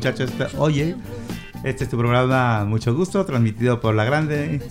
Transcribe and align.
muchachos 0.00 0.32
oye. 0.56 0.96
Este 1.62 1.84
es 1.84 1.90
tu 1.90 1.98
programa 1.98 2.64
Mucho 2.64 2.94
Gusto, 2.94 3.26
transmitido 3.26 3.82
por 3.82 3.94
La 3.94 4.04
Grande 4.04 4.62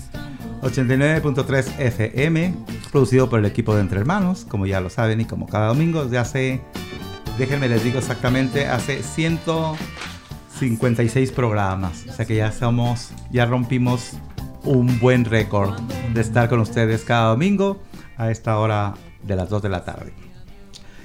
89.3 0.63 1.77
FM, 1.77 2.55
producido 2.91 3.29
por 3.29 3.37
el 3.37 3.45
equipo 3.45 3.75
de 3.75 3.81
Entre 3.81 3.99
Hermanos, 3.99 4.47
como 4.49 4.65
ya 4.65 4.81
lo 4.81 4.89
saben, 4.89 5.21
y 5.21 5.25
como 5.25 5.45
cada 5.45 5.67
domingo, 5.67 6.03
desde 6.03 6.17
hace, 6.17 6.61
déjenme 7.37 7.69
les 7.69 7.83
digo 7.83 7.99
exactamente, 7.99 8.65
hace 8.65 9.03
156 9.03 11.31
programas. 11.31 12.07
O 12.09 12.13
sea 12.13 12.25
que 12.25 12.35
ya 12.35 12.51
somos, 12.51 13.11
ya 13.29 13.45
rompimos 13.45 14.13
un 14.63 14.99
buen 14.99 15.25
récord 15.25 15.79
de 16.11 16.21
estar 16.21 16.49
con 16.49 16.59
ustedes 16.59 17.03
cada 17.03 17.29
domingo 17.29 17.79
a 18.17 18.31
esta 18.31 18.57
hora 18.57 18.95
de 19.21 19.35
las 19.35 19.51
2 19.51 19.61
de 19.61 19.69
la 19.69 19.85
tarde. 19.85 20.28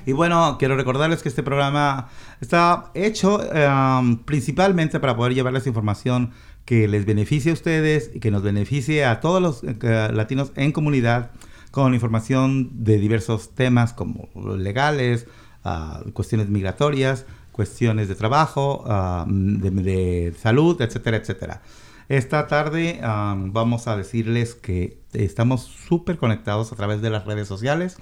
Y 0.06 0.12
bueno, 0.12 0.56
quiero 0.58 0.76
recordarles 0.76 1.22
que 1.22 1.28
este 1.28 1.42
programa 1.42 2.08
está 2.40 2.90
hecho 2.94 3.40
em, 3.52 4.18
principalmente 4.18 5.00
para 5.00 5.16
poder 5.16 5.34
llevarles 5.34 5.66
información 5.66 6.32
que 6.64 6.88
les 6.88 7.06
beneficie 7.06 7.50
a 7.50 7.54
ustedes 7.54 8.10
y 8.14 8.20
que 8.20 8.30
nos 8.30 8.42
beneficie 8.42 9.04
a 9.04 9.20
todos 9.20 9.40
los 9.40 9.62
eh, 9.64 10.10
latinos 10.12 10.52
en 10.56 10.72
comunidad 10.72 11.30
con 11.70 11.94
información 11.94 12.84
de 12.84 12.98
diversos 12.98 13.54
temas 13.54 13.92
como 13.92 14.28
legales, 14.56 15.26
ah, 15.64 16.02
cuestiones 16.12 16.48
migratorias, 16.48 17.26
cuestiones 17.52 18.08
de 18.08 18.14
trabajo, 18.14 18.84
ah, 18.86 19.26
de, 19.28 20.34
salud, 20.40 20.80
etcétera, 20.80 21.16
etcétera. 21.16 21.62
Esta 22.08 22.46
tarde 22.46 23.00
vamos 23.02 23.88
a 23.88 23.96
decirles 23.96 24.54
que 24.54 24.98
estamos 25.14 25.62
súper 25.62 26.18
conectados 26.18 26.70
a 26.70 26.76
través 26.76 27.00
de 27.00 27.08
las 27.08 27.24
redes 27.24 27.48
sociales. 27.48 27.96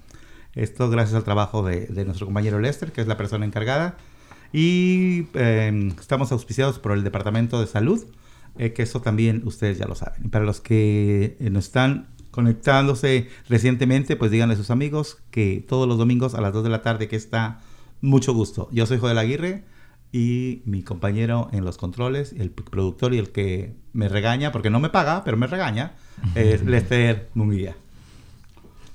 Esto 0.54 0.90
gracias 0.90 1.14
al 1.14 1.24
trabajo 1.24 1.62
de, 1.62 1.88
nuestro 2.04 2.26
compañero 2.26 2.60
Lester, 2.60 2.92
que 2.92 3.00
es 3.00 3.06
la 3.06 3.16
persona 3.16 3.46
encargada. 3.46 3.96
Y 4.52 5.28
em, 5.34 5.88
estamos 5.98 6.30
auspiciados 6.30 6.78
por 6.78 6.92
el 6.92 7.04
Departamento 7.04 7.58
de 7.60 7.66
Salud, 7.66 8.04
eh, 8.58 8.72
que 8.74 8.82
eso 8.82 9.00
también 9.00 9.42
ustedes 9.46 9.78
ya 9.78 9.86
lo 9.86 9.94
saben. 9.94 10.28
Para 10.30 10.44
los 10.44 10.60
que 10.60 11.36
eh, 11.40 11.50
nos 11.50 11.64
están 11.64 12.08
conectándose 12.30 13.28
recientemente, 13.48 14.16
pues 14.16 14.30
díganle 14.30 14.54
a 14.54 14.58
sus 14.58 14.70
amigos 14.70 15.22
que 15.30 15.64
todos 15.66 15.88
los 15.88 15.96
domingos 15.96 16.34
a 16.34 16.40
las 16.40 16.52
2 16.52 16.64
de 16.64 16.70
la 16.70 16.82
tarde 16.82 17.08
que 17.08 17.16
está 17.16 17.60
mucho 18.02 18.34
gusto. 18.34 18.68
Yo 18.72 18.84
soy 18.84 18.98
Joel 18.98 19.18
Aguirre 19.18 19.64
y 20.12 20.62
mi 20.66 20.82
compañero 20.82 21.48
en 21.52 21.64
los 21.64 21.78
controles, 21.78 22.34
el 22.38 22.50
productor 22.50 23.14
y 23.14 23.18
el 23.18 23.30
que 23.30 23.74
me 23.94 24.08
regaña, 24.08 24.52
porque 24.52 24.68
no 24.68 24.80
me 24.80 24.90
paga, 24.90 25.24
pero 25.24 25.38
me 25.38 25.46
regaña, 25.46 25.94
es 26.34 26.62
Lester 26.66 27.30
Munguía. 27.32 27.76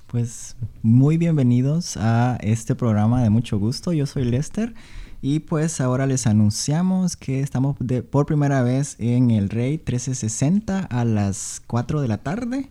Pues 0.07 0.55
muy 0.83 1.17
bienvenidos 1.17 1.97
a 1.97 2.37
este 2.39 2.75
programa 2.75 3.21
de 3.21 3.29
mucho 3.29 3.59
gusto. 3.59 3.91
Yo 3.91 4.05
soy 4.05 4.23
Lester 4.23 4.73
y 5.21 5.39
pues 5.39 5.81
ahora 5.81 6.05
les 6.05 6.27
anunciamos 6.27 7.17
que 7.17 7.41
estamos 7.41 7.75
por 8.09 8.25
primera 8.25 8.61
vez 8.61 8.95
en 8.99 9.31
el 9.31 9.49
Rey 9.49 9.71
1360 9.71 10.79
a 10.79 11.03
las 11.03 11.61
4 11.67 11.99
de 11.99 12.07
la 12.07 12.19
tarde. 12.19 12.69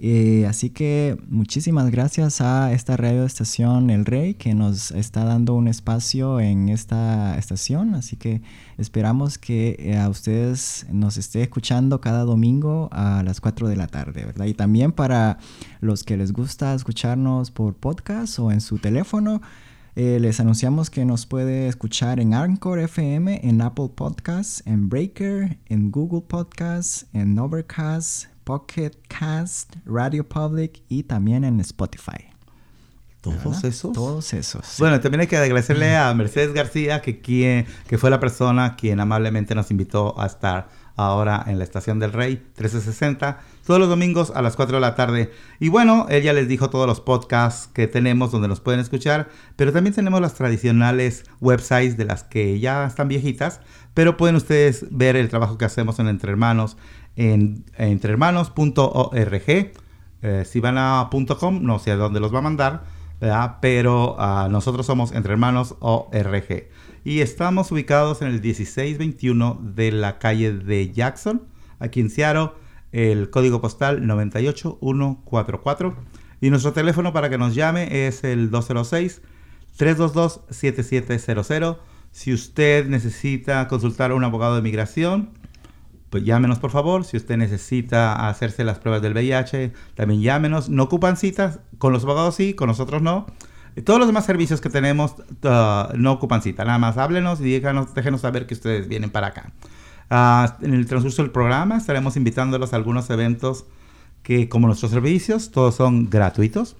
Eh, 0.00 0.46
así 0.46 0.70
que 0.70 1.18
muchísimas 1.28 1.90
gracias 1.90 2.40
a 2.40 2.72
esta 2.72 2.96
radio 2.96 3.24
estación 3.24 3.90
El 3.90 4.04
Rey 4.04 4.34
que 4.34 4.54
nos 4.54 4.92
está 4.92 5.24
dando 5.24 5.54
un 5.54 5.66
espacio 5.66 6.38
en 6.38 6.68
esta 6.68 7.36
estación. 7.36 7.94
Así 7.94 8.16
que 8.16 8.40
esperamos 8.76 9.38
que 9.38 9.76
eh, 9.80 9.96
a 9.96 10.08
ustedes 10.08 10.86
nos 10.92 11.16
esté 11.16 11.42
escuchando 11.42 12.00
cada 12.00 12.22
domingo 12.24 12.88
a 12.92 13.22
las 13.24 13.40
4 13.40 13.68
de 13.68 13.76
la 13.76 13.88
tarde, 13.88 14.24
¿verdad? 14.24 14.46
Y 14.46 14.54
también 14.54 14.92
para 14.92 15.38
los 15.80 16.04
que 16.04 16.16
les 16.16 16.32
gusta 16.32 16.74
escucharnos 16.74 17.50
por 17.50 17.74
podcast 17.74 18.38
o 18.38 18.52
en 18.52 18.60
su 18.60 18.78
teléfono. 18.78 19.40
Eh, 19.96 20.20
les 20.20 20.38
anunciamos 20.38 20.90
que 20.90 21.04
nos 21.04 21.26
puede 21.26 21.66
escuchar 21.66 22.20
en 22.20 22.32
Anchor 22.32 22.78
FM, 22.78 23.40
en 23.42 23.60
Apple 23.60 23.90
Podcasts, 23.96 24.62
en 24.64 24.88
Breaker, 24.88 25.58
en 25.66 25.90
Google 25.90 26.20
Podcasts, 26.20 27.06
en 27.12 27.36
Overcast, 27.36 28.26
Pocket 28.48 28.92
Cast, 29.08 29.76
Radio 29.84 30.26
Public 30.26 30.80
y 30.88 31.02
también 31.02 31.44
en 31.44 31.60
Spotify. 31.60 32.30
¿Todos 33.20 33.62
esos? 33.62 33.92
Todos 33.92 34.32
esos. 34.32 34.76
Bueno, 34.78 34.98
también 35.00 35.20
hay 35.20 35.26
que 35.26 35.36
agradecerle 35.36 35.94
a 35.94 36.14
Mercedes 36.14 36.54
García, 36.54 37.02
que, 37.02 37.20
quien, 37.20 37.66
que 37.86 37.98
fue 37.98 38.08
la 38.08 38.20
persona 38.20 38.74
quien 38.74 39.00
amablemente 39.00 39.54
nos 39.54 39.70
invitó 39.70 40.18
a 40.18 40.24
estar 40.24 40.70
ahora 40.96 41.44
en 41.46 41.58
la 41.58 41.64
Estación 41.64 41.98
del 41.98 42.14
Rey 42.14 42.36
1360, 42.36 43.38
todos 43.66 43.78
los 43.78 43.90
domingos 43.90 44.32
a 44.34 44.40
las 44.40 44.56
4 44.56 44.78
de 44.78 44.80
la 44.80 44.94
tarde. 44.94 45.30
Y 45.60 45.68
bueno, 45.68 46.06
ella 46.08 46.32
les 46.32 46.48
dijo 46.48 46.70
todos 46.70 46.86
los 46.86 47.02
podcasts 47.02 47.68
que 47.74 47.86
tenemos 47.86 48.32
donde 48.32 48.48
nos 48.48 48.60
pueden 48.60 48.80
escuchar, 48.80 49.28
pero 49.56 49.74
también 49.74 49.94
tenemos 49.94 50.22
las 50.22 50.32
tradicionales 50.32 51.24
websites 51.42 51.98
de 51.98 52.06
las 52.06 52.24
que 52.24 52.58
ya 52.58 52.86
están 52.86 53.08
viejitas, 53.08 53.60
pero 53.92 54.16
pueden 54.16 54.36
ustedes 54.36 54.86
ver 54.90 55.16
el 55.16 55.28
trabajo 55.28 55.58
que 55.58 55.66
hacemos 55.66 55.98
en 55.98 56.08
Entre 56.08 56.30
Hermanos 56.30 56.78
en, 57.18 57.64
entrehermanos.org. 57.76 59.72
Eh, 60.20 60.44
si 60.46 60.60
van 60.60 60.78
a 60.78 61.10
.com, 61.38 61.62
no 61.62 61.78
sé 61.78 61.90
a 61.90 61.96
dónde 61.96 62.20
los 62.20 62.32
va 62.32 62.38
a 62.38 62.42
mandar, 62.42 62.84
pero 63.60 64.16
uh, 64.16 64.48
nosotros 64.48 64.86
somos 64.86 65.12
Entre 65.12 65.32
Hermanos 65.32 65.74
ORG. 65.80 66.68
Y 67.04 67.20
estamos 67.20 67.70
ubicados 67.72 68.22
en 68.22 68.28
el 68.28 68.40
1621 68.40 69.60
de 69.74 69.92
la 69.92 70.18
calle 70.18 70.52
de 70.52 70.92
Jackson, 70.92 71.42
aquí 71.80 72.00
en 72.00 72.10
Seattle, 72.10 72.50
el 72.92 73.30
código 73.30 73.60
postal 73.60 74.06
98144. 74.06 75.96
Y 76.40 76.50
nuestro 76.50 76.72
teléfono 76.72 77.12
para 77.12 77.28
que 77.28 77.38
nos 77.38 77.54
llame 77.54 78.06
es 78.06 78.22
el 78.22 78.50
206 78.50 79.22
322 79.76 80.42
7700. 80.50 81.78
Si 82.12 82.32
usted 82.32 82.86
necesita 82.86 83.66
consultar 83.68 84.12
a 84.12 84.14
un 84.14 84.24
abogado 84.24 84.54
de 84.56 84.62
migración, 84.62 85.30
pues 86.10 86.24
llámenos 86.24 86.58
por 86.58 86.70
favor. 86.70 87.04
Si 87.04 87.16
usted 87.16 87.36
necesita 87.36 88.28
hacerse 88.28 88.64
las 88.64 88.78
pruebas 88.78 89.02
del 89.02 89.12
VIH, 89.12 89.72
también 89.94 90.22
llámenos. 90.22 90.68
No 90.68 90.84
ocupan 90.84 91.16
citas, 91.16 91.60
con 91.78 91.92
los 91.92 92.04
abogados 92.04 92.34
sí, 92.34 92.54
con 92.54 92.68
nosotros 92.68 93.02
no. 93.02 93.26
Todos 93.84 94.00
los 94.00 94.08
demás 94.08 94.24
servicios 94.24 94.60
que 94.60 94.70
tenemos 94.70 95.14
uh, 95.44 95.96
no 95.96 96.12
ocupan 96.12 96.42
cita. 96.42 96.64
Nada 96.64 96.78
más 96.78 96.96
háblenos 96.96 97.40
y 97.40 97.44
díganos, 97.44 97.94
déjenos 97.94 98.22
saber 98.22 98.46
que 98.46 98.54
ustedes 98.54 98.88
vienen 98.88 99.10
para 99.10 99.28
acá. 99.28 99.52
Uh, 100.10 100.64
en 100.64 100.74
el 100.74 100.86
transcurso 100.86 101.22
del 101.22 101.30
programa 101.30 101.76
estaremos 101.76 102.16
invitándolos 102.16 102.72
a 102.72 102.76
algunos 102.76 103.10
eventos 103.10 103.66
que, 104.22 104.48
como 104.48 104.66
nuestros 104.66 104.90
servicios, 104.90 105.50
todos 105.50 105.74
son 105.76 106.10
gratuitos, 106.10 106.76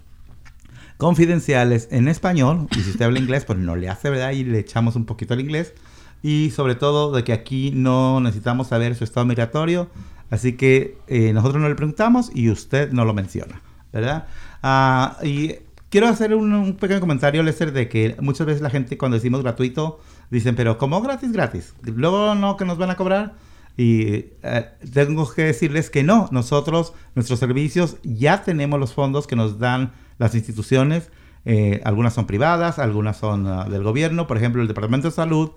confidenciales 0.97 1.87
en 1.91 2.07
español. 2.07 2.67
Y 2.75 2.81
si 2.81 2.89
usted 2.89 3.05
habla 3.05 3.19
inglés, 3.19 3.45
pues 3.45 3.59
no 3.59 3.75
le 3.75 3.87
hace, 3.87 4.09
¿verdad? 4.09 4.31
Y 4.31 4.43
le 4.43 4.59
echamos 4.59 4.95
un 4.95 5.05
poquito 5.05 5.35
al 5.35 5.41
inglés 5.41 5.73
y 6.21 6.51
sobre 6.51 6.75
todo 6.75 7.11
de 7.11 7.23
que 7.23 7.33
aquí 7.33 7.71
no 7.73 8.19
necesitamos 8.19 8.67
saber 8.67 8.95
su 8.95 9.03
estado 9.03 9.25
migratorio, 9.25 9.89
así 10.29 10.53
que 10.53 10.97
eh, 11.07 11.33
nosotros 11.33 11.61
no 11.61 11.69
le 11.69 11.75
preguntamos 11.75 12.31
y 12.33 12.49
usted 12.49 12.91
no 12.91 13.05
lo 13.05 13.13
menciona, 13.13 13.61
¿verdad? 13.93 14.27
Ah, 14.61 15.17
y 15.23 15.55
quiero 15.89 16.07
hacer 16.07 16.35
un, 16.35 16.75
pequeño 16.75 16.99
comentario, 16.99 17.43
Lester, 17.43 17.71
de 17.71 17.89
que 17.89 18.15
muchas 18.19 18.47
veces 18.47 18.61
la 18.61 18.69
gente 18.69 18.97
cuando 18.97 19.15
decimos 19.15 19.41
gratuito 19.41 19.99
dicen, 20.29 20.55
pero 20.55 20.77
¿cómo 20.77 21.01
gratis, 21.01 21.31
gratis? 21.31 21.73
Luego 21.83 22.35
no 22.35 22.57
que 22.57 22.65
nos 22.65 22.77
van 22.77 22.91
a 22.91 22.95
cobrar. 22.95 23.33
Y 23.77 24.25
eh, 24.43 24.65
tengo 24.93 25.31
que 25.33 25.43
decirles 25.43 25.89
que 25.89 26.03
no, 26.03 26.27
nosotros, 26.31 26.93
nuestros 27.15 27.39
servicios, 27.39 27.95
ya 28.03 28.43
tenemos 28.43 28.77
los 28.77 28.93
fondos 28.93 29.25
que 29.25 29.37
nos 29.37 29.57
dan 29.57 29.93
las 30.17 30.35
instituciones. 30.35 31.09
Eh, 31.45 31.79
algunas 31.85 32.13
son 32.13 32.27
privadas, 32.27 32.77
algunas 32.77 33.15
son 33.15 33.47
ah, 33.47 33.69
del 33.69 33.83
gobierno, 33.83 34.27
por 34.27 34.35
ejemplo, 34.35 34.61
el 34.61 34.67
Departamento 34.67 35.07
de 35.07 35.13
Salud 35.13 35.51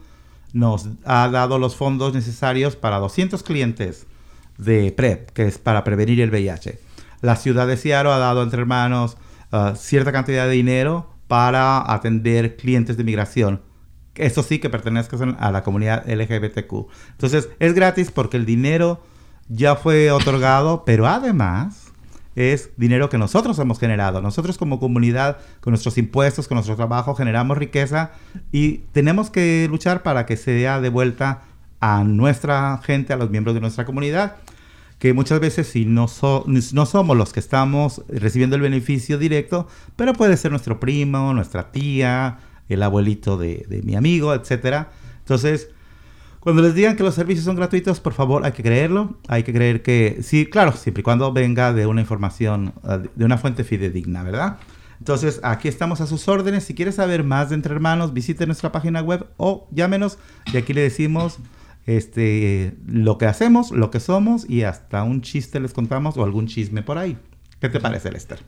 nos 0.52 0.88
ha 1.04 1.28
dado 1.28 1.58
los 1.58 1.76
fondos 1.76 2.14
necesarios 2.14 2.76
para 2.76 2.99
200 2.99 3.43
clientes 3.43 4.06
de 4.58 4.93
PrEP, 4.93 5.31
que 5.31 5.46
es 5.46 5.58
para 5.58 5.84
prevenir 5.84 6.20
el 6.20 6.31
VIH. 6.31 6.78
La 7.20 7.37
ciudad 7.37 7.66
de 7.66 7.76
Seattle 7.76 8.12
ha 8.12 8.19
dado 8.19 8.43
entre 8.43 8.60
hermanos 8.60 9.16
uh, 9.52 9.75
cierta 9.76 10.12
cantidad 10.12 10.46
de 10.46 10.52
dinero 10.52 11.10
para 11.28 11.93
atender 11.93 12.56
clientes 12.56 12.96
de 12.96 13.04
migración. 13.04 13.62
Eso 14.14 14.43
sí 14.43 14.58
que 14.58 14.69
pertenezcan 14.69 15.37
a 15.40 15.50
la 15.50 15.62
comunidad 15.62 16.06
LGBTQ. 16.06 16.88
Entonces 17.12 17.49
es 17.58 17.75
gratis 17.75 18.10
porque 18.10 18.37
el 18.37 18.44
dinero 18.44 19.02
ya 19.49 19.76
fue 19.76 20.10
otorgado, 20.10 20.84
pero 20.84 21.06
además 21.06 21.91
es 22.34 22.70
dinero 22.76 23.08
que 23.08 23.19
nosotros 23.19 23.58
hemos 23.58 23.79
generado. 23.79 24.23
Nosotros 24.23 24.58
como 24.58 24.81
comunidad, 24.81 25.38
con 25.61 25.73
nuestros 25.73 25.99
impuestos, 25.99 26.49
con 26.49 26.56
nuestro 26.56 26.76
trabajo, 26.76 27.14
generamos 27.14 27.58
riqueza 27.58 28.12
y 28.50 28.79
tenemos 28.93 29.31
que 29.31 29.67
luchar 29.70 30.02
para 30.02 30.26
que 30.26 30.37
sea 30.37 30.81
de 30.81 30.88
vuelta 30.88 31.43
a 31.81 32.05
nuestra 32.05 32.81
gente, 32.84 33.12
a 33.12 33.17
los 33.17 33.31
miembros 33.31 33.55
de 33.55 33.61
nuestra 33.61 33.84
comunidad, 33.84 34.37
que 34.99 35.12
muchas 35.12 35.40
veces 35.40 35.67
si 35.67 35.84
no, 35.84 36.06
no 36.46 36.87
somos 36.87 37.17
los 37.17 37.32
que 37.32 37.40
estamos 37.40 38.02
recibiendo 38.08 38.56
el 38.56 38.62
beneficio 38.62 39.19
directo, 39.19 39.67
pero 39.96 40.12
puede 40.12 40.37
ser 40.37 40.52
nuestro 40.52 40.78
primo, 40.78 41.35
nuestra 41.35 41.73
tía, 41.73 42.38
el 42.69 42.82
abuelito 42.82 43.37
de, 43.37 43.67
de 43.69 43.82
mi 43.82 43.96
amigo, 43.96 44.32
etc. 44.32 44.87
Entonces, 45.19 45.70
cuando 46.42 46.60
les 46.60 46.74
digan 46.74 46.96
que 46.96 47.04
los 47.04 47.14
servicios 47.14 47.44
son 47.44 47.54
gratuitos, 47.54 48.00
por 48.00 48.14
favor, 48.14 48.44
hay 48.44 48.50
que 48.50 48.64
creerlo. 48.64 49.16
Hay 49.28 49.44
que 49.44 49.52
creer 49.52 49.80
que, 49.82 50.18
sí, 50.22 50.44
claro, 50.46 50.72
siempre 50.72 51.02
y 51.02 51.04
cuando 51.04 51.32
venga 51.32 51.72
de 51.72 51.86
una 51.86 52.00
información, 52.00 52.74
eh, 52.82 53.08
de 53.14 53.24
una 53.24 53.38
fuente 53.38 53.62
fidedigna, 53.62 54.24
¿verdad? 54.24 54.58
Entonces, 54.98 55.38
aquí 55.44 55.68
estamos 55.68 56.00
a 56.00 56.08
sus 56.08 56.26
órdenes. 56.26 56.64
Si 56.64 56.74
quieres 56.74 56.96
saber 56.96 57.22
más 57.22 57.50
de 57.50 57.54
Entre 57.54 57.72
Hermanos, 57.72 58.12
visite 58.12 58.44
nuestra 58.46 58.72
página 58.72 59.02
web 59.02 59.24
o 59.36 59.68
llámenos 59.70 60.18
y 60.52 60.56
aquí 60.56 60.72
le 60.72 60.80
decimos 60.80 61.38
este, 61.86 62.76
lo 62.86 63.18
que 63.18 63.26
hacemos, 63.26 63.70
lo 63.70 63.92
que 63.92 64.00
somos 64.00 64.48
y 64.50 64.64
hasta 64.64 65.04
un 65.04 65.22
chiste 65.22 65.60
les 65.60 65.72
contamos 65.72 66.16
o 66.16 66.24
algún 66.24 66.48
chisme 66.48 66.82
por 66.82 66.98
ahí. 66.98 67.16
¿Qué 67.60 67.68
te 67.68 67.78
parece, 67.78 68.10
Lester? 68.10 68.40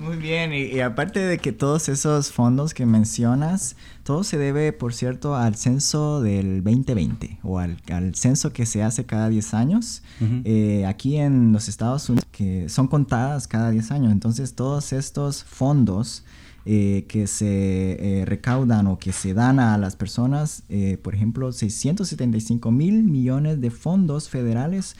Muy 0.00 0.16
bien, 0.16 0.54
y, 0.54 0.80
aparte 0.80 1.20
de 1.20 1.36
que 1.36 1.52
todos 1.52 1.90
esos 1.90 2.32
fondos 2.32 2.72
que 2.72 2.86
mencionas, 2.86 3.76
todo 4.02 4.24
se 4.24 4.38
debe, 4.38 4.72
por 4.72 4.94
cierto, 4.94 5.36
al 5.36 5.56
censo 5.56 6.22
del 6.22 6.64
2020 6.64 7.40
o 7.42 7.58
al, 7.58 7.76
censo 8.14 8.50
que 8.54 8.64
se 8.64 8.82
hace 8.82 9.04
cada 9.04 9.28
10 9.28 9.52
años. 9.52 10.02
Eh, 10.44 10.86
aquí 10.86 11.18
en 11.18 11.52
los 11.52 11.68
Estados 11.68 12.08
Unidos, 12.08 12.26
que 12.32 12.70
son 12.70 12.88
contadas 12.88 13.46
cada 13.46 13.70
10 13.70 13.90
años. 13.90 14.12
Entonces, 14.12 14.54
todos 14.54 14.94
estos 14.94 15.44
fondos 15.44 16.24
eh, 16.64 17.04
que 17.06 17.26
se 17.26 18.20
eh, 18.20 18.24
recaudan 18.24 18.86
o 18.86 18.98
que 18.98 19.12
se 19.12 19.34
dan 19.34 19.60
a 19.60 19.76
las 19.76 19.96
personas, 19.96 20.62
por 21.02 21.14
ejemplo, 21.14 21.52
675 21.52 22.70
mil 22.70 23.02
millones 23.02 23.60
de 23.60 23.70
fondos 23.70 24.30
federales 24.30 24.96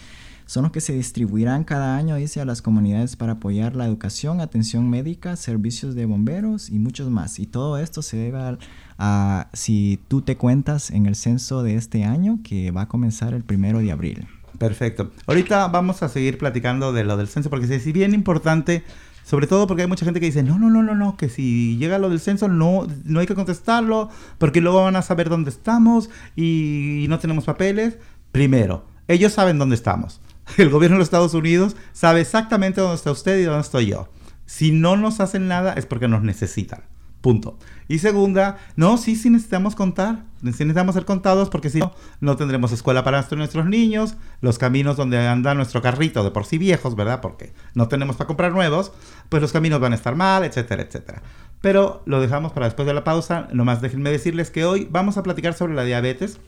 son 0.51 0.65
los 0.65 0.73
que 0.73 0.81
se 0.81 0.93
distribuirán 0.93 1.63
cada 1.63 1.97
año, 1.97 2.17
dice, 2.17 2.41
a 2.41 2.45
las 2.45 2.61
comunidades 2.61 3.15
para 3.15 3.35
apoyar 3.35 3.77
la 3.77 3.87
educación, 3.87 4.41
atención 4.41 4.91
médica, 4.91 5.37
servicios 5.37 5.95
de 5.95 6.07
bomberos 6.07 6.71
y 6.71 6.81
muchos 6.81 7.09
más. 7.09 7.39
Y 7.39 7.47
todo 7.47 7.79
esto 7.79 8.03
se 8.03 8.17
debe 8.17 8.59
a, 8.99 9.49
si 9.53 10.01
tú 10.09 10.23
te 10.23 10.37
cuentas 10.37 10.91
en 10.91 11.07
el 11.07 11.15
censo 11.15 11.63
de 11.63 11.77
este 11.77 12.03
año 12.03 12.41
que 12.43 12.73
va 12.73 12.83
a 12.83 12.89
comenzar 12.89 13.33
el 13.33 13.45
primero 13.45 13.79
de 13.79 13.93
abril. 13.93 14.27
Perfecto. 14.59 15.13
Ahorita 15.29 15.69
vamos 15.69 16.03
a 16.03 16.09
seguir 16.09 16.37
platicando 16.37 16.93
de 16.93 17.05
lo 17.05 17.17
del 17.17 17.29
censo 17.29 17.49
porque 17.49 17.73
es 17.73 17.93
bien 17.93 18.13
importante, 18.13 18.83
sobre 19.23 19.47
todo 19.47 19.69
porque 19.69 19.83
hay 19.83 19.89
mucha 19.89 20.05
gente 20.05 20.19
que 20.19 20.27
dice, 20.27 20.43
no, 20.43 20.59
no, 20.59 20.69
no, 20.69 20.83
no, 20.83 20.97
no, 20.97 21.17
que 21.17 21.29
si 21.29 21.77
llega 21.77 22.01
lo 22.01 22.11
del 22.11 22.19
censo 22.19 22.49
no, 22.49 22.89
no 23.05 23.21
hay 23.21 23.29
que 23.29 23.37
contestarlo 23.37 24.09
porque 24.39 24.61
luego 24.61 24.83
van 24.83 24.97
a 24.97 25.03
saber 25.03 25.29
dónde 25.29 25.51
estamos 25.51 26.11
y 26.35 27.07
no 27.09 27.21
tenemos 27.21 27.45
papeles. 27.45 27.99
Primero, 28.33 28.85
ellos 29.07 29.33
saben 29.33 29.57
dónde 29.57 29.77
estamos. 29.77 30.21
El 30.57 30.71
gobierno 30.71 30.97
de 30.97 31.01
los 31.01 31.07
Estados 31.07 31.35
Unidos 31.35 31.77
sabe 31.93 32.21
exactamente 32.21 32.81
dónde 32.81 32.97
está 32.97 33.11
usted 33.11 33.39
y 33.39 33.45
dónde 33.45 33.61
estoy 33.61 33.87
yo. 33.87 34.09
Si 34.47 34.73
no 34.73 34.97
nos 34.97 35.21
hacen 35.21 35.49
nada 35.49 35.75
es 35.75 35.87
porque 35.87 36.09
nos 36.09 36.23
necesitan. 36.23 36.83
Punto. 37.21 37.59
Y 37.87 37.99
segunda, 37.99 38.57
no, 38.77 38.97
sí, 38.97 39.15
sí 39.15 39.29
necesitamos 39.29 39.75
contar. 39.75 40.25
Necesitamos 40.41 40.95
ser 40.95 41.05
contados 41.05 41.51
porque 41.51 41.69
si 41.69 41.79
no, 41.79 41.93
no 42.21 42.37
tendremos 42.37 42.73
escuela 42.73 43.05
para 43.05 43.27
nuestros 43.33 43.67
niños, 43.67 44.15
los 44.41 44.59
caminos 44.59 44.97
donde 44.97 45.19
anda 45.27 45.55
nuestro 45.55 45.83
carrito 45.83 46.25
de 46.25 46.31
por 46.31 46.47
sí 46.47 46.57
viejos, 46.57 46.97
¿verdad? 46.97 47.21
Porque 47.21 47.53
no 47.75 47.89
tenemos 47.89 48.17
para 48.17 48.27
comprar 48.27 48.53
nuevos, 48.53 48.93
pues 49.29 49.43
los 49.43 49.53
caminos 49.53 49.81
van 49.81 49.93
a 49.93 49.97
estar 49.97 50.17
mal, 50.17 50.45
etcétera, 50.45 50.83
etcétera. 50.83 51.23
Pero 51.61 52.03
lo 52.07 52.23
dejamos 52.23 52.53
para 52.53 52.67
después 52.67 52.87
de 52.87 52.95
la 52.95 53.05
pausa. 53.05 53.49
Nomás 53.53 53.83
déjenme 53.83 54.11
decirles 54.11 54.51
que 54.51 54.65
hoy 54.65 54.89
vamos 54.91 55.19
a 55.19 55.23
platicar 55.23 55.53
sobre 55.53 55.75
la 55.75 55.85
diabetes. 55.85 56.41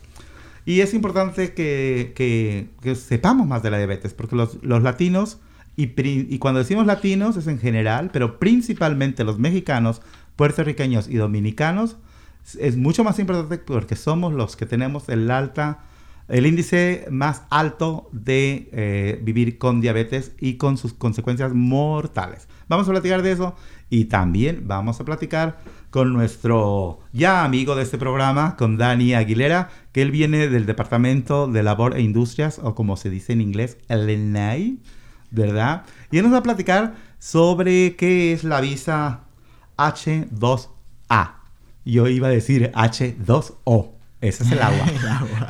Y 0.65 0.81
es 0.81 0.95
importante 0.95 1.55
que, 1.55 2.69
sepamos 2.95 3.47
más 3.47 3.63
de 3.63 3.71
la 3.71 3.79
diabetes, 3.79 4.15
porque 4.15 4.37
los, 4.37 4.59
latinos, 4.63 5.39
y, 5.77 5.93
y, 5.97 6.39
cuando 6.39 6.61
decimos 6.61 6.87
latinos 6.87 7.37
es 7.37 7.47
en 7.47 7.59
general, 7.59 8.11
pero 8.13 8.39
principalmente 8.39 9.25
los 9.25 9.39
mexicanos, 9.39 10.03
puertorriqueños 10.37 11.09
y 11.09 11.17
dominicanos, 11.17 11.97
es 12.59 12.77
mucho 12.77 13.05
más 13.05 13.19
importante 13.19 13.59
porque 13.59 13.97
somos 13.97 14.33
los 14.33 14.57
que 14.57 14.67
tenemos 14.67 15.09
el 15.09 15.31
alta 15.31 15.81
el 16.29 16.47
índice 16.47 17.07
más 17.11 17.43
alto 17.51 18.09
de 18.13 18.71
eh, 18.73 19.21
vivir 19.23 19.59
con 19.59 19.81
diabetes 19.81 20.33
y 20.39 20.55
con 20.55 20.79
sus 20.79 20.95
consecuencias 20.95 21.53
mortales. 21.53 22.49
Vamos 22.69 22.89
a 22.89 22.93
platicar 22.93 23.23
de 23.23 23.33
eso 23.33 23.55
y 23.93 24.07
también 24.07 24.63
vamos 24.65 24.99
a 25.01 25.05
platicar 25.05 25.59
con 25.91 26.15
nuestro 26.15 27.01
ya 27.13 27.45
amigo 27.45 27.77
de 27.77 27.83
este 27.83 27.99
programa, 27.99 28.57
con 28.57 28.79
Dani 28.79 29.13
Aguilera, 29.13 29.69
que 29.93 30.01
él 30.01 30.11
viene 30.11 30.49
del 30.49 30.65
Departamento 30.65 31.47
de 31.47 31.63
Labor 31.63 31.95
e 31.95 32.01
Industrias, 32.01 32.59
o 32.63 32.75
como 32.75 32.97
se 32.97 33.11
dice 33.11 33.35
en 33.35 33.43
inglés, 33.43 33.77
el 33.89 34.09
ENAI, 34.09 34.79
¿verdad? 35.31 35.83
Y 36.11 36.17
él 36.17 36.25
nos 36.25 36.33
va 36.33 36.39
a 36.39 36.43
platicar 36.43 36.95
sobre 37.19 37.95
qué 37.97 38.33
es 38.33 38.45
la 38.45 38.63
visa 38.63 39.25
H2A. 39.77 41.33
Yo 41.85 42.09
iba 42.09 42.29
a 42.29 42.31
decir 42.31 42.73
H2O. 42.75 43.91
Ese 44.23 44.45
es 44.45 44.53
el 44.53 44.63
agua. 44.63 44.87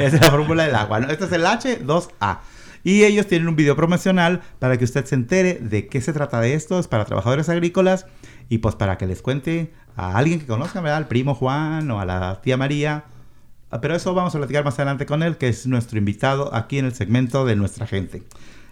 Esa 0.01 0.17
es 0.17 0.21
la 0.21 0.31
fórmula 0.33 0.65
del 0.65 0.75
agua. 0.75 0.99
¿no? 0.99 1.11
Este 1.11 1.27
es 1.27 1.33
el 1.33 1.45
H2A. 1.45 2.39
Y 2.85 3.05
ellos 3.05 3.27
tienen 3.27 3.49
un 3.49 3.57
video 3.57 3.77
promocional 3.77 4.43
para 4.59 4.77
que 4.77 4.85
usted 4.85 5.05
se 5.05 5.15
entere 5.15 5.55
de 5.55 5.87
qué 5.87 6.01
se 6.01 6.13
trata 6.13 6.41
de 6.41 6.55
esto. 6.55 6.79
Es 6.79 6.89
para 6.89 7.05
trabajadores 7.05 7.49
agrícolas 7.49 8.07
y 8.49 8.59
pues 8.59 8.75
para 8.75 8.99
que 8.99 9.07
les 9.07 9.23
cuente 9.23 9.73
a 9.97 10.17
alguien 10.17 10.41
que 10.41 10.47
conozca, 10.47 10.81
¿verdad? 10.81 10.99
Al 10.99 11.09
primo 11.09 11.35
Juan 11.35 11.91
o 11.91 12.01
a 12.01 12.05
la 12.05 12.41
tía 12.43 12.57
María. 12.57 13.05
Ah, 13.71 13.81
pero 13.81 13.95
eso 13.95 14.13
vamos 14.15 14.35
a 14.35 14.39
platicar 14.39 14.65
más 14.65 14.75
adelante 14.75 15.07
con 15.07 15.23
él, 15.23 15.39
que 15.39 15.49
es 15.49 15.67
nuestro 15.67 15.99
invitado 15.99 16.55
aquí 16.55 16.79
en 16.79 16.85
el 16.85 16.95
segmento 16.95 17.45
de 17.47 17.57
nuestra 17.57 17.87
gente. 17.87 18.23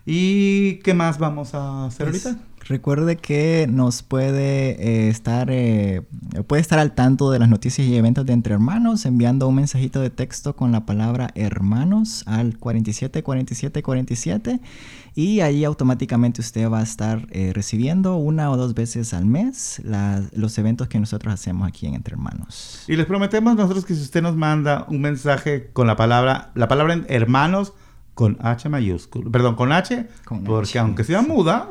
¿Y 0.05 0.77
qué 0.77 0.93
más 0.93 1.19
vamos 1.19 1.55
a 1.55 1.87
hacer 1.87 2.11
pues, 2.11 2.27
ahorita? 2.27 2.45
Recuerde 2.71 3.17
que 3.17 3.67
nos 3.69 4.05
puede 4.05 4.81
eh, 4.81 5.09
estar 5.09 5.49
eh, 5.51 6.03
puede 6.47 6.63
estar 6.63 6.79
al 6.79 6.93
tanto 6.93 7.33
de 7.33 7.41
las 7.41 7.49
noticias 7.49 7.85
y 7.85 7.97
eventos 7.97 8.25
de 8.27 8.33
Entre 8.33 8.55
Hermanos 8.55 9.07
enviando 9.07 9.49
un 9.49 9.57
mensajito 9.57 10.01
de 10.01 10.09
texto 10.09 10.55
con 10.55 10.71
la 10.71 10.87
palabra 10.87 11.31
hermanos 11.35 12.23
al 12.29 12.57
474747 12.59 14.61
y 15.17 15.41
ahí 15.41 15.65
automáticamente 15.65 16.43
usted 16.43 16.71
va 16.71 16.79
a 16.79 16.85
estar 16.85 17.27
eh, 17.33 17.51
recibiendo 17.53 18.15
una 18.15 18.53
o 18.53 18.57
dos 18.57 18.75
veces 18.75 19.15
al 19.15 19.27
mes 19.27 19.83
los 20.33 20.57
eventos 20.57 20.87
que 20.87 21.01
nosotros 21.01 21.35
hacemos 21.35 21.67
aquí 21.67 21.89
en 21.89 21.95
Entre 21.95 22.15
Hermanos. 22.15 22.85
Y 22.87 22.95
les 22.95 23.07
prometemos 23.07 23.57
nosotros 23.57 23.85
que 23.85 23.97
si 23.97 24.03
usted 24.03 24.23
nos 24.23 24.37
manda 24.37 24.87
un 24.89 25.01
mensaje 25.01 25.71
con 25.73 25.89
la 25.89 25.97
palabra 25.97 26.53
la 26.55 26.69
palabra 26.69 27.03
hermanos 27.09 27.73
con 28.15 28.39
H 28.41 28.69
mayúsculo, 28.69 29.29
perdón, 29.29 29.57
con 29.57 29.73
H, 29.73 30.07
porque 30.45 30.79
aunque 30.79 31.03
sea 31.03 31.23
muda, 31.23 31.69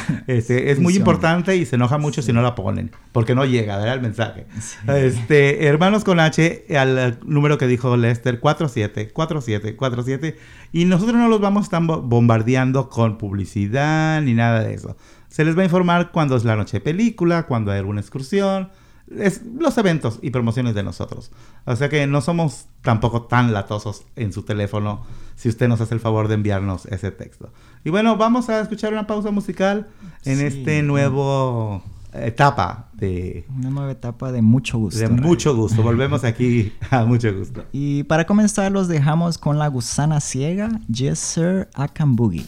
este, 0.26 0.70
es 0.70 0.78
muy 0.78 0.96
importante 0.96 1.56
y 1.56 1.66
se 1.66 1.76
enoja 1.76 1.98
mucho 1.98 2.22
si 2.22 2.32
no 2.32 2.42
la 2.42 2.54
ponen, 2.54 2.90
porque 3.12 3.34
no 3.34 3.44
llega, 3.44 3.76
¿verdad? 3.76 3.94
El 3.94 4.00
mensaje. 4.00 4.46
Este, 4.86 5.66
hermanos 5.66 6.04
con 6.04 6.20
H, 6.20 6.64
al 6.76 7.18
número 7.24 7.58
que 7.58 7.66
dijo 7.66 7.96
Lester, 7.96 8.40
474747, 8.40 10.36
y 10.72 10.84
nosotros 10.84 11.16
no 11.16 11.28
los 11.28 11.40
vamos 11.40 11.62
a 11.62 11.64
estar 11.64 11.82
bombardeando 11.82 12.88
con 12.88 13.18
publicidad 13.18 14.22
ni 14.22 14.34
nada 14.34 14.62
de 14.62 14.74
eso. 14.74 14.96
Se 15.28 15.44
les 15.44 15.56
va 15.56 15.62
a 15.62 15.64
informar 15.64 16.10
cuando 16.12 16.36
es 16.36 16.44
la 16.44 16.56
noche 16.56 16.78
de 16.78 16.80
película, 16.82 17.44
cuando 17.46 17.72
hay 17.72 17.78
alguna 17.78 18.00
excursión, 18.00 18.70
es 19.18 19.42
los 19.44 19.76
eventos 19.78 20.18
y 20.22 20.30
promociones 20.30 20.74
de 20.74 20.82
nosotros. 20.82 21.32
O 21.64 21.76
sea 21.76 21.88
que 21.88 22.06
no 22.06 22.20
somos 22.20 22.66
tampoco 22.82 23.22
tan 23.22 23.52
latosos 23.52 24.04
en 24.16 24.32
su 24.32 24.42
teléfono 24.42 25.04
si 25.36 25.48
usted 25.48 25.68
nos 25.68 25.80
hace 25.80 25.94
el 25.94 26.00
favor 26.00 26.28
de 26.28 26.34
enviarnos 26.34 26.86
ese 26.86 27.10
texto. 27.10 27.52
Y 27.84 27.90
bueno, 27.90 28.16
vamos 28.16 28.48
a 28.48 28.60
escuchar 28.60 28.92
una 28.92 29.06
pausa 29.06 29.30
musical 29.30 29.88
en 30.24 30.40
este 30.40 30.82
nuevo 30.82 31.82
etapa 32.12 32.90
de... 32.92 33.44
Una 33.56 33.70
nueva 33.70 33.90
etapa 33.90 34.30
de 34.30 34.40
mucho 34.40 34.78
gusto. 34.78 35.00
De 35.00 35.08
mucho 35.08 35.56
gusto. 35.56 35.82
Volvemos 35.82 36.22
aquí 36.22 36.72
a 36.90 37.04
mucho 37.04 37.34
gusto. 37.36 37.64
Y 37.72 38.04
para 38.04 38.24
comenzar 38.24 38.70
los 38.70 38.86
dejamos 38.86 39.36
con 39.38 39.58
la 39.58 39.66
gusana 39.68 40.20
ciega, 40.20 40.80
Yes 40.88 41.18
Sir, 41.18 41.68
Boogie. 42.06 42.46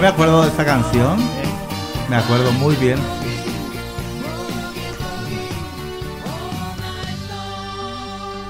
Me 0.00 0.06
acuerdo 0.06 0.40
de 0.40 0.48
esta 0.48 0.64
canción. 0.64 1.18
Me 2.08 2.16
acuerdo 2.16 2.50
muy 2.52 2.74
bien. 2.76 2.98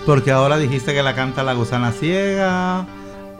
Porque 0.06 0.30
ahora 0.30 0.58
dijiste 0.58 0.94
que 0.94 1.02
la 1.02 1.16
canta 1.16 1.42
la 1.42 1.54
gusana 1.54 1.90
ciega. 1.90 2.86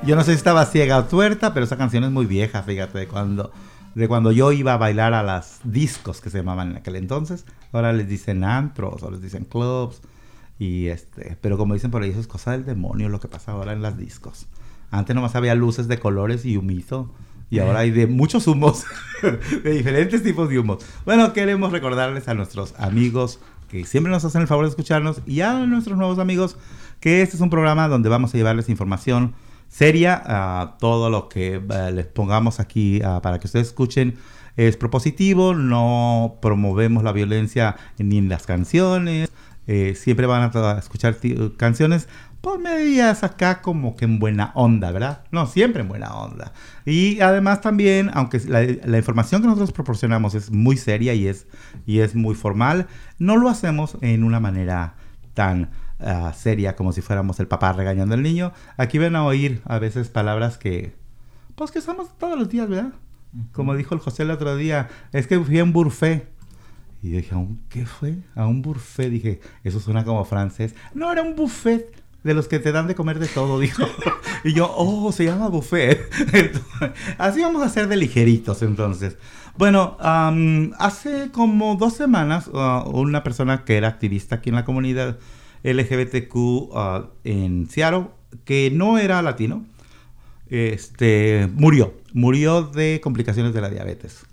Yo 0.03 0.17
no 0.17 0.25
sé 0.25 0.33
si 0.33 0.39
estaba 0.39 0.67
ciega 0.67 0.99
o 0.99 1.05
tuerta, 1.05 1.55
pero 1.55 1.65
esa 1.65 1.77
canción 1.77 2.03
es 2.03 2.11
muy 2.11 2.27
vieja, 2.27 2.65
fíjate, 2.65 2.99
de 2.99 3.07
cuando, 3.07 3.53
de 3.95 4.09
cuando 4.09 4.33
yo 4.33 4.51
iba 4.51 4.75
a 4.75 4.77
bailar 4.77 5.15
a 5.15 5.23
las 5.23 5.61
discos 5.63 6.21
que 6.21 6.31
se 6.31 6.39
llamaban 6.39 6.73
en 6.73 6.77
aquel 6.79 6.97
entonces. 6.97 7.45
Ahora 7.73 7.93
les 7.93 8.09
dicen 8.09 8.43
antros 8.43 9.05
o 9.05 9.11
les 9.13 9.23
dicen 9.23 9.45
clubs. 9.45 10.01
Y 10.59 10.89
este, 10.89 11.39
pero 11.41 11.57
como 11.57 11.75
dicen 11.75 11.93
por 11.93 12.03
ahí, 12.03 12.11
eso 12.11 12.19
es 12.19 12.27
cosa 12.27 12.51
del 12.51 12.65
demonio 12.65 13.09
lo 13.09 13.21
que 13.21 13.29
pasa 13.29 13.53
ahora 13.53 13.73
en 13.73 13.83
las 13.83 13.97
discos. 13.97 14.47
Antes 14.91 15.15
nomás 15.15 15.37
había 15.37 15.55
luces 15.55 15.87
de 15.87 16.01
colores 16.01 16.45
y 16.45 16.57
humito. 16.57 17.09
Y 17.51 17.59
ahora 17.59 17.81
hay 17.81 17.91
de 17.91 18.07
muchos 18.07 18.47
humos, 18.47 18.85
de 19.65 19.71
diferentes 19.73 20.23
tipos 20.23 20.49
de 20.49 20.59
humos. 20.59 20.85
Bueno, 21.05 21.33
queremos 21.33 21.73
recordarles 21.73 22.29
a 22.29 22.35
nuestros 22.35 22.75
amigos 22.79 23.41
que 23.69 23.85
siempre 23.85 24.13
nos 24.13 24.25
hacen 24.25 24.43
el 24.43 24.49
favor 24.49 24.65
de 24.65 24.71
escucharnos 24.71 25.21
y 25.27 25.41
a 25.41 25.55
nuestros 25.67 25.99
nuevos 25.99 26.19
amigos 26.19 26.57
que 27.01 27.23
este 27.23 27.37
es 27.37 27.43
un 27.43 27.51
programa 27.51 27.89
donde 27.89 28.09
vamos 28.09 28.35
a 28.35 28.37
llevarles 28.37 28.69
información 28.69 29.35
seria, 29.69 30.21
a 30.25 30.77
todo 30.79 31.11
lo 31.11 31.29
que 31.29 31.55
eh, 31.55 31.93
les 31.93 32.07
pongamos 32.07 32.61
aquí 32.61 33.01
ah, 33.03 33.21
para 33.23 33.39
que 33.39 33.47
ustedes 33.47 33.69
escuchen 33.69 34.17
es 34.57 34.77
propositivo, 34.77 35.55
no 35.55 36.39
promovemos 36.43 37.03
la 37.03 37.13
violencia 37.13 37.77
ni 37.99 38.19
en 38.19 38.29
las 38.29 38.47
canciones, 38.47 39.31
eh, 39.67 39.95
siempre 39.95 40.27
van 40.27 40.51
a 40.53 40.79
escuchar 40.79 41.17
canciones 41.57 42.09
por 42.41 42.59
medias 42.59 43.23
acá 43.23 43.61
como 43.61 43.97
que 43.97 44.07
en 44.07 44.19
buena 44.19 44.53
onda, 44.55 44.91
¿verdad? 44.91 45.25
No, 45.31 45.47
siempre 45.47 45.83
en 45.83 45.89
buena 45.89 46.15
onda. 46.15 46.53
Y 46.87 47.21
además 47.21 47.61
también, 47.61 48.11
aunque 48.15 48.41
la, 48.49 48.97
información 48.97 49.43
que 49.43 49.47
nosotros 49.47 49.73
proporcionamos 49.73 50.35
es 50.35 50.51
muy 50.51 50.77
seria 50.77 51.13
y 51.15 51.27
es, 51.27 51.47
y 51.87 52.01
es 52.01 52.15
muy 52.15 52.35
formal, 52.35 52.87
no 53.19 53.37
lo 53.37 53.49
hacemos 53.49 53.99
en 54.01 54.25
una 54.25 54.41
manera 54.41 54.95
tan 55.35 55.71
ah, 56.01 56.33
seria 56.35 56.77
como 56.77 56.93
si 56.93 57.03
fuéramos 57.03 57.41
el 57.41 57.47
papá 57.47 57.73
regañando 57.75 58.15
al 58.15 58.23
niño. 58.23 58.53
Aquí 58.79 58.99
ven 58.99 59.17
a 59.17 59.25
oír 59.25 59.61
a 59.67 59.79
veces 59.79 60.09
palabras 60.09 60.57
que, 60.57 60.95
pues 61.57 61.71
que 61.71 61.81
usamos 61.81 62.17
todos 62.17 62.39
los 62.39 62.49
días, 62.49 62.69
¿verdad? 62.69 62.93
Como 63.53 63.77
dijo 63.77 63.95
el 63.95 64.01
José 64.01 64.23
el 64.23 64.31
otro 64.31 64.57
día, 64.57 64.89
es 65.13 65.27
que 65.27 65.39
fui 65.39 65.59
a 65.59 65.65
un 65.65 65.73
Y 67.03 67.11
dije, 67.11 67.35
qué 67.69 67.87
fue? 67.87 68.17
A 68.35 68.47
un 68.47 68.63
buffet. 68.63 69.11
Dije, 69.11 69.41
eso 69.65 69.81
suena 69.81 70.05
como 70.05 70.25
francés. 70.25 70.75
No, 70.95 71.11
era 71.11 71.23
un 71.23 71.35
buffet 71.35 71.95
de 72.23 72.35
los 72.35 72.49
que 72.49 72.59
te 72.59 72.73
dan 72.73 72.87
de 72.87 72.95
comer 72.95 73.19
de 73.19 73.27
todo, 73.27 73.59
dijo. 73.59 73.85
y 74.45 74.53
yo, 74.53 74.71
oh, 74.77 75.11
se 75.13 75.25
llama 75.25 75.49
buffet. 75.49 76.01
así 77.19 77.41
vamos 77.41 77.63
a 77.63 77.67
hacer 77.67 77.89
de 77.89 77.97
ligeritos 77.97 78.63
entonces. 78.63 79.17
Bueno, 79.57 79.97
hace 80.01 81.31
como 81.33 81.77
dos 81.77 81.95
semanas, 81.95 82.49
uh, 82.49 82.89
una 82.91 83.23
persona 83.23 83.65
que 83.65 83.77
era 83.77 83.89
activista 83.89 84.37
aquí 84.37 84.51
en 84.51 84.55
la 84.55 84.65
comunidad 84.65 85.19
LGBTQ 85.65 86.35
uh, 86.37 87.07
en 87.25 87.69
Seattle, 87.69 88.09
que 88.45 88.71
no 88.73 88.99
era 88.99 89.23
latino, 89.23 89.65
este, 90.49 91.49
murió. 91.55 91.95
Murió 92.13 92.63
de 92.63 93.01
complicaciones 93.03 93.55
de 93.55 93.61
la 93.61 93.71
diabetes. 93.71 94.27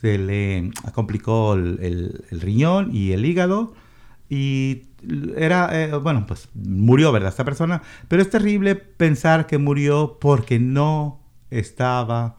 Se 0.00 0.18
le 0.18 0.70
complicó 0.94 1.54
el 1.54 2.24
riñón 2.30 2.94
y 2.94 3.12
el 3.12 3.24
hígado 3.24 3.74
y 4.30 4.82
era, 5.36 5.70
eh, 5.72 5.92
bueno, 5.96 6.24
pues 6.26 6.48
murió, 6.54 7.10
¿verdad? 7.12 7.30
Esta 7.30 7.44
persona. 7.44 7.82
Pero 8.08 8.22
es 8.22 8.30
terrible 8.30 8.76
pensar 8.76 9.46
que 9.46 9.58
murió 9.58 10.18
porque 10.20 10.58
no 10.60 11.20
estaba 11.50 12.36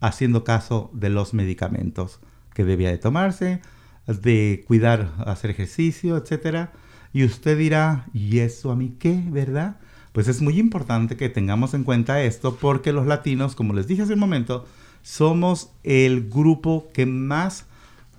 haciendo 0.00 0.44
caso 0.44 0.90
de 0.92 1.08
los 1.08 1.32
medicamentos 1.32 2.20
que 2.54 2.64
debía 2.64 2.90
de 2.90 2.98
tomarse, 2.98 3.62
de 4.06 4.64
cuidar, 4.66 5.12
hacer 5.24 5.50
ejercicio, 5.50 6.18
etc. 6.18 6.68
Y 7.14 7.24
usted 7.24 7.56
dirá, 7.56 8.06
¿y 8.12 8.40
eso 8.40 8.70
a 8.70 8.76
mí 8.76 8.96
qué, 8.98 9.22
verdad? 9.28 9.78
Pues 10.12 10.28
es 10.28 10.42
muy 10.42 10.58
importante 10.58 11.16
que 11.16 11.30
tengamos 11.30 11.72
en 11.72 11.84
cuenta 11.84 12.22
esto 12.22 12.56
porque 12.60 12.92
los 12.92 13.06
latinos, 13.06 13.54
como 13.54 13.72
les 13.72 13.86
dije 13.86 14.02
hace 14.02 14.14
un 14.14 14.20
momento, 14.20 14.66
somos 15.02 15.72
el 15.82 16.28
grupo 16.28 16.88
que 16.92 17.06
más 17.06 17.66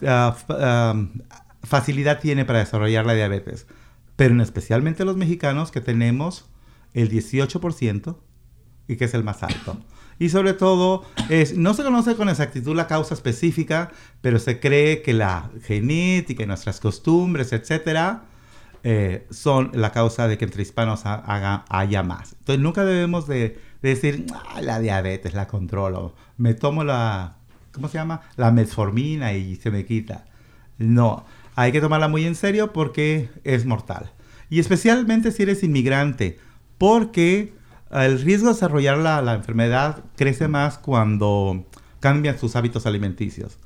ah, 0.06 0.36
facilidad 1.64 2.20
tiene 2.20 2.46
para 2.46 2.60
desarrollar 2.60 3.06
la 3.06 3.14
diabetes, 3.14 3.68
pero 4.16 4.34
en 4.34 4.42
especialmente 4.42 5.06
los 5.06 5.18
mexicanos 5.18 5.72
que 5.72 5.82
tenemos 5.82 6.46
el 6.94 7.10
18% 7.10 8.16
y 8.88 8.96
que 8.98 9.06
es 9.06 9.14
el 9.14 9.24
más 9.24 9.44
alto. 9.44 9.78
Y 10.20 10.30
sobre 10.30 10.54
todo, 10.54 11.04
es, 11.30 11.58
no 11.58 11.74
se 11.74 11.84
conoce 11.84 12.16
con 12.16 12.30
exactitud 12.30 12.76
la 12.76 12.88
causa 12.88 13.14
específica, 13.14 13.92
pero 14.22 14.40
se 14.40 14.60
cree 14.60 15.02
que 15.02 15.14
la 15.14 15.50
genética 15.64 16.44
y 16.44 16.46
nuestras 16.46 16.80
costumbres, 16.80 17.52
etcétera, 17.52 18.24
eh, 18.84 19.26
son 19.32 19.72
la 19.74 19.92
causa 19.92 20.28
de 20.28 20.38
que 20.38 20.46
entre 20.46 20.62
hispanos 20.62 21.06
haga, 21.06 21.66
haya 21.70 22.04
más. 22.04 22.34
Entonces 22.40 22.62
nunca 22.62 22.86
debemos 22.86 23.28
de, 23.28 23.60
decir, 23.90 24.26
ah, 24.34 24.62
la 24.62 24.80
diabetes 24.80 25.34
la 25.34 25.48
controlo, 25.48 26.16
me 26.38 26.54
tomo 26.54 26.84
la, 26.84 27.36
¿cómo 27.72 27.88
se 27.88 27.98
llama? 27.98 28.22
La 28.38 28.52
metformina 28.52 29.34
y 29.34 29.56
se 29.58 29.72
me 29.72 29.86
quita. 29.86 30.26
No, 30.78 31.26
hay 31.56 31.72
que 31.72 31.82
tomarla 31.82 32.08
muy 32.08 32.26
en 32.26 32.36
serio 32.36 32.74
porque 32.74 33.30
es 33.44 33.66
mortal. 33.66 34.12
Y 34.50 34.60
especialmente 34.60 35.32
si 35.32 35.44
eres 35.44 35.64
inmigrante, 35.64 36.40
porque 36.78 37.54
el 37.92 38.22
riesgo 38.22 38.48
de 38.48 38.54
desarrollar 38.54 38.98
la, 38.98 39.34
enfermedad 39.34 40.04
crece 40.16 40.48
más 40.48 40.78
cuando 40.78 41.66
cambian 42.00 42.38
sus 42.38 42.56
hábitos 42.56 42.86
alimenticios. 42.86 43.58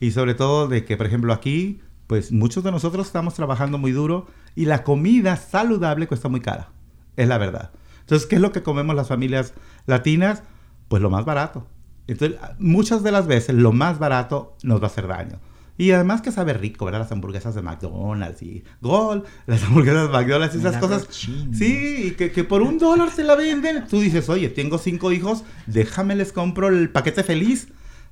Y 0.00 0.10
sobre 0.10 0.34
todo 0.34 0.68
de 0.68 0.84
que, 0.84 0.96
por 0.96 1.06
ejemplo, 1.06 1.32
aquí, 1.32 1.80
pues 2.06 2.32
muchos 2.32 2.64
de 2.64 2.70
nosotros 2.70 3.06
estamos 3.06 3.34
trabajando 3.34 3.78
muy 3.78 3.92
duro 3.92 4.26
y 4.54 4.66
la 4.66 4.84
comida 4.84 5.36
saludable 5.36 6.06
cuesta 6.06 6.28
muy 6.28 6.40
cara. 6.40 6.68
Es 7.16 7.28
la 7.28 7.38
verdad. 7.38 7.70
Entonces, 8.04 8.28
¿qué 8.28 8.36
es 8.36 8.40
lo 8.40 8.52
que 8.52 8.62
comemos 8.62 8.94
las 8.94 9.08
familias 9.08 9.54
latinas? 9.86 10.42
Pues 10.88 11.02
lo 11.02 11.08
más 11.08 11.24
barato. 11.24 11.66
Entonces, 12.06 12.38
muchas 12.58 13.02
de 13.02 13.10
las 13.10 13.26
veces 13.26 13.54
lo 13.54 13.72
más 13.72 13.98
barato 13.98 14.56
nos 14.62 14.80
va 14.80 14.84
a 14.84 14.86
hacer 14.88 15.08
daño. 15.08 15.40
Y 15.76 15.90
además 15.90 16.20
que 16.20 16.30
sabe 16.30 16.52
rico, 16.52 16.84
¿verdad? 16.84 17.00
Las 17.00 17.12
hamburguesas 17.12 17.54
de 17.54 17.62
McDonald's 17.62 18.42
y 18.42 18.62
Gol, 18.80 19.24
las 19.46 19.64
hamburguesas 19.64 20.08
de 20.08 20.12
McDonald's 20.12 20.54
y 20.54 20.58
esas 20.58 20.76
cosas. 20.76 21.08
Sí, 21.10 22.14
que, 22.16 22.30
que, 22.30 22.44
por 22.44 22.62
un 22.62 22.78
dólar 22.78 23.10
se 23.10 23.24
la 23.24 23.34
venden. 23.34 23.86
Tú 23.88 24.00
dices, 24.00 24.28
oye, 24.28 24.50
tengo 24.50 24.78
cinco 24.78 25.10
hijos, 25.10 25.44
déjame 25.66 26.14
les 26.14 26.32
compro 26.32 26.68
el 26.68 26.90
paquete 26.90 27.24
feliz. 27.24 27.68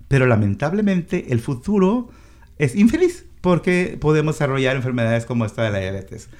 Pero 0.08 0.26
lamentablemente 0.26 1.32
el 1.32 1.40
futuro 1.40 2.08
es 2.58 2.74
infeliz 2.74 3.26
porque 3.42 3.98
podemos 4.00 4.36
desarrollar 4.36 4.76
enfermedades 4.76 5.26
como 5.26 5.44
esta 5.44 5.64
de 5.64 5.70
la 5.70 5.80
diabetes. 5.80 6.30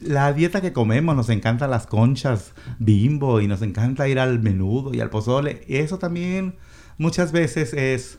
la 0.00 0.32
dieta 0.34 0.60
que 0.60 0.74
comemos, 0.74 1.16
nos 1.16 1.30
encantan 1.30 1.70
las 1.70 1.86
conchas 1.86 2.52
bimbo 2.78 3.40
y 3.40 3.46
nos 3.46 3.62
encanta 3.62 4.08
ir 4.08 4.18
al 4.18 4.40
menudo 4.40 4.92
y 4.92 5.00
al 5.00 5.08
pozole. 5.08 5.62
Eso 5.68 5.98
también 5.98 6.56
muchas 6.98 7.32
veces 7.32 7.72
es, 7.72 8.18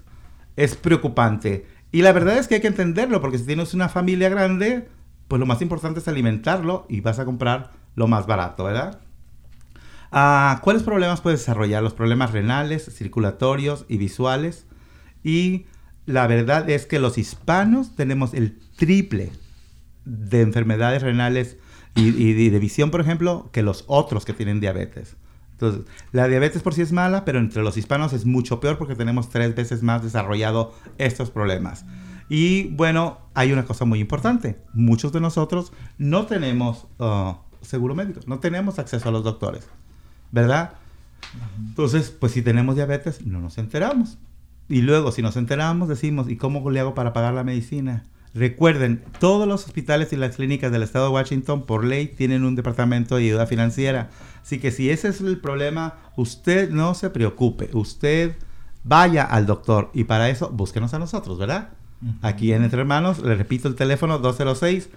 es 0.56 0.76
preocupante. 0.76 1.68
Y 1.92 2.02
la 2.02 2.14
verdad 2.14 2.38
es 2.38 2.48
que 2.48 2.56
hay 2.56 2.62
que 2.62 2.68
entenderlo, 2.68 3.22
porque 3.22 3.38
si 3.38 3.46
tienes 3.46 3.74
una 3.74 3.90
familia 3.90 4.30
grande, 4.30 4.88
pues 5.28 5.40
lo 5.40 5.46
más 5.46 5.62
importante 5.62 6.00
es 6.00 6.08
alimentarlo 6.08 6.86
y 6.90 7.02
vas 7.02 7.20
a 7.20 7.26
comprar 7.26 7.72
lo 7.96 8.08
más 8.08 8.28
barato, 8.28 8.64
¿verdad? 8.64 9.02
Ah, 10.12 10.62
¿Cuáles 10.64 10.84
problemas 10.84 11.20
puedes 11.20 11.42
desarrollar? 11.42 11.84
Los 11.84 11.94
problemas 11.94 12.32
renales, 12.32 12.86
circulatorios 12.96 13.86
y 13.90 13.98
visuales. 13.98 14.66
Y 15.22 15.66
la 16.08 16.26
verdad 16.26 16.68
es 16.70 16.88
que 16.88 16.98
los 16.98 17.20
hispanos 17.20 17.96
tenemos 17.96 18.34
el 18.34 18.58
triple 18.76 19.32
de 20.06 20.42
enfermedades 20.42 21.04
renales 21.04 21.58
y 21.94 22.50
de 22.50 22.60
visión, 22.60 22.92
por 22.92 23.02
ejemplo, 23.02 23.50
que 23.52 23.64
los 23.64 23.84
otros 23.88 24.26
que 24.26 24.34
tienen 24.34 24.60
diabetes. 24.60 25.16
Entonces, 25.54 25.82
la 26.12 26.28
diabetes 26.28 26.62
por 26.62 26.76
sí 26.76 26.84
es 26.84 26.92
mala, 26.92 27.26
pero 27.26 27.40
entre 27.40 27.64
los 27.64 27.78
hispanos 27.78 28.14
es 28.14 28.26
mucho 28.26 28.60
peor 28.60 28.78
porque 28.78 28.96
tenemos 28.96 29.30
tres 29.30 29.56
veces 29.56 29.82
más 29.82 30.04
desarrollado 30.04 30.76
estos 31.00 31.32
problemas. 31.32 31.84
Y 32.30 32.68
bueno, 32.76 33.18
hay 33.34 33.52
una 33.52 33.66
cosa 33.66 33.84
muy 33.84 34.00
importante. 34.00 34.60
Muchos 34.74 35.12
de 35.14 35.20
nosotros 35.20 35.74
no 35.98 36.28
tenemos 36.28 36.86
uh, 37.00 37.34
seguro 37.64 37.96
médico, 37.96 38.20
no 38.28 38.38
tenemos 38.38 38.78
acceso 38.78 39.10
a 39.10 39.12
los 39.12 39.24
doctores, 39.24 39.68
¿verdad? 40.32 40.74
Entonces, 41.58 42.12
pues 42.12 42.34
si 42.34 42.44
tenemos 42.44 42.76
diabetes, 42.76 43.26
no 43.26 43.42
nos 43.42 43.58
enteramos. 43.58 44.20
Y 44.70 44.82
luego, 44.82 45.12
si 45.12 45.22
nos 45.22 45.38
enteramos, 45.38 45.88
decimos, 45.88 46.30
¿y 46.30 46.36
cómo 46.36 46.70
le 46.70 46.80
hago 46.80 46.94
para 46.94 47.14
pagar 47.14 47.34
la 47.34 47.44
medicina? 47.44 48.04
Recuerden, 48.34 49.04
todos 49.20 49.48
los 49.48 49.66
hospitales 49.66 50.14
y 50.14 50.18
las 50.18 50.36
clínicas 50.36 50.72
del 50.72 50.84
estado 50.84 51.06
de 51.06 51.14
Washington 51.14 51.66
por 51.66 51.84
ley 51.84 52.08
tienen 52.08 52.44
un 52.44 52.56
departamento 52.56 53.16
de 53.16 53.24
ayuda 53.24 53.48
financiera. 53.48 54.10
Así 54.44 54.60
que 54.60 54.72
si 54.72 54.90
ese 54.90 55.08
es 55.08 55.22
el 55.22 55.40
problema, 55.40 55.96
usted 56.18 56.70
no 56.70 56.94
se 56.94 57.10
preocupe, 57.10 57.70
usted 57.74 58.36
vaya 58.84 59.24
al 59.24 59.46
doctor 59.46 59.90
y 59.94 60.04
para 60.04 60.30
eso 60.30 60.50
búsquenos 60.50 60.94
a 60.94 61.00
nosotros, 61.00 61.38
¿verdad? 61.38 61.70
Aquí 62.22 62.54
en 62.54 62.64
Entre 62.64 62.80
Hermanos, 62.80 63.20
le 63.20 63.36
repito 63.36 63.68
el 63.68 63.76
teléfono 63.76 64.20
206 64.20 64.90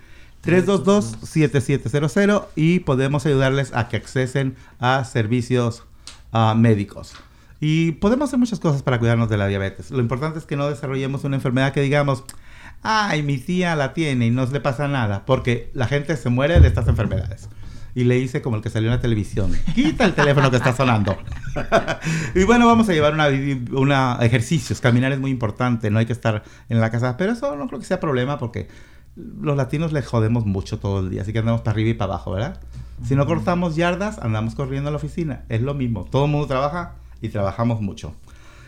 322 0.43 1.17
7700 1.23 2.45
y 2.57 2.81
podemos 2.81 3.25
ayudarles 3.27 3.73
a 3.75 3.89
que 3.89 3.97
accesen 3.97 4.57
a 4.79 5.05
servicios 5.05 5.85
ah, 6.33 6.55
médicos. 6.57 7.15
Y 7.61 7.93
podemos 7.93 8.31
hacer 8.31 8.39
muchas 8.39 8.59
cosas 8.59 8.83
para 8.83 8.99
cuidarnos 8.99 9.29
de 9.29 9.37
la 9.37 9.47
diabetes. 9.47 9.91
Lo 9.91 10.01
importante 10.01 10.39
es 10.39 10.47
que 10.47 10.57
no 10.57 10.69
desarrollemos 10.69 11.25
una 11.25 11.37
enfermedad 11.37 11.73
que 11.73 11.83
digamos, 11.83 12.25
ay, 12.83 13.23
mi 13.23 13.37
tía 13.37 13.77
la 13.77 13.93
tiene 13.93 14.27
y 14.27 14.31
no 14.31 14.47
le 14.47 14.61
pasa 14.61 14.89
nada, 14.89 15.27
porque 15.27 15.71
la 15.75 15.87
gente 15.87 16.17
se 16.17 16.31
muere 16.31 16.61
de 16.61 16.69
estas 16.69 16.89
enfermedades. 16.89 17.51
Y 17.95 18.05
le 18.05 18.19
hice 18.19 18.41
como 18.41 18.57
el 18.57 18.63
que 18.63 18.71
salió 18.71 18.89
en 18.89 18.97
la 18.97 19.01
televisión, 19.03 19.53
quita 19.75 20.07
el 20.07 20.15
teléfono 20.15 20.51
que 20.51 20.57
está 20.57 20.75
sonando. 20.75 21.19
y 22.35 22.45
bueno, 22.45 22.67
vamos 22.67 22.89
a 22.89 22.93
llevar 22.93 23.13
una, 23.13 23.29
una 23.73 24.19
ejercicios, 24.23 24.81
caminar 24.81 25.13
es 25.13 25.19
muy 25.19 25.31
importante, 25.31 25.91
no 25.91 25.99
hay 25.99 26.07
que 26.07 26.13
estar 26.13 26.45
en 26.69 26.81
la 26.81 26.91
casa, 26.91 27.17
pero 27.19 27.33
eso 27.33 27.57
no 27.57 27.67
creo 27.67 27.81
que 27.81 27.87
sea 27.87 28.01
problema 28.01 28.39
porque 28.39 28.69
los 29.17 29.57
latinos 29.57 29.93
les 29.93 30.07
jodemos 30.07 30.47
mucho 30.47 30.79
todo 30.79 31.01
el 31.01 31.11
día, 31.11 31.23
así 31.23 31.33
que 31.33 31.41
andamos 31.41 31.61
para 31.61 31.73
arriba 31.73 31.91
y 31.91 31.95
para 31.95 32.15
abajo, 32.15 32.31
¿verdad? 32.31 32.61
Si 33.05 33.17
no 33.17 33.27
cortamos 33.27 33.77
yardas, 33.77 34.19
andamos 34.19 34.55
corriendo 34.55 34.89
a 34.89 34.93
la 34.93 34.97
oficina, 34.97 35.45
es 35.49 35.61
lo 35.61 35.75
mismo, 35.75 36.05
todo 36.05 36.27
el 36.27 36.31
mundo 36.31 36.47
trabaja 36.47 36.95
y 37.21 37.29
trabajamos 37.29 37.81
mucho. 37.81 38.15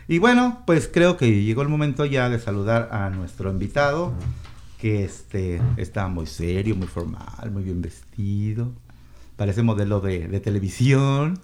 Y 0.09 0.19
bueno, 0.19 0.63
pues 0.67 0.91
creo 0.93 1.17
que 1.17 1.43
llegó 1.43 1.63
el 1.63 1.69
momento 1.69 2.05
ya 2.05 2.29
de 2.29 2.39
saludar 2.39 2.89
a 2.93 3.11
nuestro 3.11 3.51
invitado, 3.51 4.13
que 4.79 5.05
este, 5.05 5.61
está 5.77 6.09
muy 6.09 6.27
serio, 6.27 6.75
muy 6.75 6.89
formal, 6.89 7.51
muy 7.53 7.63
bien 7.63 7.81
vestido. 7.81 8.73
Parece 9.37 9.63
modelo 9.63 10.01
de, 10.01 10.41
televisión, 10.41 11.39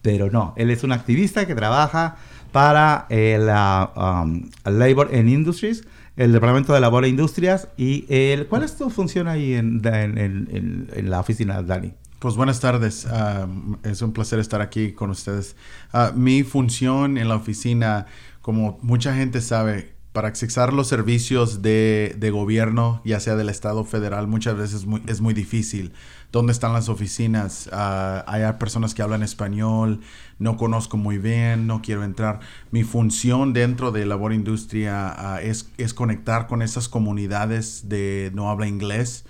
pero 0.00 0.30
no, 0.30 0.54
él 0.56 0.70
es 0.70 0.84
un 0.84 0.92
activista 0.92 1.46
que 1.46 1.54
trabaja 1.54 2.16
para 2.52 3.06
el 3.10 3.42
um, 3.42 4.48
Labor 4.64 5.10
and 5.12 5.28
Industries, 5.28 5.84
el 6.16 6.32
Departamento 6.32 6.72
de 6.72 6.80
Labor 6.80 7.04
e 7.04 7.08
Industrias. 7.08 7.68
y 7.76 8.06
el, 8.08 8.46
¿Cuál 8.46 8.62
es 8.62 8.76
tu 8.76 8.90
función 8.90 9.26
ahí 9.26 9.54
en, 9.54 9.82
en 9.84 11.10
la 11.10 11.20
oficina, 11.20 11.62
Dani? 11.62 11.92
Pues 12.24 12.36
buenas 12.36 12.58
tardes, 12.58 13.06
ah, 13.10 13.46
es 13.82 14.00
un 14.00 14.14
placer 14.14 14.38
estar 14.38 14.62
aquí 14.62 14.92
con 14.92 15.10
ustedes. 15.10 15.56
Ah, 15.92 16.10
mi 16.16 16.42
función 16.42 17.18
en 17.18 17.28
la 17.28 17.36
oficina, 17.36 18.06
como 18.40 18.78
mucha 18.80 19.14
gente 19.14 19.42
sabe, 19.42 19.92
para 20.14 20.28
accesar 20.28 20.72
los 20.72 20.88
servicios 20.88 21.60
de, 21.60 22.30
gobierno, 22.32 23.02
ya 23.04 23.20
sea 23.20 23.36
del 23.36 23.50
Estado 23.50 23.84
federal, 23.84 24.26
muchas 24.26 24.56
veces 24.56 24.86
es 25.06 25.20
muy 25.20 25.34
difícil. 25.34 25.92
¿Dónde 26.32 26.54
están 26.54 26.72
las 26.72 26.88
oficinas? 26.88 27.68
Ah, 27.74 28.24
hay 28.26 28.50
personas 28.54 28.94
que 28.94 29.02
hablan 29.02 29.22
español, 29.22 30.00
no 30.38 30.56
conozco 30.56 30.96
muy 30.96 31.18
bien, 31.18 31.66
no 31.66 31.82
quiero 31.82 32.04
entrar. 32.04 32.40
Mi 32.70 32.84
función 32.84 33.52
dentro 33.52 33.92
de 33.92 34.06
Labor 34.06 34.32
Industria 34.32 35.38
es, 35.42 35.68
es 35.76 35.92
conectar 35.92 36.46
con 36.46 36.62
esas 36.62 36.88
comunidades 36.88 37.90
de 37.90 38.30
no 38.32 38.48
habla 38.48 38.66
inglés 38.66 39.26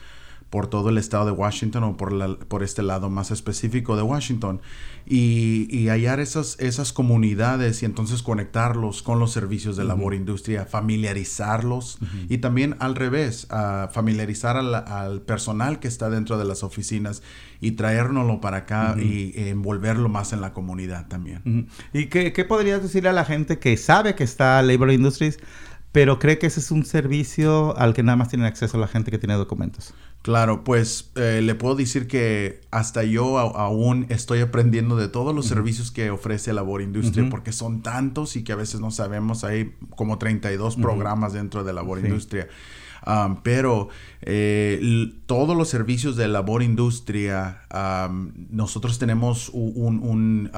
por 0.55 0.69
todo 0.69 0.89
el 0.89 0.99
estado 0.99 1.27
de 1.27 1.33
Washington 1.33 1.83
o 1.83 1.97
por, 1.97 2.13
la, 2.13 2.37
por 2.37 2.63
este 2.63 2.85
lado 2.85 3.11
más 3.11 3.33
específico 3.33 3.97
de 3.97 4.03
Washington 4.03 4.61
y, 5.05 5.89
hallar 5.89 6.21
esas, 6.21 6.57
esas 6.61 6.93
comunidades 6.93 7.83
y 7.83 7.87
entonces 7.87 8.23
conectarlos 8.23 9.03
con 9.03 9.19
los 9.19 9.33
servicios 9.33 9.77
de 9.77 9.83
labor 9.83 10.15
industria, 10.15 10.65
familiarizarlos 10.65 11.99
y 12.29 12.39
también 12.39 12.77
al 12.79 12.95
revés, 12.95 13.49
familiarizar 13.91 14.57
al, 14.57 15.23
personal 15.23 15.81
que 15.81 15.89
está 15.89 16.09
dentro 16.09 16.39
de 16.39 16.45
las 16.45 16.63
oficinas 16.63 17.25
y 17.61 17.73
traérnoslo 17.73 18.41
para 18.41 18.59
acá 18.59 18.95
y 18.97 19.33
envolverlo 19.35 20.09
más 20.09 20.33
en 20.33 20.41
la 20.41 20.53
comunidad 20.53 21.09
también. 21.09 21.67
¿Y 21.93 22.07
qué, 22.07 22.33
qué 22.33 22.45
podrías 22.45 22.81
decir 22.81 23.09
a 23.09 23.13
la 23.13 23.25
gente 23.25 23.59
que 23.59 23.77
sabe 23.77 24.15
que 24.15 24.23
está 24.23 24.63
Labor 24.63 24.93
Industries? 24.93 25.41
Pero 25.95 26.19
cree 26.19 26.39
que 26.39 26.49
ese 26.49 26.59
es 26.59 26.73
un 26.73 26.85
servicio 26.85 27.79
al 27.79 27.95
que 27.95 28.03
nada 28.03 28.17
más 28.17 28.29
tiene 28.29 28.49
acceso 28.49 28.79
la 28.79 28.89
gente 28.89 29.13
que 29.13 29.19
tiene 29.19 29.35
documentos. 29.35 29.95
Claro, 30.23 30.65
pues 30.65 31.13
eh, 31.15 31.41
le 31.41 31.55
puedo 31.55 31.77
decir 31.77 32.09
que 32.09 32.63
hasta 32.73 33.05
yo 33.05 33.39
aún 33.39 34.05
estoy 34.09 34.41
aprendiendo 34.41 34.97
de 34.97 35.07
todos 35.07 35.33
los 35.33 35.47
servicios 35.47 35.93
que 35.93 36.11
ofrece 36.11 36.53
Labor 36.53 36.83
Industria, 36.83 37.29
porque 37.31 37.53
son 37.53 37.83
tantos 37.83 38.35
y 38.35 38.43
que 38.43 38.51
a 38.51 38.57
veces 38.57 38.81
no 38.81 38.91
sabemos, 38.91 39.45
hay 39.45 39.77
como 39.91 40.19
32 40.19 40.75
programas 40.75 41.33
dentro 41.33 41.63
de 41.63 41.73
Labor 41.73 42.01
Industria. 42.01 42.49
pero 43.45 43.89
eh, 44.23 45.13
todos 45.27 45.57
los 45.57 45.69
servicios 45.69 46.17
de 46.17 46.27
Labor 46.27 46.65
Industria, 46.65 47.61
nosotros 48.51 48.99
tenemos 48.99 49.49
un, 49.53 50.51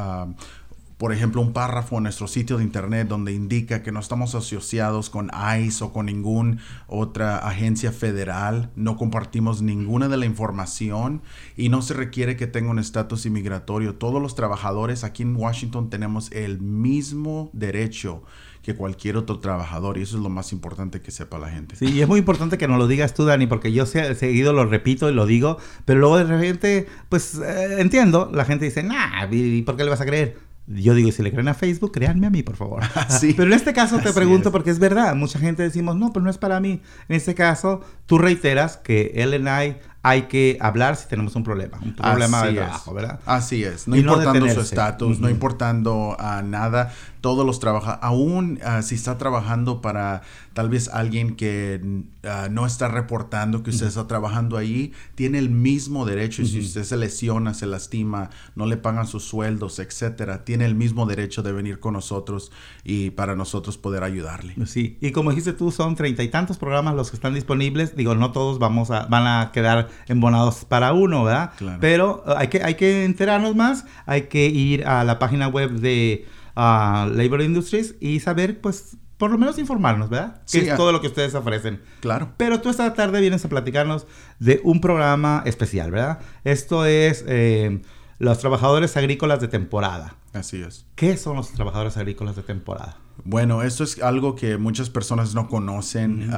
por 0.99 1.13
ejemplo, 1.13 1.43
un 1.43 1.53
párrafo 1.53 1.99
en 1.99 2.05
nuestro 2.05 2.27
sitio 2.27 2.57
de 2.57 2.65
internet 2.65 3.07
donde 3.07 3.33
indica 3.33 3.83
que 3.83 3.93
no 3.93 4.01
estamos 4.01 4.35
asociados 4.35 5.11
con 5.11 5.31
ICE 5.61 5.85
o 5.85 5.93
con 5.93 6.07
ninguna 6.07 6.59
otra 6.87 7.39
agencia 7.39 7.93
federal, 7.93 8.71
no 8.77 8.97
compartimos 8.97 9.61
ninguna 9.61 10.09
de 10.09 10.17
la 10.17 10.25
información 10.25 11.23
y 11.57 11.69
no 11.69 11.83
se 11.83 11.93
requiere 11.95 12.37
que 12.37 12.47
tenga 12.47 12.71
un 12.71 12.79
estatus 12.79 13.27
inmigratorio. 13.27 13.97
Todos 13.97 14.23
los 14.23 14.35
trabajadores 14.35 15.05
aquí 15.05 15.23
en 15.23 15.37
Washington 15.37 15.91
tenemos 15.91 16.33
el 16.33 16.61
mismo 16.61 17.51
derecho 17.53 18.23
que 18.63 18.75
cualquier 18.75 19.17
otro 19.17 19.39
trabajador 19.39 19.97
y 19.97 20.03
eso 20.03 20.17
es 20.17 20.23
lo 20.25 20.29
más 20.29 20.51
importante 20.53 21.01
que 21.01 21.13
sepa 21.13 21.39
la 21.39 21.51
gente. 21.51 21.77
Sí, 21.77 21.87
y 21.87 22.01
es 22.01 22.09
muy 22.09 22.19
importante 22.19 22.59
que 22.59 22.67
nos 22.67 22.79
lo 22.79 22.89
digas 22.89 23.15
tú, 23.15 23.25
Dani, 23.25 23.47
porque 23.47 23.73
yo 23.73 23.87
seguido 23.87 24.53
lo 24.53 24.65
repito 24.65 25.09
y 25.09 25.15
lo 25.15 25.25
digo, 25.25 25.59
pero 25.85 26.01
luego 26.01 26.19
de 26.19 26.25
repente, 26.25 26.89
pues 27.09 27.39
eh, 27.39 27.81
entiendo, 27.81 28.29
la 28.35 28.45
gente 28.45 28.65
dice, 28.65 28.83
nah, 28.83 29.29
¿y 29.31 29.63
por 29.63 29.77
qué 29.77 29.85
le 29.85 29.91
vas 29.91 30.01
a 30.01 30.07
creer? 30.07 30.46
Yo 30.69 30.95
digo, 30.95 31.13
si 31.13 31.23
le 31.23 31.31
creen 31.31 31.49
a 31.49 31.55
Facebook, 31.55 31.93
créanme 31.93 32.27
a 32.27 32.31
mí, 32.31 32.43
por 32.43 32.57
favor. 32.57 32.83
sí. 33.09 33.35
Pero 33.37 33.49
en 33.49 33.53
este 33.53 33.73
caso 33.73 33.99
te 33.99 34.13
pregunto 34.13 34.51
porque 34.51 34.71
es 34.71 34.79
verdad. 34.79 35.15
Mucha 35.15 35.39
gente 35.39 35.63
decimos, 35.63 35.97
no, 35.97 36.13
pero 36.13 36.25
no 36.25 36.31
es 36.31 36.39
para 36.39 36.59
mí. 36.59 36.83
En 37.09 37.17
este 37.17 37.35
caso, 37.35 37.83
tú 38.07 38.19
reiteras 38.19 38.77
que 38.77 39.13
LNI 39.15 39.77
hay 40.07 40.23
que 40.23 40.57
hablar 40.61 40.95
si 40.95 41.09
tenemos 41.09 41.35
un 41.35 41.42
problema, 41.42 41.81
un 41.83 41.92
problema 41.92 42.47
de 42.47 42.55
trabajo, 42.55 42.95
¿verdad? 42.95 43.19
Así 43.27 43.64
es, 43.64 43.88
no 43.88 43.97
importando 43.97 44.49
su 44.49 44.61
estatus, 44.61 45.19
no 45.19 45.29
importando 45.29 46.16
a 46.21 46.42
nada, 46.42 46.92
todos 47.21 47.45
los 47.45 47.59
trabajadores, 47.59 48.05
aún 48.05 48.61
ah, 48.64 48.83
si 48.83 48.95
está 48.95 49.19
trabajando 49.19 49.81
para 49.83 50.23
tal 50.57 50.71
vez 50.71 50.88
alguien 50.88 51.35
que 51.35 52.05
ah, 52.23 52.47
no 52.51 52.66
está 52.66 52.87
reportando 52.87 53.62
que 53.62 53.71
usted 53.71 53.88
está 53.88 54.07
trabajando 54.07 54.57
ahí, 54.57 54.92
tiene 55.16 55.38
el 55.38 55.51
mismo 55.51 56.07
derecho. 56.07 56.42
Y 56.42 56.47
si 56.47 56.61
usted 56.61 56.85
se 56.85 56.97
lesiona, 56.97 57.53
se 57.53 57.66
lastima, 57.66 58.31
no 58.55 58.64
le 58.64 58.77
pagan 58.77 59.07
sus 59.07 59.25
sueldos, 59.25 59.81
etcétera, 59.81 60.45
tiene 60.45 60.64
el 60.64 60.75
mismo 60.75 61.05
derecho 61.05 61.42
de 61.42 61.53
venir 61.53 61.79
con 61.79 61.95
nosotros 61.95 62.53
y 62.85 63.11
para 63.11 63.37
nosotros 63.37 63.77
poder 63.77 64.03
ayudarle. 64.03 64.55
Sí, 64.64 64.97
y 65.01 65.11
como 65.11 65.31
dijiste 65.31 65.53
tú, 65.53 65.73
son 65.73 65.95
treinta 65.95 66.23
y 66.23 66.29
tantos 66.29 66.57
programas 66.59 66.95
los 66.95 67.11
que 67.11 67.16
están 67.16 67.35
disponibles. 67.35 67.97
Digo, 67.97 68.14
no 68.14 68.33
todos 68.33 68.59
vamos 68.59 68.90
a, 68.90 69.07
van 69.07 69.27
a 69.27 69.51
quedar 69.53 69.88
embonados 70.07 70.65
para 70.65 70.93
uno, 70.93 71.25
¿verdad? 71.25 71.53
Claro. 71.57 71.79
Pero 71.81 72.25
uh, 72.27 72.33
hay 72.37 72.49
que, 72.49 72.63
hay 72.63 72.75
que 72.75 73.05
enterarnos 73.05 73.55
más, 73.55 73.85
hay 74.07 74.23
que 74.23 74.47
ir 74.47 74.87
a 74.87 75.05
la 75.05 75.19
página 75.19 75.49
web 75.49 75.71
de 75.73 76.27
uh, 76.57 77.09
Labor 77.11 77.43
Industries 77.43 77.95
y 78.01 78.21
saber, 78.21 78.61
pues, 78.61 78.97
por 79.17 79.31
lo 79.31 79.39
menos 79.39 79.59
informarnos, 79.59 80.11
¿verdad? 80.11 80.43
Que 80.51 80.59
es 80.59 80.77
todo 80.77 80.93
lo 80.93 81.01
que 81.01 81.07
ustedes 81.07 81.35
ofrecen. 81.35 81.81
Claro. 82.01 82.33
Pero 82.37 82.61
tú 82.61 82.69
esta 82.69 82.93
tarde 82.95 83.21
vienes 83.21 83.45
a 83.45 83.49
platicarnos 83.49 84.07
de 84.39 84.61
un 84.63 84.81
programa 84.81 85.43
especial, 85.47 85.91
¿verdad? 85.91 86.19
Esto 86.45 86.85
es 86.85 87.25
eh, 87.27 87.81
los 88.19 88.39
trabajadores 88.39 88.97
agrícolas 88.97 89.41
de 89.41 89.49
temporada. 89.49 90.17
Así 90.33 90.63
es. 90.63 90.85
¿Qué 90.97 91.17
son 91.17 91.37
los 91.37 91.51
trabajadores 91.53 91.97
agrícolas 91.97 92.37
de 92.37 92.43
temporada? 92.43 92.99
Bueno, 93.25 93.63
esto 93.63 93.85
es 93.85 94.03
algo 94.03 94.35
que 94.35 94.59
muchas 94.59 94.91
personas 94.91 95.35
no 95.35 95.49
conocen. 95.49 96.31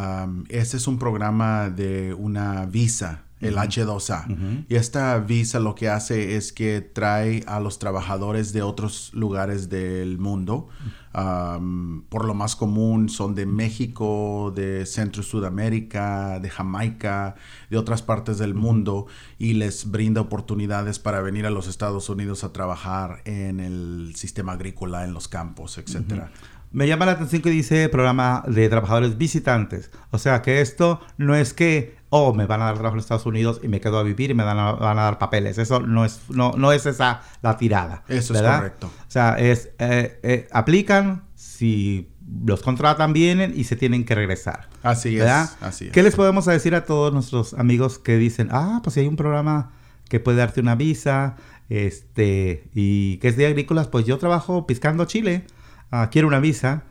este 0.49 0.77
es 0.77 0.87
un 0.87 0.99
programa 0.99 1.71
de 1.71 2.14
una 2.14 2.66
visa 2.66 3.25
el 3.40 3.57
H2A. 3.57 4.66
Y 4.68 4.74
esta 4.74 5.18
visa 5.18 5.61
lo 5.61 5.74
que 5.74 5.88
hace 5.88 6.37
es 6.37 6.53
que 6.53 6.81
trae 6.81 7.44
a 7.46 7.61
los 7.61 7.79
trabajadores 7.79 8.53
de 8.53 8.62
otros 8.62 9.11
lugares 9.14 9.68
del 9.68 10.18
mundo. 10.18 10.68
por 11.12 12.24
lo 12.24 12.35
más 12.35 12.55
común 12.55 13.09
son 13.09 13.35
de 13.35 13.46
México, 13.46 14.53
de 14.55 14.87
Centro 14.87 15.22
y 15.22 15.24
Sudamérica, 15.24 16.38
de 16.40 16.51
Jamaica, 16.51 17.35
de 17.70 17.77
otras 17.77 18.03
partes 18.03 18.38
del 18.38 18.55
mundo 18.55 19.07
y 19.38 19.55
les 19.55 19.90
brinda 19.90 20.20
oportunidades 20.20 20.98
para 20.98 21.20
venir 21.20 21.46
a 21.46 21.51
los 21.51 21.66
Estados 21.66 22.09
Unidos 22.09 22.44
a 22.44 22.53
trabajar 22.53 23.22
en 23.24 23.61
el 23.61 24.12
sistema 24.14 24.53
agrícola, 24.53 25.05
en 25.05 25.12
los 25.12 25.29
campos, 25.29 25.79
etcétera. 25.79 26.31
Me 26.70 26.87
llama 26.87 27.07
la 27.07 27.12
atención 27.12 27.40
que 27.40 27.51
dice 27.51 27.88
programa 27.88 28.44
de 28.46 28.68
trabajadores 28.68 29.16
visitantes. 29.16 29.90
O 30.11 30.18
sea 30.18 30.42
que 30.42 30.61
esto 30.61 31.01
no 31.16 31.35
es 31.35 31.55
que, 31.55 31.96
oh, 32.11 32.35
me 32.35 32.47
van 32.47 32.62
a 32.62 32.66
dar 32.66 32.75
trabajo 32.75 32.94
en 32.97 33.01
Estados 33.01 33.27
Unidos 33.27 33.61
y 33.62 33.68
me 33.68 33.81
quedo 33.81 33.99
a 33.99 34.03
vivir 34.03 34.31
y 34.31 34.35
me 34.35 34.44
van 34.44 34.59
a, 34.59 34.94
dar 34.94 35.18
papeles. 35.18 35.59
Eso 35.59 35.81
no 35.81 36.05
es, 36.05 36.21
no, 36.29 36.53
no 36.57 36.73
es 36.73 36.87
esa 36.87 37.23
la 37.42 37.57
tirada. 37.57 38.05
Eso 38.09 38.35
es 38.35 38.42
correcto. 38.42 38.87
O 38.87 39.11
sea, 39.11 39.38
es, 39.38 39.71
eh, 39.79 40.18
eh, 40.23 40.49
aplican, 40.53 41.25
si 41.35 42.11
los 42.44 42.62
contratan, 42.62 43.12
vienen 43.12 43.53
y 43.55 43.64
se 43.64 43.77
tienen 43.77 44.05
que 44.05 44.14
regresar. 44.14 44.68
Así 44.83 45.16
¿verdad? 45.16 45.44
es. 45.44 45.62
Así 45.62 45.87
es. 45.87 45.92
¿Qué 45.92 46.03
les 46.03 46.14
podemos 46.14 46.44
decir 46.47 46.75
a 46.75 46.85
todos 46.85 47.12
nuestros 47.12 47.55
amigos 47.55 47.99
que 47.99 48.16
dicen, 48.16 48.49
ah, 48.53 48.81
pues 48.83 48.94
si 48.94 49.01
hay 49.01 49.07
un 49.07 49.16
programa 49.16 49.73
que 50.09 50.21
puede 50.21 50.38
darte 50.38 50.61
una 50.61 50.75
visa, 50.75 51.37
este, 51.68 52.68
y 52.75 53.18
que 53.18 53.29
es 53.29 53.37
de 53.37 53.47
agrícolas, 53.47 53.88
pues 53.88 54.07
yo 54.07 54.16
trabajo 54.18 54.66
piscando 54.66 55.05
chile 55.05 55.44
Ah, 55.90 56.11
quiero 56.11 56.29
una 56.29 56.40
visa, 56.40 56.83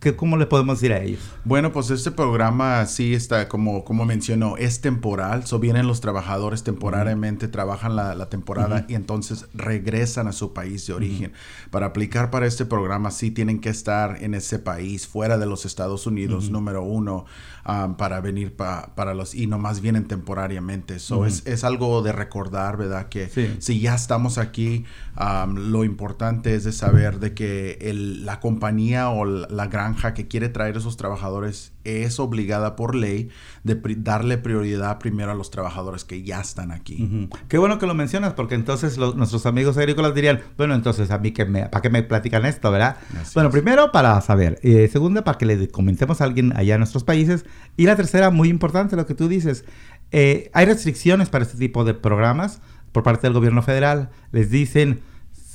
¿qué, 0.00 0.16
¿cómo 0.16 0.36
le 0.36 0.46
podemos 0.46 0.80
decir 0.80 0.92
a 0.92 1.02
ellos? 1.02 1.20
Bueno, 1.44 1.72
pues 1.72 1.90
este 1.90 2.10
programa 2.10 2.84
sí 2.86 3.14
está, 3.14 3.48
como, 3.48 3.84
como 3.84 4.04
mencionó, 4.04 4.56
es 4.56 4.80
temporal. 4.80 5.46
So 5.46 5.58
vienen 5.58 5.86
los 5.86 6.00
trabajadores 6.00 6.62
temporariamente, 6.62 7.48
trabajan 7.48 7.96
la, 7.96 8.28
temporada 8.28 8.86
y 8.88 8.94
entonces 8.94 9.46
regresan 9.52 10.28
a 10.28 10.32
su 10.32 10.52
país 10.52 10.86
de 10.86 10.94
origen. 10.94 11.32
Para 11.70 11.86
aplicar 11.86 12.30
para 12.30 12.46
este 12.46 12.64
programa 12.64 13.10
sí 13.10 13.30
tienen 13.30 13.60
que 13.60 13.68
estar 13.68 14.22
en 14.22 14.34
ese 14.34 14.58
país, 14.58 15.06
fuera 15.06 15.36
de 15.38 15.46
los 15.46 15.66
Estados 15.66 16.06
Unidos, 16.06 16.50
número 16.50 16.82
uno, 16.82 17.26
um, 17.66 17.96
para 17.96 18.20
venir 18.20 18.56
para 18.56 19.14
los, 19.14 19.34
y 19.34 19.46
nomás 19.46 19.80
vienen 19.80 20.06
temporariamente. 20.06 20.98
So 20.98 21.26
es, 21.26 21.46
es, 21.46 21.64
algo 21.64 22.02
de 22.02 22.12
recordar, 22.12 22.76
¿verdad? 22.76 23.08
Que 23.08 23.56
si 23.58 23.80
ya 23.80 23.94
estamos 23.94 24.38
aquí, 24.38 24.84
um, 25.18 25.54
lo 25.70 25.84
importante 25.84 26.54
es 26.54 26.64
de 26.64 26.72
saber 26.72 27.18
de 27.18 27.34
que 27.34 27.78
el, 27.80 28.24
la 28.24 28.40
compañía 28.40 29.10
o 29.10 29.24
la 29.24 29.66
granja 29.66 30.14
que 30.14 30.28
quiere 30.28 30.48
traer 30.48 30.76
esos 30.76 30.96
trabajadores 30.96 31.73
es 31.84 32.18
obligada 32.18 32.76
por 32.76 32.94
ley 32.94 33.28
de 33.62 33.80
darle 33.98 34.38
prioridad 34.38 34.98
primero 34.98 35.32
a 35.32 35.34
los 35.34 35.50
trabajadores 35.50 36.04
que 36.04 36.22
ya 36.22 36.40
están 36.40 36.70
aquí. 36.70 37.28
Qué 37.48 37.58
bueno 37.58 37.78
que 37.78 37.86
lo 37.86 37.94
mencionas 37.94 38.32
porque 38.34 38.54
entonces 38.54 38.98
nuestros 38.98 39.46
amigos 39.46 39.76
agrícolas 39.76 40.14
dirían, 40.14 40.40
bueno, 40.56 40.74
entonces 40.74 41.10
a 41.10 41.18
mí 41.18 41.32
que 41.32 41.44
me, 41.44 41.68
para 41.68 41.82
qué 41.82 41.90
me 41.90 42.02
platican 42.02 42.44
esto, 42.46 42.70
¿verdad? 42.70 42.96
bueno, 43.34 43.50
primero 43.50 43.92
para 43.92 44.20
saber, 44.20 44.58
eh, 44.62 44.88
segunda 44.88 45.24
para 45.24 45.38
que 45.38 45.46
le 45.46 45.68
comentemos 45.68 46.20
a 46.20 46.24
alguien 46.24 46.56
allá 46.56 46.74
en 46.74 46.80
nuestros 46.80 47.04
países 47.04 47.44
y 47.76 47.84
la 47.84 47.96
tercera, 47.96 48.30
muy 48.30 48.48
importante 48.48 48.96
lo 48.96 49.06
que 49.06 49.14
tú 49.14 49.28
dices, 49.28 49.64
eh, 50.10 50.50
hay 50.52 50.66
restricciones 50.66 51.28
para 51.28 51.44
este 51.44 51.58
tipo 51.58 51.84
de 51.84 51.94
programas 51.94 52.60
por 52.92 53.02
parte 53.02 53.26
del 53.26 53.34
gobierno 53.34 53.62
federal. 53.62 54.10
Les 54.30 54.50
dicen, 54.50 55.00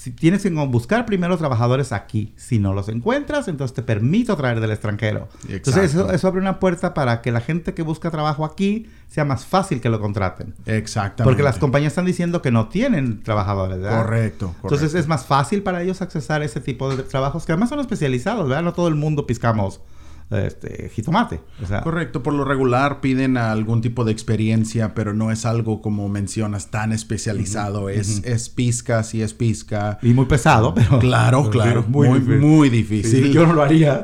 si 0.09 0.15
tienes 0.15 0.41
que 0.41 0.49
buscar 0.49 1.05
primero 1.05 1.37
trabajadores 1.37 1.91
aquí. 1.91 2.33
Si 2.35 2.57
no 2.57 2.73
los 2.73 2.89
encuentras, 2.89 3.47
entonces 3.47 3.75
te 3.75 3.83
permito 3.83 4.35
traer 4.35 4.59
del 4.59 4.71
extranjero. 4.71 5.27
Entonces 5.47 5.93
eso, 5.93 6.27
abre 6.27 6.41
una 6.41 6.59
puerta 6.59 6.93
para 6.93 7.21
que 7.21 7.31
la 7.31 7.41
gente 7.41 7.73
que 7.73 7.83
busca 7.83 8.09
trabajo 8.09 8.43
aquí 8.43 8.87
sea 9.07 9.23
más 9.25 9.45
fácil 9.45 9.81
que 9.81 9.89
lo 9.89 9.99
contraten. 9.99 10.55
Exactamente. 10.65 11.23
Porque 11.23 11.43
las 11.43 11.59
compañías 11.59 11.91
están 11.91 12.05
diciendo 12.05 12.41
que 12.41 12.49
no 12.49 12.69
tienen 12.69 13.21
trabajadores, 13.21 13.79
¿verdad? 13.79 14.03
Correcto, 14.03 14.55
Entonces 14.63 14.95
es 14.95 15.07
más 15.07 15.25
fácil 15.25 15.61
para 15.61 15.83
ellos 15.83 16.01
accesar 16.01 16.41
ese 16.41 16.59
tipo 16.59 16.95
de 16.95 17.03
trabajos 17.03 17.45
que 17.45 17.51
además 17.51 17.69
son 17.69 17.79
especializados, 17.79 18.47
¿verdad? 18.47 18.63
No 18.63 18.73
todo 18.73 18.87
el 18.87 18.95
mundo 18.95 19.27
piscamos 19.27 19.81
este, 20.31 20.89
jitomate. 20.89 21.41
Correcto, 21.83 22.21
por 22.21 22.33
lo 22.33 22.45
regular 22.45 23.01
piden 23.01 23.37
algún 23.37 23.81
tipo 23.81 24.05
de 24.05 24.11
experiencia, 24.11 24.93
pero 24.93 25.13
no 25.13 25.31
es 25.31 25.45
algo 25.45 25.81
como 25.81 26.07
mencionas 26.09 26.69
tan 26.69 26.91
especializado. 26.91 27.89
es, 27.89 28.21
es 28.23 28.49
pizca, 28.49 29.03
sí 29.03 29.21
es 29.21 29.33
pizca. 29.33 29.97
Y 30.01 30.13
muy 30.13 30.25
pesado, 30.25 30.73
pero... 30.75 30.99
Claro, 30.99 31.49
claro. 31.51 31.83
Muy, 31.87 32.19
muy, 32.19 32.69
difícil. 32.69 33.31
yo 33.31 33.47
no 33.47 33.53
lo 33.53 33.63
haría. 33.63 34.03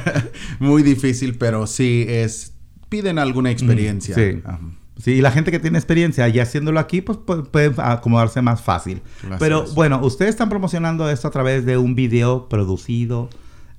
muy 0.58 0.82
difícil, 0.82 1.36
pero 1.36 1.66
sí 1.66 2.06
es... 2.08 2.54
Piden 2.88 3.18
alguna 3.18 3.50
experiencia. 3.50 4.14
sí. 4.14 4.42
Sí, 4.98 5.12
y 5.12 5.20
la 5.20 5.30
gente 5.30 5.52
que 5.52 5.60
tiene 5.60 5.78
experiencia 5.78 6.26
ya 6.26 6.42
haciéndolo 6.42 6.80
aquí, 6.80 7.02
pues 7.02 7.18
puede, 7.18 7.72
acomodarse 7.78 8.42
más 8.42 8.62
fácil. 8.62 9.00
Pero 9.38 9.64
bueno, 9.74 10.00
ustedes 10.02 10.30
están 10.30 10.48
promocionando 10.48 11.08
esto 11.08 11.28
a 11.28 11.30
través 11.30 11.64
de 11.64 11.78
un 11.78 11.94
video 11.94 12.48
producido 12.48 13.30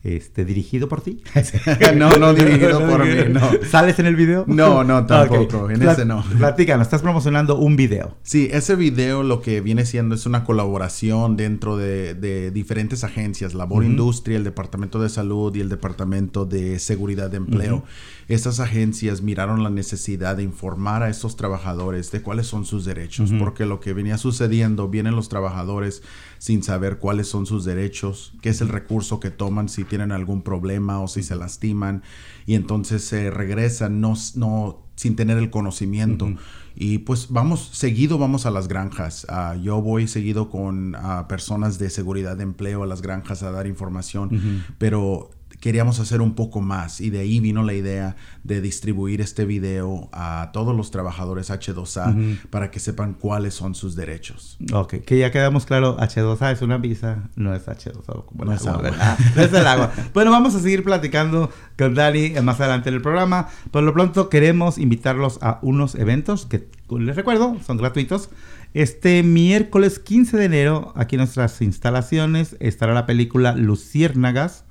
este, 0.03 0.45
dirigido 0.45 0.87
por 0.87 1.01
ti. 1.01 1.21
no, 1.95 2.17
no 2.17 2.33
dirigido 2.33 2.79
por 2.87 3.05
mí, 3.05 3.13
no. 3.29 3.41
¿Sales 3.69 3.99
en 3.99 4.05
el 4.05 4.15
video? 4.15 4.45
No, 4.47 4.83
no, 4.83 5.05
tampoco, 5.07 5.69
en 5.69 5.81
ese 5.81 6.05
no. 6.05 6.23
Platícanos, 6.37 6.87
estás 6.87 7.01
promocionando 7.01 7.57
un 7.57 7.75
video. 7.75 8.15
Sí, 8.23 8.49
ese 8.51 8.75
video 8.75 9.23
lo 9.23 9.41
que 9.41 9.61
viene 9.61 9.85
siendo 9.85 10.15
es 10.15 10.25
una 10.25 10.43
colaboración 10.43 11.35
dentro 11.35 11.77
de, 11.77 12.51
diferentes 12.51 13.03
agencias, 13.03 13.53
Labor 13.53 13.83
Industria, 13.83 14.37
el 14.37 14.43
Departamento 14.43 15.01
de 15.01 15.09
Salud 15.09 15.53
y 15.55 15.59
el 15.59 15.69
Departamento 15.69 16.45
de 16.45 16.79
Seguridad 16.79 17.29
de 17.29 17.37
Empleo. 17.37 17.83
Estas 18.29 18.59
agencias 18.59 19.23
miraron 19.23 19.63
la 19.63 19.71
necesidad 19.71 20.37
de 20.37 20.43
informar 20.43 21.01
a 21.01 21.09
estos 21.09 21.35
trabajadores 21.35 22.11
de 22.11 22.21
cuáles 22.21 22.45
son 22.45 22.63
sus 22.63 22.85
derechos, 22.85 23.33
porque 23.39 23.65
lo 23.65 23.79
que 23.79 23.91
venía 23.91 24.19
sucediendo, 24.19 24.87
vienen 24.87 25.15
los 25.15 25.29
trabajadores 25.29 26.03
sin 26.37 26.61
saber 26.61 26.99
cuáles 26.99 27.27
son 27.27 27.47
sus 27.47 27.65
derechos, 27.65 28.33
qué 28.43 28.49
es 28.49 28.61
el 28.61 28.69
recurso 28.69 29.19
que 29.19 29.31
toman 29.31 29.67
si 29.67 29.83
tienen 29.83 30.11
algún 30.11 30.43
problema 30.43 30.99
o 30.99 31.07
si 31.07 31.23
se 31.23 31.35
lastiman 31.35 32.03
y 32.45 32.53
entonces 32.53 33.03
se 33.03 33.31
regresan 33.31 33.99
no, 33.99 34.13
no 34.35 34.83
sin 34.95 35.15
tener 35.15 35.39
el 35.39 35.49
conocimiento. 35.49 36.31
Y 36.75 36.99
pues 36.99 37.29
vamos, 37.31 37.69
seguido 37.73 38.19
vamos 38.19 38.45
a 38.45 38.51
las 38.51 38.67
granjas. 38.67 39.25
Ah, 39.27 39.55
yo 39.59 39.81
voy 39.81 40.07
seguido 40.07 40.51
con 40.51 40.93
uh, 40.93 41.27
personas 41.27 41.79
de 41.79 41.89
seguridad 41.89 42.37
de 42.37 42.43
empleo 42.43 42.83
a 42.83 42.85
las 42.85 43.01
granjas 43.01 43.41
a 43.41 43.49
dar 43.49 43.65
información, 43.65 44.63
pero 44.77 45.31
queríamos 45.59 45.99
hacer 45.99 46.21
un 46.21 46.35
poco 46.35 46.61
más 46.61 47.01
y 47.01 47.09
de 47.09 47.19
ahí 47.19 47.39
vino 47.39 47.63
la 47.63 47.73
idea 47.73 48.15
de 48.43 48.61
distribuir 48.61 49.21
este 49.21 49.45
video 49.45 50.09
a 50.11 50.51
todos 50.53 50.75
los 50.75 50.91
trabajadores 50.91 51.49
H2A 51.49 52.39
para 52.49 52.71
que 52.71 52.79
sepan 52.79 53.13
cuáles 53.13 53.53
son 53.53 53.75
sus 53.75 53.95
derechos. 53.95 54.57
Ok, 54.73 54.95
que 55.05 55.17
ya 55.17 55.31
quedamos 55.31 55.65
claro, 55.65 55.97
H2A 55.97 56.53
es 56.53 56.61
una 56.61 56.77
visa, 56.77 57.29
no 57.35 57.53
es 57.53 57.67
H2A 57.67 58.25
como 58.25 58.45
no, 58.45 58.53
es 58.53 58.65
agua. 58.65 58.91
no 59.35 59.41
es 59.41 59.53
el 59.53 59.67
agua. 59.67 59.91
bueno, 60.13 60.31
vamos 60.31 60.55
a 60.55 60.59
seguir 60.59 60.83
platicando 60.83 61.49
con 61.77 61.93
Dani 61.93 62.33
más 62.41 62.59
adelante 62.59 62.89
en 62.89 62.95
el 62.95 63.01
programa. 63.01 63.49
Por 63.71 63.83
lo 63.83 63.93
pronto 63.93 64.29
queremos 64.29 64.77
invitarlos 64.77 65.39
a 65.41 65.59
unos 65.61 65.95
eventos 65.95 66.45
que 66.45 66.67
les 66.97 67.15
recuerdo, 67.15 67.57
son 67.65 67.77
gratuitos. 67.77 68.29
Este 68.73 69.23
miércoles 69.23 69.99
15 69.99 70.37
de 70.37 70.45
enero, 70.45 70.93
aquí 70.95 71.15
en 71.15 71.19
nuestras 71.21 71.61
instalaciones, 71.61 72.55
estará 72.59 72.93
la 72.93 73.07
película 73.07 73.55
Luciérnagas 73.55 74.65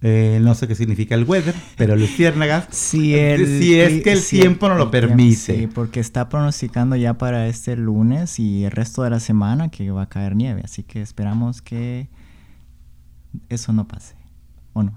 eh, 0.00 0.38
no 0.40 0.54
sé 0.54 0.68
qué 0.68 0.76
significa 0.76 1.16
el 1.16 1.24
weather, 1.24 1.54
pero 1.76 1.96
luciérnagas. 1.96 2.68
si, 2.70 3.14
si 3.14 3.80
es 3.80 4.02
que 4.02 4.12
el 4.12 4.24
tiempo 4.24 4.68
no 4.68 4.76
lo 4.76 4.90
permite. 4.90 5.56
Sí, 5.58 5.66
porque 5.66 5.98
está 5.98 6.28
pronosticando 6.28 6.94
ya 6.94 7.14
para 7.14 7.48
este 7.48 7.76
lunes 7.76 8.38
y 8.38 8.64
el 8.64 8.70
resto 8.70 9.02
de 9.02 9.10
la 9.10 9.18
semana 9.18 9.70
que 9.70 9.90
va 9.90 10.02
a 10.02 10.08
caer 10.08 10.36
nieve. 10.36 10.62
Así 10.64 10.84
que 10.84 11.02
esperamos 11.02 11.62
que 11.62 12.08
eso 13.48 13.72
no 13.72 13.88
pase. 13.88 14.14
¿O 14.72 14.84
no? 14.84 14.92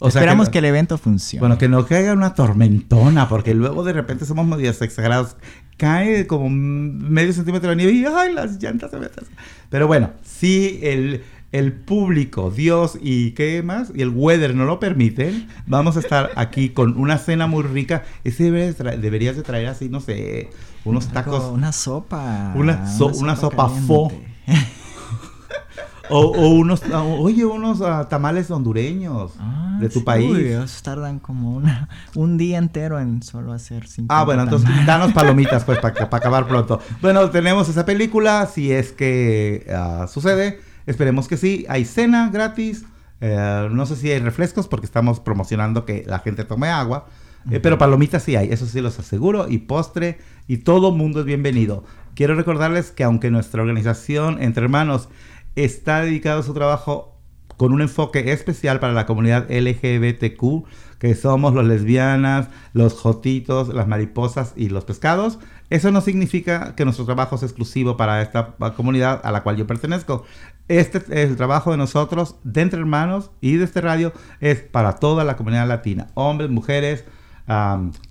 Esperamos 0.00 0.50
que, 0.50 0.58
el 0.58 0.66
evento 0.66 0.98
funcione. 0.98 1.40
Bueno, 1.40 1.56
que 1.56 1.68
no 1.68 1.86
caiga 1.86 2.12
una 2.12 2.34
tormentona, 2.34 3.28
porque 3.28 3.54
luego 3.54 3.82
de 3.82 3.94
repente 3.94 4.26
somos 4.26 4.46
medios 4.46 4.82
exagerados. 4.82 5.36
Cae 5.78 6.26
como 6.26 6.50
medio 6.50 7.32
centímetro 7.32 7.70
de 7.70 7.76
nieve 7.76 7.92
y 7.92 8.04
¡ay, 8.04 8.32
las 8.32 8.62
llantas 8.62 8.90
se 8.90 8.98
meten! 8.98 9.24
Pero 9.70 9.86
bueno, 9.86 10.10
sí, 10.22 10.80
el 10.82 11.22
el 11.58 11.72
público, 11.72 12.50
Dios 12.50 12.98
y 13.00 13.30
qué 13.32 13.62
más, 13.62 13.90
y 13.94 14.02
el 14.02 14.10
weather 14.10 14.54
no 14.54 14.66
lo 14.66 14.78
permiten, 14.78 15.48
vamos 15.66 15.96
a 15.96 16.00
estar 16.00 16.30
aquí 16.36 16.68
con 16.68 16.98
una 16.98 17.16
cena 17.16 17.46
muy 17.46 17.62
rica. 17.62 18.04
Ese 18.24 18.50
deberías 18.50 19.36
de 19.36 19.42
traer 19.42 19.68
así, 19.68 19.88
no 19.88 20.00
sé, 20.00 20.50
unos 20.84 21.08
tacos. 21.08 21.44
Una 21.44 21.72
sopa. 21.72 22.52
Una, 22.54 22.84
una, 23.14 23.36
sopa, 23.36 23.68
fo. 23.70 24.12
o, 26.10 26.48
unos, 26.50 26.82
ah, 26.92 27.02
oye, 27.02 27.46
unos 27.46 27.80
ah, 27.80 28.06
tamales 28.06 28.50
hondureños 28.50 29.32
ah, 29.40 29.78
de 29.80 29.88
tu 29.88 30.04
país. 30.04 30.36
Ellos 30.36 30.82
tardan 30.82 31.18
como 31.20 31.54
una, 31.54 31.88
un 32.14 32.36
día 32.36 32.58
entero 32.58 33.00
en 33.00 33.22
solo 33.22 33.54
hacer 33.54 33.88
cinco. 33.88 34.14
Ah, 34.14 34.24
bueno, 34.24 34.42
entonces 34.42 34.68
danos 34.84 35.14
palomitas 35.14 35.64
pues 35.64 35.78
para 35.78 35.94
acabar 36.10 36.46
pronto. 36.48 36.80
Bueno, 37.00 37.30
tenemos 37.30 37.68
esa 37.70 37.86
película, 37.86 38.46
si 38.46 38.72
es 38.72 38.92
que 38.92 39.66
sucede. 40.08 40.65
Esperemos 40.86 41.28
que 41.28 41.36
sí. 41.36 41.66
Hay 41.68 41.84
cena 41.84 42.30
gratis. 42.30 42.84
Eh, 43.20 43.68
no 43.70 43.86
sé 43.86 43.96
si 43.96 44.10
hay 44.10 44.18
refrescos 44.20 44.68
porque 44.68 44.86
estamos 44.86 45.20
promocionando 45.20 45.84
que 45.84 46.04
la 46.06 46.20
gente 46.20 46.44
tome 46.44 46.68
agua. 46.68 47.06
Eh, 47.50 47.60
pero 47.60 47.78
palomitas 47.78 48.24
sí 48.24 48.34
hay, 48.34 48.48
eso 48.50 48.66
sí 48.66 48.80
los 48.80 48.98
aseguro. 48.98 49.46
Y 49.48 49.58
postre. 49.58 50.18
Y 50.48 50.58
todo 50.58 50.92
mundo 50.92 51.20
es 51.20 51.26
bienvenido. 51.26 51.84
Quiero 52.14 52.34
recordarles 52.34 52.90
que 52.92 53.04
aunque 53.04 53.30
nuestra 53.30 53.60
organización 53.60 54.42
Entre 54.42 54.64
Hermanos 54.64 55.08
está 55.54 56.00
dedicado 56.00 56.40
a 56.40 56.42
su 56.42 56.54
trabajo 56.54 57.15
con 57.56 57.72
un 57.72 57.82
enfoque 57.82 58.32
especial 58.32 58.80
para 58.80 58.92
la 58.92 59.06
comunidad 59.06 59.50
LGBTQ, 59.50 60.66
que 60.98 61.14
somos 61.14 61.54
los 61.54 61.64
lesbianas, 61.64 62.48
los 62.72 62.94
jotitos, 62.94 63.68
las 63.68 63.88
mariposas 63.88 64.52
y 64.56 64.68
los 64.68 64.84
pescados. 64.84 65.38
Eso 65.70 65.90
no 65.90 66.00
significa 66.00 66.74
que 66.74 66.84
nuestro 66.84 67.04
trabajo 67.04 67.36
es 67.36 67.42
exclusivo 67.42 67.96
para 67.96 68.22
esta 68.22 68.54
comunidad 68.76 69.20
a 69.24 69.32
la 69.32 69.42
cual 69.42 69.56
yo 69.56 69.66
pertenezco. 69.66 70.24
Este 70.68 70.98
es 70.98 71.30
el 71.30 71.36
trabajo 71.36 71.70
de 71.70 71.76
nosotros, 71.76 72.36
de 72.44 72.62
Entre 72.62 72.80
Hermanos 72.80 73.30
y 73.40 73.56
de 73.56 73.64
este 73.64 73.80
radio, 73.80 74.12
es 74.40 74.60
para 74.60 74.96
toda 74.96 75.24
la 75.24 75.36
comunidad 75.36 75.68
latina, 75.68 76.08
hombres, 76.14 76.50
mujeres, 76.50 77.04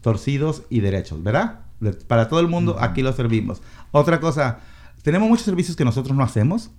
torcidos 0.01 0.63
y 0.69 0.79
derechos, 0.79 1.21
¿verdad? 1.21 1.59
para 2.07 2.29
todo 2.29 2.39
el 2.39 2.47
mundo, 2.47 2.77
aquí 2.79 3.01
lo 3.01 3.13
servimos. 3.13 3.61
Otra 3.91 4.19
cosa, 4.19 4.59
tenemos 5.03 5.27
muchos 5.29 5.45
servicios 5.45 5.75
que 5.75 5.85
nosotros 5.85 6.15
no 6.15 6.23
hacemos, 6.23 6.71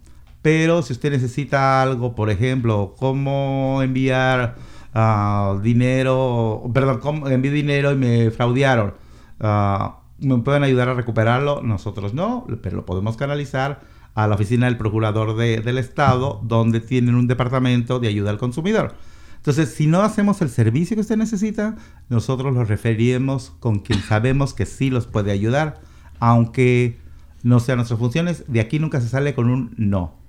pero 0.47 0.81
si 0.83 0.93
usted 0.93 1.11
necesita 1.11 1.83
algo, 1.83 2.15
por 2.15 2.31
ejemplo, 2.31 2.95
cómo 2.97 3.83
enviar 3.83 4.55
uh, 4.95 5.59
dinero, 5.59 6.71
perdón, 6.73 7.01
cómo 7.01 7.29
envié 7.29 7.51
dinero 7.51 7.91
y 7.91 7.97
me 7.97 8.31
fraudearon, 8.31 8.95
uh, 9.41 9.89
me 10.25 10.39
pueden 10.39 10.63
ayudar 10.63 10.89
a 10.89 10.95
recuperarlo, 10.95 11.63
nosotros 11.63 12.15
no, 12.15 12.47
pero 12.63 12.77
lo 12.77 12.87
podemos 12.87 13.17
canalizar 13.17 13.81
a 14.15 14.29
la 14.29 14.37
oficina 14.37 14.67
del 14.67 14.77
procurador 14.77 15.35
del 15.35 15.79
estado, 15.79 16.41
donde 16.45 16.79
tienen 16.79 17.17
un 17.17 17.27
departamento 17.27 17.99
de 17.99 18.07
ayuda 18.07 18.31
al 18.31 18.39
consumidor. 18.39 18.95
Entonces, 19.39 19.75
si 19.75 19.89
no 19.89 20.03
hacemos 20.03 20.43
el 20.43 20.49
servicio 20.49 20.95
que 20.95 21.01
usted 21.01 21.17
necesita, 21.17 21.75
nosotros 22.09 22.55
lo 22.55 22.65
referiremos 22.65 23.53
con 23.59 23.81
quien 23.81 24.01
sabemos 24.01 24.55
que 24.55 24.65
sí 24.65 24.91
los 24.91 25.09
puede 25.09 25.33
ayudar, 25.33 25.81
aunque 26.21 27.01
no 27.43 27.59
sean 27.59 27.79
nuestras 27.79 27.99
funciones. 27.99 28.45
De 28.47 28.61
aquí 28.61 28.79
nunca 28.79 29.01
se 29.01 29.09
sale 29.09 29.35
con 29.35 29.51
un 29.51 29.75
no. 29.77 30.25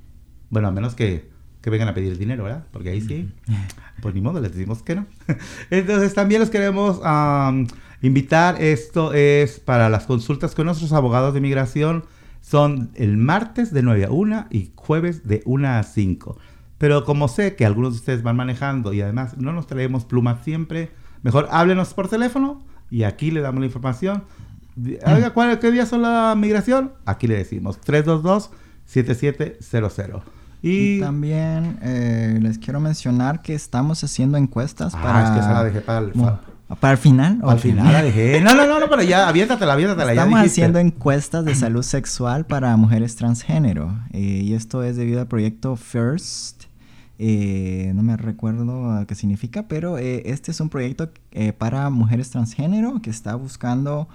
Bueno, 0.50 0.68
a 0.68 0.72
menos 0.72 0.96
que, 0.96 1.30
que 1.62 1.70
vengan 1.70 1.90
a 1.90 1.94
pedir 1.94 2.18
dinero, 2.18 2.46
¿verdad? 2.46 2.66
Porque 2.72 2.90
ahí 2.90 3.02
sí, 3.02 3.30
pues 4.02 4.16
ni 4.16 4.22
modo, 4.22 4.40
les 4.40 4.54
decimos 4.54 4.82
que 4.84 4.96
no. 4.96 5.06
Entonces, 5.70 6.14
también 6.14 6.40
los 6.42 6.50
queremos 6.50 7.02
am, 7.04 7.68
invitar. 8.02 8.62
Esto 8.62 9.14
es 9.14 9.60
para 9.60 9.90
las 9.90 10.06
consultas 10.06 10.56
con 10.56 10.66
nuestros 10.66 10.94
abogados 10.94 11.34
de 11.34 11.40
inmigración. 11.40 12.06
Son 12.42 12.92
el 12.96 13.18
martes 13.18 13.74
de 13.74 13.82
9 13.82 14.06
a 14.06 14.12
1 14.12 14.48
y 14.50 14.72
jueves 14.76 15.28
de 15.28 15.42
1 15.46 15.68
a 15.68 15.84
5. 15.84 16.38
Pero 16.78 17.04
como 17.06 17.28
sé 17.28 17.56
que 17.56 17.66
algunos 17.66 17.94
de 17.94 18.00
ustedes 18.00 18.22
van 18.24 18.38
manejando 18.38 18.94
y 18.94 19.02
además 19.02 19.38
no 19.38 19.52
nos 19.52 19.68
traemos 19.68 20.06
plumas 20.06 20.44
siempre, 20.44 20.92
mejor 21.24 21.50
háblenos 21.52 21.94
por 21.94 22.08
teléfono 22.08 22.64
y 22.90 23.04
aquí 23.04 23.32
le 23.32 23.42
damos 23.42 23.60
la 23.60 23.66
información. 23.66 24.24
Oiga, 24.78 25.34
¿cuál, 25.34 25.60
¿qué 25.60 25.72
día 25.72 25.86
son 25.88 26.04
la 26.04 26.36
migración? 26.38 26.94
Aquí 27.06 27.28
le 27.28 27.36
decimos 27.36 27.82
322-7700. 27.82 30.22
Y 30.62 30.98
Y... 30.98 31.00
también 31.00 31.78
eh, 31.82 32.40
les 32.42 32.58
quiero 32.58 32.80
mencionar 32.80 33.42
que 33.42 33.54
estamos 33.54 34.04
haciendo 34.04 34.38
encuestas 34.38 34.94
Ah, 34.96 35.02
para... 35.04 35.24
es 35.26 35.30
que 35.32 35.40
esa 35.40 35.54
la 35.54 35.64
dejé 35.64 35.82
para 35.82 36.00
el- 36.00 36.16
Mo- 36.16 36.40
¿Para 36.82 36.92
el 36.92 36.98
final? 36.98 37.40
o 37.44 37.50
Al 37.50 37.60
final 37.60 37.94
la 37.94 38.04
dejé. 38.04 38.42
No, 38.42 38.54
no, 38.54 38.66
no, 38.68 38.78
no, 38.80 38.90
pero 38.90 39.02
ya, 39.02 39.30
aviéntatela, 39.30 39.72
aviéntatela. 39.72 40.12
Estamos 40.12 40.40
haciendo 40.42 40.80
encuestas 40.80 41.46
de 41.46 41.56
salud 41.56 41.82
sexual 41.82 42.46
para 42.46 42.76
mujeres 42.76 43.16
transgénero 43.16 43.98
eh, 44.12 44.20
y 44.44 44.54
esto 44.54 44.84
es 44.84 44.98
debido 44.98 45.22
al 45.22 45.28
proyecto 45.28 45.78
FIRST. 45.78 46.64
eh, 47.20 47.94
no 47.96 48.04
me 48.04 48.18
recuerdo 48.18 49.06
qué 49.08 49.16
significa, 49.16 49.68
pero 49.70 49.98
eh, 49.98 50.24
este 50.26 50.52
es 50.52 50.60
un 50.60 50.68
proyecto 50.68 51.10
para 51.58 51.90
mujeres 51.90 52.32
transgénero 52.32 53.02
que 53.02 53.12
está 53.12 53.36
buscando 53.36 54.10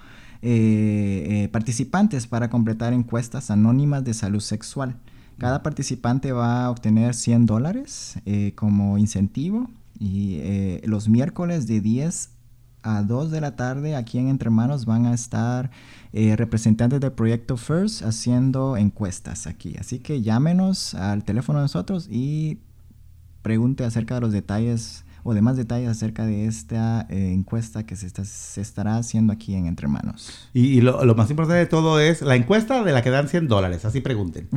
participantes 1.50 2.26
para 2.26 2.50
completar 2.50 2.92
encuestas 2.92 3.50
anónimas 3.50 4.04
de 4.04 4.14
salud 4.14 4.40
sexual. 4.40 4.96
Cada 5.42 5.64
participante 5.64 6.30
va 6.30 6.66
a 6.66 6.70
obtener 6.70 7.14
100 7.14 7.46
dólares 7.46 8.14
eh, 8.26 8.52
como 8.54 8.96
incentivo 8.96 9.68
y 9.98 10.36
eh, 10.36 10.82
los 10.84 11.08
miércoles 11.08 11.66
de 11.66 11.80
10 11.80 12.30
a 12.84 13.02
2 13.02 13.32
de 13.32 13.40
la 13.40 13.56
tarde 13.56 13.96
aquí 13.96 14.18
en 14.18 14.28
Entre 14.28 14.50
Manos 14.50 14.86
van 14.86 15.04
a 15.04 15.12
estar 15.12 15.72
eh, 16.12 16.36
representantes 16.36 17.00
del 17.00 17.10
proyecto 17.10 17.56
FIRST 17.56 18.04
haciendo 18.04 18.76
encuestas 18.76 19.48
aquí. 19.48 19.74
Así 19.80 19.98
que 19.98 20.22
llámenos 20.22 20.94
al 20.94 21.24
teléfono 21.24 21.58
de 21.58 21.64
nosotros 21.64 22.06
y 22.08 22.60
pregunte 23.42 23.84
acerca 23.84 24.14
de 24.14 24.20
los 24.20 24.30
detalles 24.30 25.04
o 25.24 25.34
demás 25.34 25.56
detalles 25.56 25.88
acerca 25.88 26.26
de 26.26 26.46
esta 26.46 27.06
eh, 27.10 27.32
encuesta 27.32 27.84
que 27.86 27.96
se, 27.96 28.06
está- 28.06 28.24
se 28.24 28.60
estará 28.60 28.96
haciendo 28.96 29.32
aquí 29.32 29.54
en 29.54 29.66
Entre 29.66 29.88
Manos. 29.88 30.48
Y, 30.52 30.66
y 30.66 30.80
lo, 30.80 31.04
lo 31.04 31.14
más 31.14 31.30
importante 31.30 31.58
de 31.58 31.66
todo 31.66 32.00
es 32.00 32.22
la 32.22 32.36
encuesta 32.36 32.82
de 32.84 32.92
la 32.92 33.02
que 33.02 33.10
dan 33.10 33.28
100 33.28 33.48
dólares, 33.48 33.84
así 33.84 34.00
pregunten. 34.00 34.48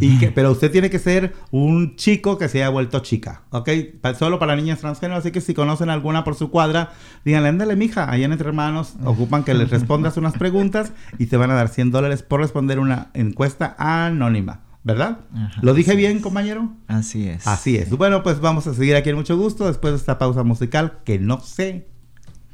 Y 0.00 0.18
que, 0.18 0.30
pero 0.30 0.50
usted 0.52 0.70
tiene 0.70 0.90
que 0.90 0.98
ser 0.98 1.34
un 1.50 1.96
chico 1.96 2.38
que 2.38 2.48
se 2.48 2.58
haya 2.58 2.68
vuelto 2.68 3.00
chica, 3.00 3.42
¿ok? 3.50 3.68
Pa- 4.00 4.14
solo 4.14 4.38
para 4.38 4.56
niñas 4.56 4.80
transgénero, 4.80 5.18
así 5.18 5.30
que 5.30 5.40
si 5.40 5.54
conocen 5.54 5.90
alguna 5.90 6.24
por 6.24 6.34
su 6.34 6.50
cuadra, 6.50 6.92
díganle, 7.24 7.48
ándale, 7.48 7.76
mija, 7.76 8.10
allá 8.10 8.24
en 8.26 8.32
Entre 8.32 8.48
Hermanos, 8.48 8.94
ocupan 9.04 9.44
que 9.44 9.54
les 9.54 9.70
respondas 9.70 10.16
unas 10.16 10.34
preguntas 10.34 10.92
y 11.18 11.26
te 11.26 11.36
van 11.36 11.50
a 11.50 11.54
dar 11.54 11.68
100 11.68 11.90
dólares 11.90 12.22
por 12.22 12.40
responder 12.40 12.78
una 12.78 13.10
encuesta 13.14 13.74
anónima, 13.78 14.60
¿verdad? 14.84 15.20
Ajá, 15.34 15.60
¿Lo 15.62 15.74
dije 15.74 15.94
bien, 15.96 16.16
es. 16.18 16.22
compañero? 16.22 16.72
Así 16.88 17.28
es. 17.28 17.46
Así 17.46 17.76
es. 17.76 17.90
Bueno, 17.90 18.22
pues 18.22 18.40
vamos 18.40 18.66
a 18.66 18.74
seguir 18.74 18.96
aquí 18.96 19.10
en 19.10 19.16
mucho 19.16 19.36
gusto 19.36 19.66
después 19.66 19.92
de 19.92 19.98
esta 19.98 20.18
pausa 20.18 20.42
musical 20.42 20.98
que 21.04 21.18
no 21.18 21.40
sé 21.40 21.86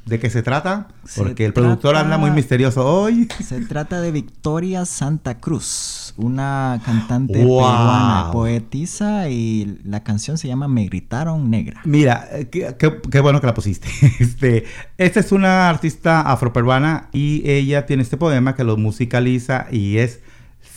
de 0.06 0.20
qué 0.20 0.30
se 0.30 0.40
trata, 0.44 0.86
Se 1.04 1.20
porque 1.20 1.44
el 1.46 1.52
productor 1.52 1.90
trata- 1.94 2.04
anda 2.04 2.16
muy 2.16 2.30
misterioso 2.30 2.86
hoy. 2.86 3.26
Se 3.44 3.60
trata 3.62 4.00
de 4.00 4.12
Victoria 4.12 4.84
Santa 4.84 5.38
Cruz, 5.40 6.14
una 6.16 6.80
cantante 6.84 7.44
Wow. 7.44 7.58
peruana, 7.58 8.28
poetisa 8.30 9.28
y 9.28 9.80
la 9.84 10.04
canción 10.04 10.38
se 10.38 10.46
llama 10.46 10.68
Me 10.68 10.84
gritaron 10.86 11.50
negra. 11.50 11.80
Mira, 11.84 12.28
eh, 12.30 12.48
qué, 12.48 12.76
qué- 12.78 13.00
qué 13.10 13.18
bueno 13.20 13.40
que 13.40 13.48
la 13.48 13.54
pusiste. 13.54 13.88
Este, 14.20 14.64
esta 14.96 15.18
es 15.18 15.32
una 15.32 15.68
artista 15.68 16.20
afroperuana 16.20 17.08
y 17.12 17.42
ella 17.50 17.84
tiene 17.86 18.04
este 18.04 18.16
poema 18.16 18.54
que 18.54 18.62
lo 18.62 18.76
musicaliza 18.76 19.66
y 19.72 19.98
es 19.98 20.20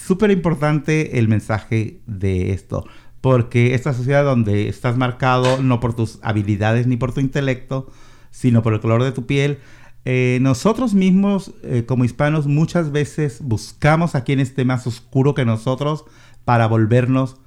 súper 0.10 0.32
importante 0.32 1.20
el 1.20 1.28
mensaje 1.28 2.02
de 2.08 2.52
esto. 2.52 2.84
Porque 3.22 3.76
esta 3.76 3.94
sociedad 3.94 4.24
donde 4.24 4.68
estás 4.68 4.98
marcado 4.98 5.62
no 5.62 5.80
por 5.80 5.94
tus 5.94 6.18
habilidades 6.24 6.88
ni 6.88 6.98
por 6.98 7.14
tu 7.14 7.20
intelecto, 7.20 7.92
sino 8.32 8.64
por 8.64 8.74
el 8.74 8.80
color 8.80 9.04
de 9.04 9.12
tu 9.12 9.28
piel, 9.28 9.60
eh, 10.06 10.40
nosotros 10.42 10.96
mismos 10.96 11.54
eh, 11.62 11.86
como 11.86 12.06
hispanos 12.06 12.48
muchas 12.48 12.92
veces 12.92 13.40
buscamos 13.44 14.16
a 14.16 14.24
quien 14.24 14.40
esté 14.40 14.66
más 14.66 14.88
oscuro 14.88 15.36
que 15.36 15.46
nosotros 15.46 16.06
para 16.44 16.66
volvernos 16.66 17.38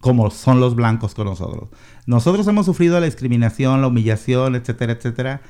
como 0.00 0.30
son 0.30 0.60
los 0.60 0.74
blancos 0.74 1.14
con 1.14 1.26
nosotros. 1.26 1.68
Nosotros 2.06 2.48
hemos 2.48 2.64
sufrido 2.64 2.98
la 3.00 3.04
discriminación, 3.04 3.82
la 3.82 3.88
humillación, 3.88 4.54
etcétera, 4.54 4.94
etcétera, 4.94 5.42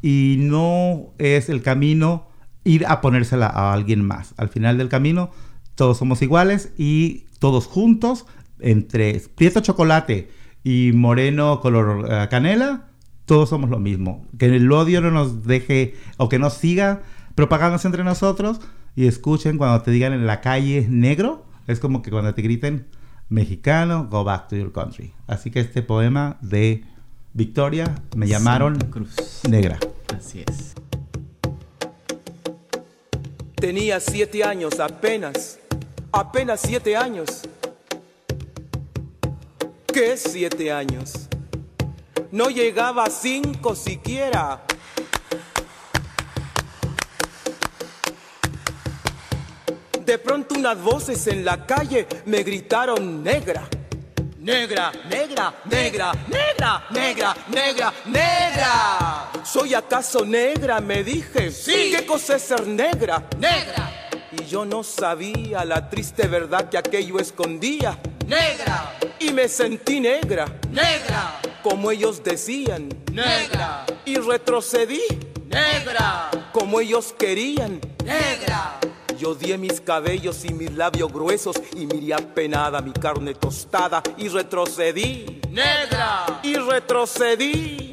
y 0.00 0.36
no 0.38 1.12
es 1.18 1.50
el 1.50 1.60
camino 1.60 2.28
ir 2.64 2.86
a 2.86 3.02
ponérsela 3.02 3.48
a 3.48 3.74
alguien 3.74 4.02
más. 4.02 4.32
Al 4.38 4.48
final 4.48 4.78
del 4.78 4.88
camino, 4.88 5.30
todos 5.76 5.98
somos 5.98 6.20
iguales 6.22 6.72
y 6.76 7.26
todos 7.38 7.66
juntos, 7.66 8.26
entre 8.58 9.20
prieto 9.34 9.60
chocolate 9.60 10.30
y 10.64 10.90
moreno 10.94 11.60
color 11.60 12.08
eh, 12.10 12.26
canela, 12.28 12.88
todos 13.24 13.48
somos 13.48 13.70
lo 13.70 13.78
mismo. 13.78 14.26
Que 14.38 14.46
el 14.46 14.70
odio 14.72 15.00
no 15.00 15.10
nos 15.12 15.44
deje 15.44 15.94
o 16.16 16.28
que 16.28 16.38
no 16.40 16.50
siga 16.50 17.02
propagándose 17.36 17.86
entre 17.86 18.02
nosotros 18.02 18.60
y 18.96 19.06
escuchen 19.06 19.58
cuando 19.58 19.82
te 19.82 19.90
digan 19.90 20.12
en 20.12 20.26
la 20.26 20.40
calle 20.40 20.86
negro, 20.88 21.44
es 21.66 21.78
como 21.78 22.02
que 22.02 22.10
cuando 22.10 22.34
te 22.34 22.42
griten 22.42 22.86
mexicano, 23.28 24.08
go 24.10 24.24
back 24.24 24.48
to 24.48 24.56
your 24.56 24.72
country. 24.72 25.12
Así 25.26 25.50
que 25.50 25.60
este 25.60 25.82
poema 25.82 26.38
de 26.40 26.84
Victoria 27.34 27.94
me 28.16 28.26
llamaron 28.26 28.78
Cruz. 28.78 29.42
negra. 29.48 29.78
Así 30.16 30.42
es. 30.48 30.74
Tenía 33.56 34.00
siete 34.00 34.44
años 34.44 34.80
apenas, 34.80 35.58
apenas 36.16 36.60
siete 36.60 36.96
años. 36.96 37.42
¿Qué 39.92 40.16
siete 40.16 40.72
años? 40.72 41.28
No 42.30 42.48
llegaba 42.48 43.04
a 43.04 43.10
cinco 43.10 43.74
siquiera. 43.74 44.62
De 50.04 50.18
pronto 50.18 50.54
unas 50.54 50.80
voces 50.80 51.26
en 51.26 51.44
la 51.44 51.66
calle 51.66 52.06
me 52.24 52.42
gritaron 52.42 53.22
negra. 53.22 53.68
Negra, 54.38 54.92
negra, 55.10 55.54
negra, 55.64 56.12
negra, 56.28 56.86
negra, 56.90 57.36
negra, 57.48 57.92
negra. 58.06 59.30
¿Soy 59.44 59.74
acaso 59.74 60.24
negra? 60.24 60.80
Me 60.80 61.02
dije. 61.02 61.50
Sí. 61.50 61.92
¿Qué 61.94 62.06
cosa 62.06 62.36
es 62.36 62.42
ser 62.42 62.66
negra? 62.66 63.26
Negra. 63.38 63.95
Y 64.32 64.44
yo 64.44 64.64
no 64.64 64.82
sabía 64.82 65.64
la 65.64 65.88
triste 65.88 66.26
verdad 66.26 66.68
que 66.68 66.78
aquello 66.78 67.18
escondía. 67.18 67.98
Negra. 68.26 68.98
Y 69.20 69.30
me 69.30 69.48
sentí 69.48 70.00
negra. 70.00 70.46
Negra. 70.70 71.40
Como 71.62 71.90
ellos 71.90 72.22
decían. 72.22 72.88
Negra. 73.12 73.86
Y 74.04 74.16
retrocedí. 74.16 75.02
Negra. 75.46 76.30
Como 76.52 76.80
ellos 76.80 77.14
querían. 77.16 77.80
Negra. 78.04 78.78
Yo 79.16 79.34
di 79.34 79.56
mis 79.56 79.80
cabellos 79.80 80.44
y 80.44 80.52
mis 80.52 80.72
labios 80.72 81.10
gruesos 81.10 81.56
y 81.74 81.86
miré 81.86 82.12
apenada 82.12 82.82
mi 82.82 82.92
carne 82.92 83.34
tostada 83.34 84.02
y 84.18 84.28
retrocedí. 84.28 85.40
Negra. 85.50 86.40
Y 86.42 86.56
retrocedí. 86.56 87.92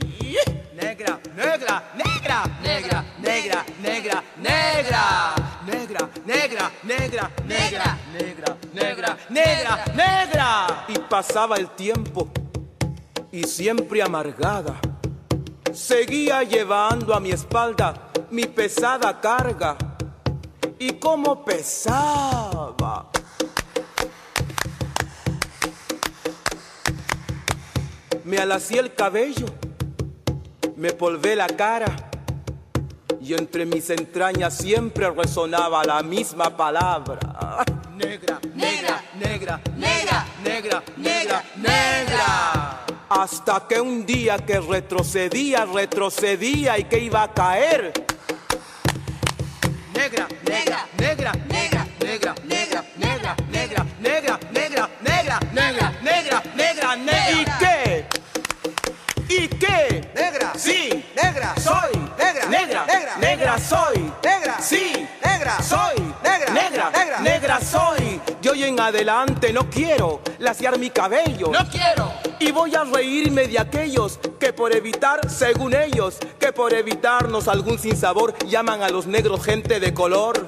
Negra, 0.74 1.20
negra, 1.36 1.94
negra, 1.96 2.44
negra, 2.62 3.06
negra, 3.22 3.66
negra, 3.82 4.24
negra. 4.38 4.74
Negra, 4.84 5.34
negra, 5.66 6.10
negra, 6.26 6.72
negra, 6.84 7.32
negra, 7.46 7.98
negra, 8.74 9.18
negra, 9.30 9.86
negra. 9.96 10.86
Y 10.88 11.00
pasaba 11.00 11.58
el 11.58 11.70
tiempo 11.70 12.30
y 13.32 13.44
siempre 13.44 14.02
amargada. 14.02 14.80
Seguía 15.74 16.44
llevando 16.44 17.14
a 17.14 17.20
mi 17.20 17.32
espalda 17.32 18.12
mi 18.34 18.46
pesada 18.46 19.22
carga. 19.22 19.78
Y 20.80 20.94
cómo 20.94 21.46
pesaba. 21.46 23.12
Me 28.26 28.38
alacié 28.38 28.80
el 28.80 28.94
cabello, 28.96 29.46
me 30.76 30.92
polvé 30.94 31.36
la 31.36 31.48
cara 31.48 32.12
y 33.24 33.34
entre 33.34 33.66
mis 33.66 33.90
entrañas 33.90 34.58
siempre 34.58 35.10
resonaba 35.10 35.82
la 35.86 36.04
misma 36.04 36.56
palabra. 36.58 37.20
Negra, 37.96 38.40
negra, 38.54 39.02
negra, 39.18 39.62
negra, 39.78 40.26
negra, 40.44 40.84
negra, 40.98 41.44
negra. 41.56 42.86
Hasta 43.08 43.66
que 43.68 43.80
un 43.80 44.06
día 44.06 44.38
que 44.40 44.60
retrocedía, 44.60 45.66
retrocedía 45.66 46.78
y 46.78 46.84
que 46.84 47.00
iba 47.00 47.24
a 47.24 47.34
caer. 47.34 47.94
Negra, 49.94 50.28
negra, 50.46 50.86
negra, 50.98 51.32
negra, 51.32 51.34
negra, 51.48 51.73
Negra. 63.54 63.68
Soy. 63.70 64.12
Negra. 64.24 64.58
Sí. 64.60 65.08
Negra. 65.24 65.62
Soy. 65.62 66.04
Negra. 66.24 66.54
Negra. 66.54 66.90
Negra. 66.90 67.20
Negra 67.20 67.62
soy. 67.62 68.20
De 68.42 68.50
hoy 68.50 68.64
en 68.64 68.80
adelante 68.80 69.54
no 69.54 69.70
quiero 69.70 70.22
lasear 70.40 70.80
mi 70.80 70.90
cabello. 70.90 71.52
No 71.52 71.70
quiero. 71.70 72.12
Y 72.40 72.52
voy 72.52 72.74
a 72.74 72.84
reírme 72.84 73.48
de 73.48 73.60
aquellos 73.60 74.20
que 74.40 74.54
por 74.54 74.76
evitar, 74.76 75.30
según 75.30 75.76
ellos, 75.76 76.18
que 76.40 76.52
por 76.52 76.74
evitarnos 76.74 77.48
algún 77.48 77.78
sinsabor 77.78 78.34
llaman 78.48 78.82
a 78.82 78.90
los 78.90 79.06
negros 79.06 79.46
gente 79.46 79.80
de 79.80 79.94
color. 79.94 80.48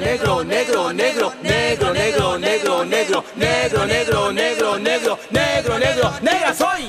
negro, 0.00 0.44
negro, 0.44 0.92
negro, 0.92 1.32
negro, 1.42 1.92
negro, 1.92 2.38
negro, 2.38 2.84
negro, 2.84 2.84
negro, 2.84 3.86
negro, 3.86 4.32
negro, 4.32 4.78
negro, 4.78 5.18
negro, 5.30 5.78
negro, 5.78 6.10
negra 6.22 6.54
soy. 6.54 6.84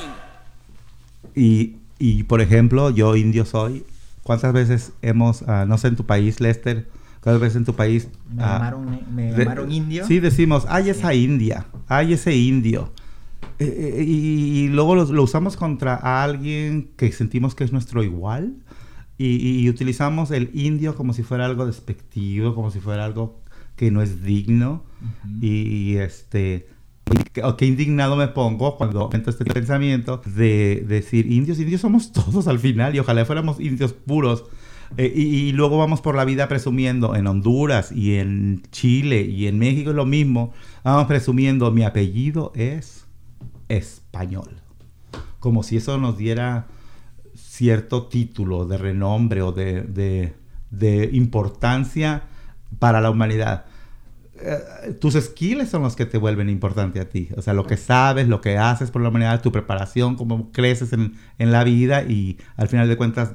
Y, 1.36 1.78
y, 2.00 2.24
por 2.24 2.42
ejemplo, 2.42 2.90
yo 2.90 3.16
indio 3.16 3.46
soy. 3.46 3.86
¿Cuántas 4.24 4.54
veces 4.54 4.94
hemos, 5.02 5.44
ah, 5.48 5.66
no 5.68 5.78
sé, 5.78 5.90
en 5.90 5.96
tu 5.96 6.06
país, 6.06 6.40
Lester, 6.40 6.88
cuántas 7.22 7.42
veces 7.42 7.58
en 7.58 7.66
tu 7.66 7.76
país... 7.76 8.08
Me 8.34 8.44
ah, 8.44 8.74
llamaron, 9.38 9.72
indio. 9.72 10.06
Sí, 10.08 10.20
decimos, 10.20 10.66
hay 10.70 10.90
esa 10.90 11.14
india, 11.14 11.66
hay 11.88 12.14
ese 12.14 12.36
indio. 12.36 12.94
Eh, 13.60 13.96
eh, 13.98 14.04
y, 14.04 14.64
y 14.64 14.68
luego 14.70 14.96
lo, 14.96 15.06
lo 15.06 15.24
usamos 15.24 15.58
contra 15.58 16.24
alguien 16.24 16.90
que 16.96 17.12
sentimos 17.12 17.54
que 17.54 17.64
es 17.64 17.72
nuestro 17.72 18.04
igual. 18.04 18.54
Y, 19.26 19.60
y 19.62 19.70
utilizamos 19.70 20.32
el 20.32 20.50
indio 20.54 20.96
como 20.96 21.14
si 21.14 21.24
fuera 21.24 21.46
algo 21.46 21.66
despectivo, 21.66 22.54
como 22.56 22.72
si 22.72 22.80
fuera 22.80 23.06
algo 23.06 23.42
que 23.76 23.92
no 23.92 24.02
es 24.02 24.24
digno. 24.24 24.84
y, 25.42 25.48
y, 25.94 25.98
este... 25.98 26.68
y 27.12 27.24
que- 27.32 27.44
oh, 27.44 27.56
qué 27.58 27.66
indignado 27.66 28.16
me 28.16 28.28
pongo 28.28 28.78
cuando 28.78 29.10
entro 29.14 29.32
este 29.32 29.46
pensamiento 29.46 30.22
de 30.26 30.84
decir 30.88 31.32
indios, 31.32 31.60
indios 31.60 31.82
somos 31.82 32.12
todos 32.12 32.48
al 32.48 32.60
final 32.60 32.96
y 32.96 33.00
ojalá 33.00 33.24
fuéramos 33.26 33.60
indios 33.60 33.94
puros. 33.94 34.46
Eh, 34.98 35.12
y, 35.16 35.22
y 35.22 35.52
luego 35.54 35.78
vamos 35.80 36.02
por 36.02 36.16
la 36.16 36.24
vida 36.26 36.48
presumiendo 36.48 37.16
en 37.16 37.26
Honduras 37.26 37.92
y 37.92 38.16
en 38.16 38.62
Chile 38.72 39.22
y 39.22 39.48
en 39.48 39.58
México 39.58 39.90
es 39.90 39.96
lo 39.96 40.06
mismo. 40.06 40.54
Vamos 40.84 41.06
presumiendo 41.08 41.72
mi 41.72 41.84
apellido 41.84 42.52
es 42.56 43.06
español. 43.70 44.62
Como 45.40 45.64
si 45.64 45.78
eso 45.78 45.98
nos 45.98 46.18
diera 46.18 46.68
cierto 47.56 48.08
título 48.08 48.66
de 48.66 48.78
renombre 48.78 49.44
o 49.44 49.52
de, 49.52 49.84
de- 50.72 51.10
importancia 51.14 52.24
para 52.80 53.00
la 53.00 53.12
humanidad. 53.12 53.66
Eh, 54.42 54.94
tus 55.00 55.14
skills 55.14 55.70
son 55.70 55.84
los 55.84 55.96
que 55.96 56.08
te 56.08 56.18
vuelven 56.18 56.50
importante 56.50 57.00
a 57.00 57.08
ti. 57.08 57.30
O 57.38 57.44
sea, 57.44 57.54
lo 57.54 57.68
que 57.68 57.78
sabes, 57.78 58.28
lo 58.28 58.42
que 58.42 58.58
haces 58.58 58.90
por 58.90 59.04
la 59.04 59.10
humanidad, 59.10 59.42
tu 59.42 59.52
preparación, 59.52 60.16
cómo 60.16 60.52
creces 60.52 60.94
en, 60.94 61.14
en 61.38 61.52
la 61.52 61.64
vida 61.64 62.02
y 62.02 62.40
al 62.58 62.68
final 62.70 62.88
de 62.90 62.98
cuentas 62.98 63.34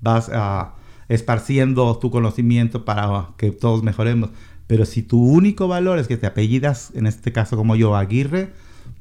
vas 0.00 0.30
ah, 0.34 0.74
esparciendo 1.08 1.96
tu 1.98 2.10
conocimiento 2.10 2.84
para 2.84 3.28
que 3.36 3.52
todos 3.52 3.84
mejoremos. 3.84 4.30
Pero 4.66 4.84
si 4.84 5.02
tu 5.02 5.22
único 5.24 5.68
valor 5.68 6.00
es 6.00 6.08
que 6.08 6.16
te 6.16 6.26
apellidas, 6.26 6.90
en 6.94 7.06
este 7.06 7.32
caso 7.32 7.56
como 7.56 7.76
yo, 7.76 7.94
Aguirre, 7.94 8.50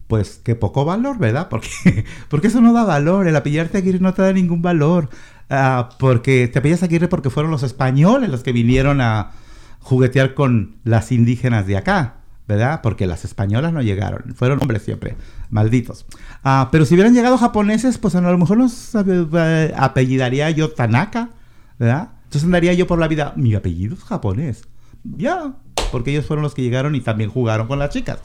pues 0.09 0.41
qué 0.43 0.55
poco 0.55 0.85
valor, 0.85 1.19
¿verdad? 1.19 1.47
Porque, 1.49 2.03
porque 2.29 2.47
eso 2.47 2.61
no 2.61 2.73
da 2.73 2.83
valor. 2.83 3.27
El 3.27 3.35
apellidarte 3.35 3.77
Aguirre 3.77 3.99
no 3.99 4.13
te 4.15 4.23
da 4.23 4.33
ningún 4.33 4.63
valor. 4.63 5.09
Ah, 5.51 5.89
porque 5.99 6.47
te 6.47 6.59
apellidas 6.59 6.81
Aguirre 6.81 7.07
porque 7.07 7.29
fueron 7.29 7.51
los 7.51 7.63
españoles 7.63 8.29
los 8.29 8.41
que 8.41 8.51
vinieron 8.51 9.01
a 9.01 9.31
juguetear 9.79 10.33
con 10.33 10.77
las 10.83 11.11
indígenas 11.11 11.67
de 11.67 11.77
acá, 11.77 12.15
¿verdad? 12.47 12.81
Porque 12.81 13.05
las 13.05 13.23
españolas 13.23 13.71
no 13.71 13.83
llegaron. 13.83 14.33
Fueron 14.33 14.59
hombres 14.59 14.81
siempre. 14.81 15.15
Malditos. 15.51 16.07
Ah, 16.43 16.69
pero 16.71 16.85
si 16.85 16.95
hubieran 16.95 17.13
llegado 17.13 17.37
japoneses, 17.37 17.99
pues 17.99 18.15
a 18.15 18.21
lo 18.21 18.37
mejor 18.37 18.57
nos 18.57 18.95
eh, 18.95 19.73
apellidaría 19.77 20.49
yo 20.49 20.71
Tanaka, 20.71 21.29
¿verdad? 21.77 22.09
Entonces 22.23 22.45
andaría 22.45 22.73
yo 22.73 22.87
por 22.87 22.97
la 22.97 23.07
vida. 23.07 23.33
Mi 23.35 23.53
apellido 23.53 23.93
es 23.93 24.03
japonés. 24.03 24.63
Ya. 25.03 25.53
Porque 25.91 26.09
ellos 26.11 26.25
fueron 26.25 26.41
los 26.41 26.55
que 26.55 26.63
llegaron 26.63 26.95
y 26.95 27.01
también 27.01 27.29
jugaron 27.29 27.67
con 27.67 27.77
las 27.77 27.91
chicas. 27.91 28.19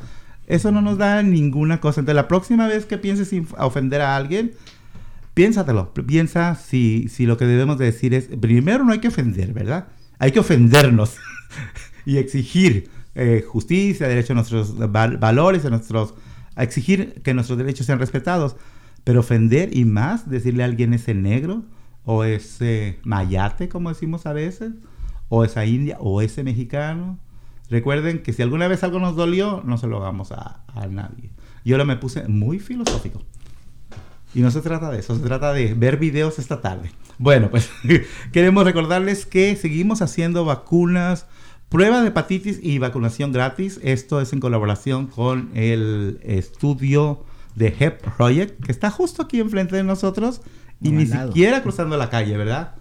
Eso 0.47 0.71
no 0.73 0.81
nos 0.83 0.99
da 0.99 1.23
ninguna 1.23 1.81
cosa. 1.81 2.01
Entonces, 2.01 2.17
la 2.17 2.29
próxima 2.29 2.67
vez 2.67 2.85
que 2.87 2.99
pienses 2.99 3.33
ofender 3.59 4.01
a 4.01 4.17
alguien, 4.17 4.53
piénsatelo. 5.35 5.93
Piensa 5.95 6.55
si, 6.55 7.09
si 7.09 7.27
lo 7.27 7.37
que 7.37 7.47
debemos 7.47 7.79
de 7.79 7.87
decir 7.87 8.15
es, 8.15 8.27
primero 8.41 8.85
no 8.85 8.93
hay 8.93 8.99
que 9.01 9.09
ofender, 9.09 9.53
¿verdad? 9.53 9.89
Hay 10.19 10.33
que 10.33 10.41
ofendernos 10.41 11.17
y 12.07 12.19
exigir 12.19 12.89
eh, 13.15 13.45
justicia, 13.47 14.09
derecho 14.09 14.33
a 14.33 14.37
nuestros 14.37 14.77
val- 14.93 15.19
valores, 15.19 15.65
a 15.65 15.71
nuestros, 15.71 16.15
a 16.57 16.63
exigir 16.63 17.21
que 17.23 17.35
nuestros 17.35 17.59
derechos 17.59 17.87
sean 17.87 17.99
respetados. 17.99 18.57
Pero 19.05 19.21
ofender 19.21 19.77
y 19.77 19.85
más, 19.85 20.31
decirle 20.31 20.63
a 20.63 20.67
alguien 20.67 20.95
ese 20.95 21.15
negro 21.15 21.65
o 22.05 22.25
ese 22.25 22.99
mayate, 23.05 23.69
como 23.69 23.89
decimos 23.91 24.27
a 24.27 24.33
veces, 24.33 24.73
o 25.29 25.45
esa 25.45 25.65
india 25.67 25.97
o 26.01 26.21
ese 26.23 26.43
mexicano. 26.45 27.19
Recuerden 27.75 28.22
que 28.22 28.33
si 28.33 28.41
alguna 28.41 28.68
vez 28.68 28.85
algo 28.85 29.01
nos 29.01 29.16
dolió, 29.16 29.61
no 29.64 29.79
se 29.79 29.89
lo 29.89 29.97
hagamos 29.97 30.31
a, 30.31 30.61
a 30.72 30.87
nadie. 30.87 31.31
Yo 31.64 31.75
ahora 31.75 31.85
me 31.85 31.97
puse 31.97 32.29
muy 32.29 32.61
filosófico. 32.61 33.20
Y 34.33 34.43
no 34.43 34.53
se 34.53 34.61
trata 34.61 34.93
de 34.93 35.01
eso, 35.01 35.16
se 35.16 35.25
trata 35.25 35.53
de 35.53 35.75
ver 35.75 35.97
videos 35.97 36.39
esta 36.39 36.61
tarde. 36.61 36.93
Bueno, 37.18 37.51
pues 37.51 37.68
queremos 38.33 38.62
recordarles 38.62 39.27
que 39.27 39.57
seguimos 39.57 40.03
haciendo 40.03 40.45
vacunas, 40.45 41.27
prueba 41.68 42.01
de 42.01 42.11
hepatitis 42.11 42.61
y 42.62 42.79
vacunación 42.79 43.33
gratis. 43.33 43.81
Esto 43.83 44.20
es 44.20 44.33
en 44.33 44.39
colaboración 44.39 45.09
con 45.09 45.51
el 45.55 46.20
estudio 46.22 47.25
de 47.57 47.75
HEP 47.77 48.03
Project, 48.16 48.64
que 48.64 48.70
está 48.70 48.89
justo 48.93 49.22
aquí 49.22 49.41
enfrente 49.41 49.75
de 49.75 49.83
nosotros 49.83 50.43
y 50.81 50.93
ni 50.93 51.07
siquiera 51.07 51.61
cruzando 51.64 51.97
la 51.97 52.09
calle, 52.09 52.37
¿verdad? 52.37 52.77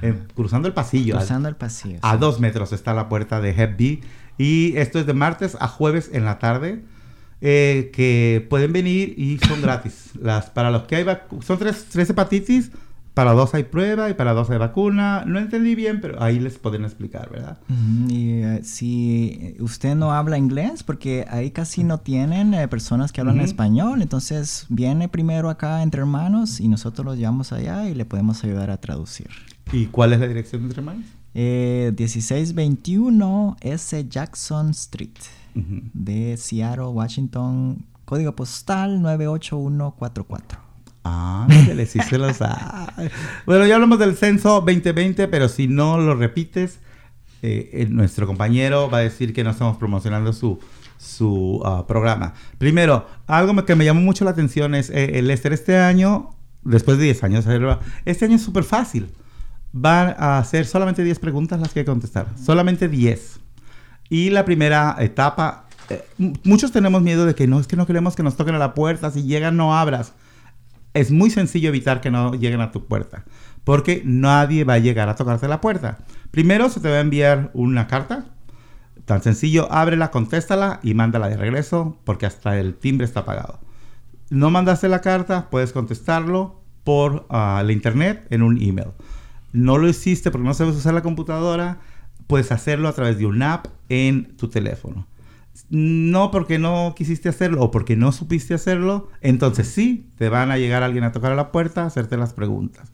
Eh, 0.00 0.14
cruzando 0.34 0.68
el 0.68 0.74
pasillo. 0.74 1.16
Cruzando 1.16 1.50
el 1.50 1.56
pasillo. 1.56 1.98
A 2.00 2.12
sí. 2.12 2.18
dos 2.18 2.40
metros 2.40 2.72
está 2.72 2.94
la 2.94 3.10
puerta 3.10 3.42
de 3.42 3.50
Hep 3.50 3.78
B. 3.78 4.00
Y 4.38 4.76
esto 4.76 4.98
es 4.98 5.06
de 5.06 5.14
martes 5.14 5.56
a 5.60 5.68
jueves 5.68 6.10
en 6.12 6.24
la 6.24 6.38
tarde. 6.38 6.82
eh, 7.40 7.90
que 7.92 8.44
pueden 8.50 8.72
venir 8.72 9.14
y 9.16 9.38
son 9.38 9.62
gratis. 9.62 10.10
Las, 10.20 10.50
para 10.50 10.70
los 10.72 10.82
que 10.84 10.96
hay 10.96 11.06
son 11.44 11.58
tres, 11.58 11.86
tres 11.88 12.10
hepatitis, 12.10 12.72
para 13.14 13.32
dos 13.32 13.54
hay 13.54 13.62
prueba 13.64 14.10
y 14.10 14.14
para 14.14 14.32
dos 14.32 14.50
hay 14.50 14.58
vacuna. 14.58 15.24
No 15.26 15.38
entendí 15.38 15.74
bien, 15.76 16.00
pero 16.00 16.20
ahí 16.22 16.38
les 16.40 16.58
pueden 16.58 16.84
explicar, 16.84 17.30
¿verdad? 17.30 17.58
Y 18.08 18.42
eh, 18.42 18.60
si 18.64 19.56
usted 19.60 19.94
no 19.94 20.12
habla 20.12 20.36
inglés, 20.38 20.82
porque 20.82 21.26
ahí 21.30 21.50
casi 21.52 21.84
no 21.84 21.98
tienen 21.98 22.54
eh, 22.54 22.66
personas 22.68 23.12
que 23.12 23.20
hablan 23.20 23.36
Ujú. 23.36 23.44
español, 23.44 24.02
entonces 24.02 24.66
viene 24.68 25.08
primero 25.08 25.48
acá 25.50 25.82
entre 25.82 26.00
hermanos 26.00 26.60
y 26.60 26.66
nosotros 26.68 27.04
los 27.04 27.16
llevamos 27.16 27.52
allá 27.52 27.88
y 27.88 27.94
le 27.94 28.04
podemos 28.04 28.42
ayudar 28.44 28.70
a 28.70 28.76
traducir. 28.80 29.28
¿Y 29.72 29.86
cuál 29.86 30.12
es 30.12 30.20
la 30.20 30.26
dirección 30.28 30.62
de 30.62 30.66
entre 30.68 30.80
hermanos? 30.80 31.06
Eh, 31.34 31.92
1621 31.96 33.56
S. 33.60 34.08
Jackson 34.08 34.70
Street 34.70 35.18
de 35.54 36.36
Seattle, 36.36 36.86
Washington, 36.86 37.84
código 38.04 38.34
postal 38.34 39.02
98144. 39.02 40.68
Ah, 41.04 41.46
sí 41.86 42.00
se 42.00 42.18
lo 42.18 42.32
sabe. 42.34 43.10
Bueno, 43.46 43.66
ya 43.66 43.76
hablamos 43.76 43.98
del 43.98 44.16
censo 44.16 44.60
2020, 44.60 45.28
pero 45.28 45.48
si 45.48 45.66
no 45.66 45.98
lo 45.98 46.14
repites, 46.14 46.80
eh, 47.42 47.70
eh, 47.72 47.86
nuestro 47.88 48.26
compañero 48.26 48.90
va 48.90 48.98
a 48.98 49.00
decir 49.02 49.32
que 49.32 49.44
no 49.44 49.50
estamos 49.50 49.76
promocionando 49.76 50.32
su, 50.32 50.58
su 50.98 51.62
ah, 51.64 51.86
programa. 51.86 52.34
Primero, 52.58 53.06
algo 53.26 53.64
que 53.64 53.74
me 53.74 53.84
llamó 53.84 54.00
mucho 54.00 54.24
la 54.24 54.32
atención 54.32 54.74
es 54.74 54.90
eh, 54.90 55.18
el 55.18 55.28
Lester 55.28 55.52
este 55.52 55.78
año, 55.78 56.30
después 56.62 56.98
de 56.98 57.04
10 57.04 57.24
años, 57.24 57.44
este 58.04 58.24
año 58.24 58.36
es 58.36 58.42
súper 58.42 58.64
fácil. 58.64 59.08
Van 59.72 60.14
a 60.18 60.42
ser 60.44 60.66
solamente 60.66 61.04
10 61.04 61.18
preguntas 61.18 61.60
las 61.60 61.72
que 61.72 61.84
contestar. 61.84 62.26
Solamente 62.42 62.88
10. 62.88 63.40
Y 64.08 64.30
la 64.30 64.44
primera 64.44 64.96
etapa, 64.98 65.66
eh, 65.90 66.02
muchos 66.44 66.72
tenemos 66.72 67.02
miedo 67.02 67.26
de 67.26 67.34
que 67.34 67.46
no, 67.46 67.60
es 67.60 67.66
que 67.66 67.76
no 67.76 67.86
queremos 67.86 68.16
que 68.16 68.22
nos 68.22 68.36
toquen 68.36 68.54
a 68.54 68.58
la 68.58 68.74
puerta, 68.74 69.10
si 69.10 69.24
llegan 69.24 69.56
no 69.56 69.76
abras. 69.76 70.14
es 70.94 71.10
muy 71.10 71.30
sencillo 71.30 71.68
evitar 71.68 72.00
que 72.00 72.10
no 72.10 72.32
lleguen 72.32 72.60
a 72.62 72.72
tu 72.72 72.86
puerta, 72.86 73.24
porque 73.64 74.02
nadie 74.04 74.64
va 74.64 74.74
a 74.74 74.78
llegar 74.78 75.08
a 75.08 75.16
tocarte 75.16 75.46
la 75.46 75.60
puerta. 75.60 75.98
Primero 76.30 76.70
se 76.70 76.80
te 76.80 76.88
va 76.88 76.96
a 76.96 77.00
enviar 77.00 77.50
una 77.52 77.86
carta, 77.86 78.24
tan 79.04 79.22
sencillo, 79.22 79.70
ábrela, 79.70 80.10
contéstala 80.10 80.80
y 80.82 80.94
mándala 80.94 81.28
de 81.28 81.36
regreso, 81.36 81.98
porque 82.04 82.26
hasta 82.26 82.58
el 82.58 82.74
timbre 82.74 83.04
está 83.04 83.20
apagado. 83.20 83.60
No 84.30 84.50
mandaste 84.50 84.88
la 84.88 85.00
carta, 85.00 85.48
puedes 85.50 85.72
contestarlo 85.72 86.60
por 86.84 87.26
ah, 87.30 87.62
la 87.64 87.72
internet 87.72 88.26
en 88.30 88.42
un 88.42 88.60
email. 88.60 88.88
No 89.58 89.78
lo 89.78 89.88
hiciste 89.88 90.30
porque 90.30 90.46
no 90.46 90.54
sabes 90.54 90.76
usar 90.76 90.94
la 90.94 91.02
computadora, 91.02 91.80
puedes 92.26 92.52
hacerlo 92.52 92.88
a 92.88 92.92
través 92.92 93.18
de 93.18 93.26
una 93.26 93.54
app 93.54 93.66
en 93.88 94.36
tu 94.36 94.48
teléfono 94.48 95.06
no 95.70 96.30
porque 96.30 96.58
no 96.58 96.94
quisiste 96.96 97.28
hacerlo 97.28 97.62
o 97.62 97.70
porque 97.70 97.96
no 97.96 98.12
supiste 98.12 98.54
hacerlo, 98.54 99.08
entonces 99.20 99.68
sí, 99.68 100.08
te 100.16 100.28
van 100.28 100.50
a 100.50 100.58
llegar 100.58 100.82
alguien 100.82 101.04
a 101.04 101.12
tocar 101.12 101.32
a 101.32 101.36
la 101.36 101.52
puerta 101.52 101.82
a 101.82 101.86
hacerte 101.86 102.16
las 102.16 102.32
preguntas. 102.32 102.90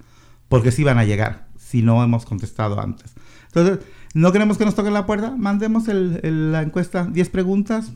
Porque 0.48 0.72
sí 0.72 0.84
van 0.84 0.98
a 0.98 1.04
llegar, 1.04 1.48
si 1.56 1.82
no 1.82 2.02
hemos 2.02 2.24
contestado 2.24 2.80
antes. 2.80 3.14
Entonces, 3.46 3.84
no 4.14 4.32
queremos 4.32 4.58
que 4.58 4.64
nos 4.64 4.74
toquen 4.74 4.92
la 4.92 5.06
puerta, 5.06 5.34
mandemos 5.36 5.84
la 5.88 6.62
encuesta 6.62 7.06
10 7.06 7.28
preguntas. 7.30 7.92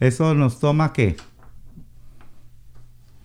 Eso 0.00 0.34
nos 0.34 0.60
toma 0.60 0.92
qué? 0.92 1.16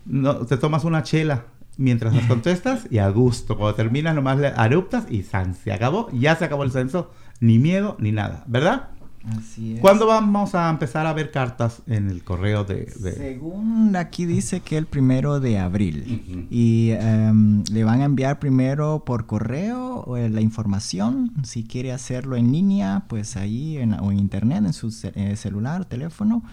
No, 0.05 0.45
te 0.45 0.57
tomas 0.57 0.83
una 0.83 1.03
chela 1.03 1.45
mientras 1.81 2.15
las 2.15 2.25
contestas 2.25 2.87
y 2.89 2.99
a 2.99 3.09
gusto. 3.09 3.57
Cuando 3.57 3.75
terminas, 3.75 4.15
nomás 4.15 4.39
le 4.39 4.49
eruptas 4.49 5.05
y 5.09 5.23
se 5.23 5.71
acabó. 5.71 6.09
Ya 6.11 6.35
se 6.35 6.45
acabó 6.45 6.63
el 6.63 6.71
censo. 6.71 7.11
Ni 7.39 7.57
miedo 7.57 7.97
ni 7.99 8.11
nada, 8.11 8.43
¿verdad? 8.47 8.89
Así 9.23 9.75
es. 9.75 9.81
¿Cuándo 9.81 10.07
vamos 10.07 10.55
a 10.55 10.69
empezar 10.69 11.05
a 11.05 11.13
ver 11.13 11.31
cartas 11.31 11.81
en 11.87 12.09
el 12.09 12.23
correo 12.23 12.63
de...? 12.63 12.89
Según 12.89 13.95
aquí 13.95 14.25
dice 14.25 14.61
que 14.61 14.77
el 14.77 14.85
primero 14.85 15.39
de 15.39 15.59
abril. 15.59 16.47
Y 16.49 16.91
em, 16.91 17.63
le 17.71 17.83
van 17.83 18.01
a 18.01 18.05
enviar 18.05 18.39
primero 18.39 19.03
por 19.05 19.25
correo 19.25 20.05
la 20.17 20.41
información. 20.41 21.33
Si 21.43 21.63
quiere 21.63 21.91
hacerlo 21.91 22.35
en 22.35 22.51
línea, 22.51 23.05
pues 23.07 23.37
ahí 23.37 23.77
en, 23.77 23.93
o 23.93 24.11
en 24.11 24.19
internet, 24.19 24.63
en 24.65 24.73
su 24.73 24.95
eh, 25.15 25.35
celular, 25.35 25.85
teléfono. 25.85 26.43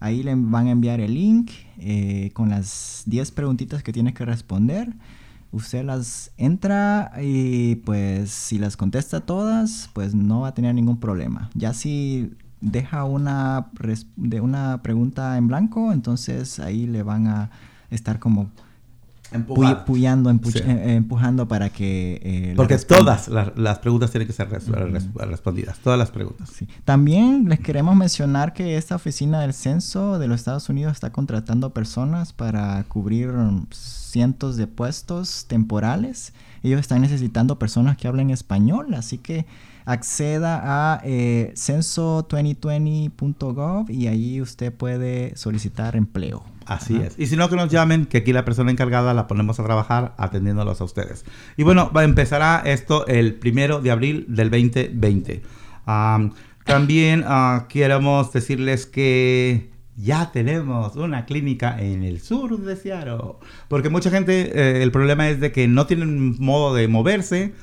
Ahí 0.00 0.22
le 0.22 0.34
van 0.34 0.68
a 0.68 0.70
enviar 0.70 1.00
el 1.00 1.14
link 1.14 1.50
eh, 1.78 2.30
con 2.34 2.50
las 2.50 3.02
10 3.06 3.32
preguntitas 3.32 3.82
que 3.82 3.92
tiene 3.92 4.14
que 4.14 4.24
responder 4.24 4.94
usted 5.52 5.84
las 5.84 6.30
entra 6.36 7.12
y 7.20 7.76
pues 7.76 8.30
si 8.30 8.58
las 8.58 8.76
contesta 8.76 9.20
todas, 9.20 9.90
pues 9.92 10.14
no 10.14 10.40
va 10.40 10.48
a 10.48 10.54
tener 10.54 10.74
ningún 10.74 10.98
problema. 10.98 11.50
Ya 11.54 11.72
si 11.72 12.32
deja 12.60 13.04
una, 13.04 13.68
de 14.16 14.40
una 14.40 14.82
pregunta 14.82 15.36
en 15.36 15.48
blanco, 15.48 15.92
entonces 15.92 16.58
ahí 16.58 16.86
le 16.86 17.02
van 17.02 17.28
a 17.28 17.50
estar 17.90 18.18
como 18.18 18.50
puyando, 19.86 20.30
eh, 20.30 20.94
empujando 20.96 21.48
para 21.48 21.70
que... 21.70 22.20
Eh, 22.22 22.54
Porque 22.56 22.78
todas 22.78 23.28
las, 23.28 23.78
preguntas 23.78 24.10
tienen 24.10 24.26
que 24.26 24.32
ser 24.32 24.48
respondidas, 24.48 25.78
todas 25.78 25.98
las 25.98 26.10
preguntas. 26.10 26.50
También 26.84 27.48
les 27.48 27.60
queremos 27.60 27.94
mencionar 27.96 28.52
que 28.52 28.76
esta 28.76 28.96
oficina 28.96 29.40
del 29.40 29.52
censo 29.52 30.18
de 30.18 30.28
los 30.28 30.40
Estados 30.40 30.68
Unidos 30.68 30.92
está 30.92 31.10
contratando 31.10 31.70
personas 31.70 32.32
para 32.32 32.82
cubrir 32.84 33.32
cientos 33.70 34.56
de 34.56 34.66
puestos 34.66 35.46
temporales. 35.46 36.32
Ellos 36.62 36.80
están 36.80 37.02
necesitando 37.02 37.58
personas 37.58 37.96
que 37.96 38.08
hablen 38.08 38.30
español, 38.30 38.94
así 38.94 39.18
que 39.18 39.46
acceda 39.88 40.60
a 40.62 41.00
eh, 41.02 41.50
censo2020.gov 41.54 43.90
y 43.90 44.06
ahí 44.06 44.40
usted 44.42 44.72
puede 44.72 45.34
solicitar 45.34 45.96
empleo. 45.96 46.44
Así 46.66 46.94
es. 46.96 47.18
Y 47.18 47.26
si 47.26 47.36
no, 47.36 47.48
que 47.48 47.56
nos 47.56 47.70
llamen, 47.70 48.04
que 48.04 48.18
aquí 48.18 48.34
la 48.34 48.44
persona 48.44 48.70
encargada 48.70 49.14
la 49.14 49.26
ponemos 49.26 49.58
a 49.58 49.64
trabajar 49.64 50.14
atendiéndolos 50.18 50.82
a 50.82 50.84
ustedes. 50.84 51.24
Y 51.56 51.62
bueno, 51.62 51.90
empezará 52.02 52.62
esto 52.66 53.06
el 53.06 53.36
primero 53.36 53.80
de 53.80 53.90
abril 53.90 54.26
del 54.28 54.50
2020. 54.50 55.40
también 56.64 57.24
uh, 57.24 57.66
queremos 57.68 58.30
decirles 58.30 58.84
que 58.84 59.70
ya 59.96 60.32
tenemos 60.32 60.96
una 60.96 61.24
clínica 61.24 61.80
en 61.80 62.02
el 62.02 62.20
sur 62.20 62.60
de 62.60 62.76
Seattle. 62.76 63.36
Porque 63.68 63.88
mucha 63.88 64.10
gente, 64.10 64.52
eh, 64.54 64.82
el 64.82 64.92
problema 64.92 65.30
es 65.30 65.40
de 65.40 65.50
que 65.50 65.66
no 65.66 65.86
tienen 65.86 66.36
modo 66.38 66.74
de 66.74 66.88
moverse. 66.88 67.54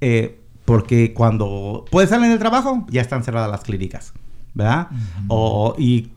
Eh, 0.00 0.40
porque 0.66 1.14
cuando 1.14 1.86
pueden 1.90 2.10
salir 2.10 2.28
del 2.28 2.38
trabajo, 2.38 2.86
ya 2.90 3.00
están 3.00 3.24
cerradas 3.24 3.50
las 3.50 3.62
clínicas. 3.62 4.12
¿Verdad? 4.52 4.88
o, 5.28 5.74
y 5.78 6.10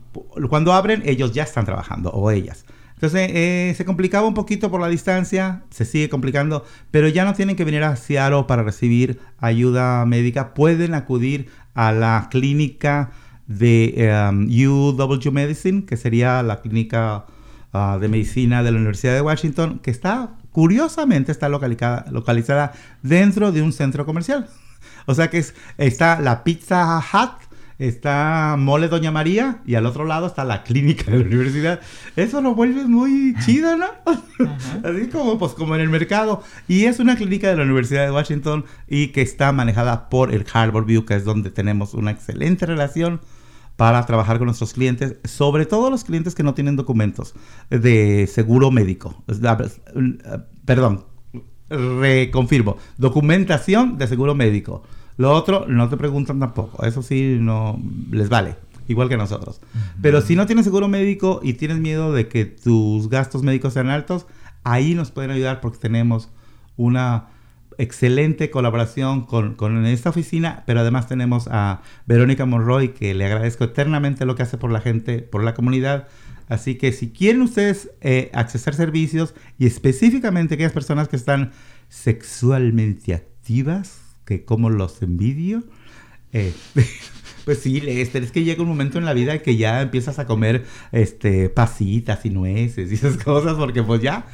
cuando 0.48 0.72
abren, 0.72 1.02
ellos 1.04 1.32
ya 1.32 1.42
están 1.42 1.66
trabajando, 1.66 2.10
o 2.10 2.30
ellas. 2.30 2.64
Entonces 2.94 3.30
eh, 3.32 3.74
se 3.76 3.86
complicaba 3.86 4.26
un 4.28 4.34
poquito 4.34 4.70
por 4.70 4.80
la 4.80 4.88
distancia, 4.88 5.62
se 5.70 5.86
sigue 5.86 6.10
complicando, 6.10 6.64
pero 6.90 7.08
ya 7.08 7.24
no 7.24 7.32
tienen 7.32 7.56
que 7.56 7.64
venir 7.64 7.82
a 7.82 7.96
Seattle 7.96 8.44
para 8.46 8.62
recibir 8.62 9.18
ayuda 9.38 10.04
médica. 10.04 10.52
Pueden 10.52 10.92
acudir 10.92 11.48
a 11.72 11.92
la 11.92 12.28
clínica 12.30 13.10
de 13.46 14.12
um, 14.30 14.46
UW 14.46 15.32
Medicine, 15.32 15.86
que 15.86 15.96
sería 15.96 16.42
la 16.42 16.60
clínica 16.60 17.24
uh, 17.72 17.98
de 17.98 18.08
medicina 18.08 18.62
de 18.62 18.70
la 18.70 18.76
Universidad 18.76 19.14
de 19.14 19.22
Washington, 19.22 19.78
que 19.78 19.90
está, 19.90 20.34
curiosamente, 20.52 21.32
está 21.32 21.48
localizada, 21.48 22.06
localizada 22.10 22.72
dentro 23.02 23.52
de 23.52 23.62
un 23.62 23.72
centro 23.72 24.06
comercial. 24.06 24.48
O 25.06 25.14
sea 25.14 25.30
que 25.30 25.38
es, 25.38 25.54
está 25.78 26.20
la 26.20 26.44
Pizza 26.44 26.98
Hut 26.98 27.50
está 27.80 28.56
Mole 28.58 28.88
Doña 28.88 29.10
María 29.10 29.62
y 29.64 29.74
al 29.74 29.86
otro 29.86 30.04
lado 30.04 30.26
está 30.26 30.44
la 30.44 30.62
clínica 30.62 31.10
de 31.10 31.18
la 31.18 31.24
universidad. 31.24 31.80
Eso 32.14 32.42
lo 32.42 32.54
vuelve 32.54 32.84
muy 32.84 33.34
chido, 33.44 33.76
¿no? 33.76 33.86
Así 34.84 35.08
como, 35.08 35.38
pues, 35.38 35.52
como 35.52 35.74
en 35.74 35.80
el 35.80 35.88
mercado. 35.88 36.42
Y 36.68 36.84
es 36.84 37.00
una 37.00 37.16
clínica 37.16 37.48
de 37.48 37.56
la 37.56 37.62
Universidad 37.62 38.04
de 38.04 38.12
Washington 38.12 38.66
y 38.86 39.08
que 39.08 39.22
está 39.22 39.52
manejada 39.52 40.10
por 40.10 40.32
el 40.32 40.44
Harbor 40.52 40.84
View, 40.84 41.06
que 41.06 41.16
es 41.16 41.24
donde 41.24 41.50
tenemos 41.50 41.94
una 41.94 42.10
excelente 42.10 42.66
relación 42.66 43.20
para 43.80 44.04
trabajar 44.04 44.36
con 44.36 44.44
nuestros 44.44 44.74
clientes, 44.74 45.16
sobre 45.24 45.64
todo 45.64 45.88
los 45.88 46.04
clientes 46.04 46.34
que 46.34 46.42
no 46.42 46.52
tienen 46.52 46.76
documentos 46.76 47.34
de 47.70 48.26
seguro 48.26 48.70
médico. 48.70 49.24
Perdón, 50.66 51.06
reconfirmo, 51.70 52.76
documentación 52.98 53.96
de 53.96 54.06
seguro 54.06 54.34
médico. 54.34 54.82
Lo 55.16 55.32
otro 55.32 55.64
no 55.66 55.88
te 55.88 55.96
preguntan 55.96 56.38
tampoco. 56.38 56.84
Eso 56.84 57.00
sí, 57.00 57.38
no 57.40 57.80
les 58.10 58.28
vale. 58.28 58.56
Igual 58.86 59.08
que 59.08 59.16
nosotros. 59.16 59.62
Pero 60.02 60.20
si 60.20 60.36
no 60.36 60.44
tienes 60.44 60.66
seguro 60.66 60.86
médico 60.86 61.40
y 61.42 61.54
tienes 61.54 61.78
miedo 61.78 62.12
de 62.12 62.28
que 62.28 62.44
tus 62.44 63.08
gastos 63.08 63.42
médicos 63.42 63.72
sean 63.72 63.88
altos, 63.88 64.26
ahí 64.62 64.94
nos 64.94 65.10
pueden 65.10 65.30
ayudar 65.30 65.62
porque 65.62 65.78
tenemos 65.78 66.28
una 66.76 67.28
excelente 67.80 68.50
colaboración 68.50 69.24
con, 69.24 69.54
con, 69.54 69.86
esta 69.86 70.10
oficina, 70.10 70.62
pero 70.66 70.80
además 70.80 71.08
tenemos 71.08 71.48
a 71.50 71.82
Verónica 72.06 72.46
Monroy, 72.46 72.90
que 72.90 73.14
le 73.14 73.24
agradezco 73.24 73.64
eternamente 73.64 74.26
lo 74.26 74.34
que 74.34 74.42
hace 74.42 74.58
por 74.58 74.70
la 74.70 74.80
gente, 74.80 75.18
por 75.20 75.42
la 75.42 75.54
comunidad. 75.54 76.08
Así 76.48 76.74
que 76.74 76.92
si 76.92 77.10
quieren 77.10 77.42
ustedes 77.42 77.90
eh, 78.00 78.30
accesar 78.34 78.74
servicios 78.74 79.34
y 79.58 79.66
específicamente 79.66 80.54
aquellas 80.54 80.72
personas 80.72 81.08
que 81.08 81.16
están 81.16 81.52
sexualmente 81.88 83.14
activas, 83.14 84.00
que 84.24 84.44
como 84.44 84.70
los 84.70 85.02
envidio. 85.02 85.64
Eh, 86.32 86.52
pues 87.44 87.58
sí, 87.58 87.80
Lester, 87.80 88.22
es 88.22 88.32
que 88.32 88.44
llega 88.44 88.62
un 88.62 88.68
momento 88.68 88.98
en 88.98 89.04
la 89.04 89.12
vida 89.12 89.38
que 89.42 89.56
ya 89.56 89.82
empiezas 89.82 90.18
a 90.18 90.26
comer 90.26 90.64
este, 90.92 91.48
pasitas 91.48 92.24
y 92.26 92.30
nueces 92.30 92.90
y 92.90 92.94
esas 92.94 93.16
cosas, 93.16 93.54
porque 93.54 93.82
pues 93.82 94.02
ya, 94.02 94.26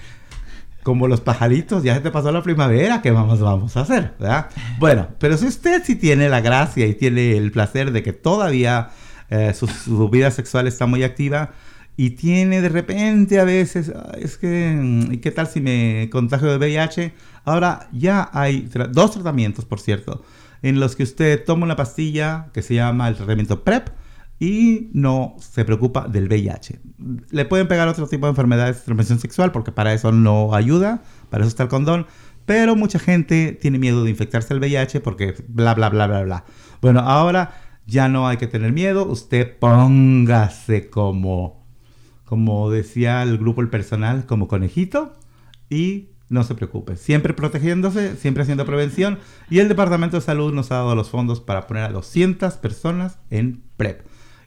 como 0.86 1.08
los 1.08 1.20
pajaritos, 1.20 1.82
ya 1.82 1.96
se 1.96 2.00
te 2.00 2.12
pasó 2.12 2.30
la 2.30 2.44
primavera, 2.44 3.02
¿qué 3.02 3.10
vamos, 3.10 3.40
vamos 3.40 3.76
a 3.76 3.80
hacer? 3.80 4.14
Bueno, 4.78 5.08
pero 5.18 5.36
si 5.36 5.46
usted 5.46 5.82
sí 5.84 5.96
tiene 5.96 6.28
la 6.28 6.40
gracia 6.40 6.86
y 6.86 6.94
tiene 6.94 7.36
el 7.36 7.50
placer 7.50 7.90
de 7.90 8.04
que 8.04 8.12
todavía 8.12 8.90
eh, 9.28 9.52
su, 9.52 10.08
vida 10.10 10.30
sexual 10.30 10.68
está 10.68 10.86
muy 10.86 11.02
activa, 11.02 11.50
y 11.96 12.10
tiene 12.10 12.62
de 12.62 12.68
repente 12.68 13.40
a 13.40 13.44
veces, 13.44 13.90
es 14.16 14.36
que, 14.36 15.18
¿qué 15.20 15.32
tal 15.32 15.48
si 15.48 15.60
me 15.60 16.08
contagio 16.12 16.52
de 16.52 16.58
VIH? 16.58 17.14
Ahora 17.44 17.88
ya 17.90 18.30
hay 18.32 18.70
dos 18.90 19.10
tratamientos, 19.10 19.64
por 19.64 19.80
cierto, 19.80 20.22
en 20.62 20.78
los 20.78 20.94
que 20.94 21.02
usted 21.02 21.44
toma 21.44 21.64
una 21.64 21.74
pastilla 21.74 22.46
que 22.52 22.62
se 22.62 22.74
llama 22.74 23.08
el 23.08 23.16
tratamiento 23.16 23.64
PrEP 23.64 23.88
y 24.38 24.90
no 24.92 25.36
se 25.38 25.64
preocupa 25.64 26.08
del 26.08 26.28
VIH. 26.28 26.80
Le 27.30 27.44
pueden 27.44 27.68
pegar 27.68 27.88
otro 27.88 28.06
tipo 28.06 28.26
de 28.26 28.30
enfermedades 28.30 28.76
de 28.78 28.82
transmisión 28.82 29.18
sexual 29.18 29.52
porque 29.52 29.72
para 29.72 29.94
eso 29.94 30.12
no 30.12 30.54
ayuda, 30.54 31.02
para 31.30 31.44
eso 31.44 31.48
está 31.48 31.62
el 31.62 31.68
condón, 31.68 32.06
pero 32.44 32.76
mucha 32.76 32.98
gente 32.98 33.58
tiene 33.60 33.78
miedo 33.78 34.04
de 34.04 34.10
infectarse 34.10 34.52
el 34.52 34.60
VIH 34.60 35.00
porque 35.00 35.34
bla, 35.48 35.74
bla, 35.74 35.88
bla, 35.88 36.06
bla, 36.06 36.22
bla. 36.22 36.44
Bueno, 36.82 37.00
ahora 37.00 37.54
ya 37.86 38.08
no 38.08 38.28
hay 38.28 38.36
que 38.36 38.46
tener 38.46 38.72
miedo, 38.72 39.06
usted 39.06 39.58
póngase 39.58 40.90
como, 40.90 41.66
como 42.24 42.70
decía 42.70 43.22
el 43.22 43.38
grupo 43.38 43.62
El 43.62 43.70
Personal, 43.70 44.26
como 44.26 44.48
conejito 44.48 45.14
y 45.70 46.10
no 46.28 46.42
se 46.44 46.54
preocupe, 46.54 46.96
siempre 46.96 47.32
protegiéndose, 47.34 48.16
siempre 48.16 48.42
haciendo 48.42 48.66
prevención 48.66 49.18
y 49.48 49.60
el 49.60 49.68
Departamento 49.68 50.16
de 50.16 50.22
Salud 50.22 50.52
nos 50.52 50.72
ha 50.72 50.76
dado 50.76 50.94
los 50.94 51.08
fondos 51.08 51.40
para 51.40 51.66
poner 51.66 51.84
a 51.84 51.90
200 51.90 52.54
personas 52.54 53.18
en 53.30 53.62
PrEP. 53.76 54.02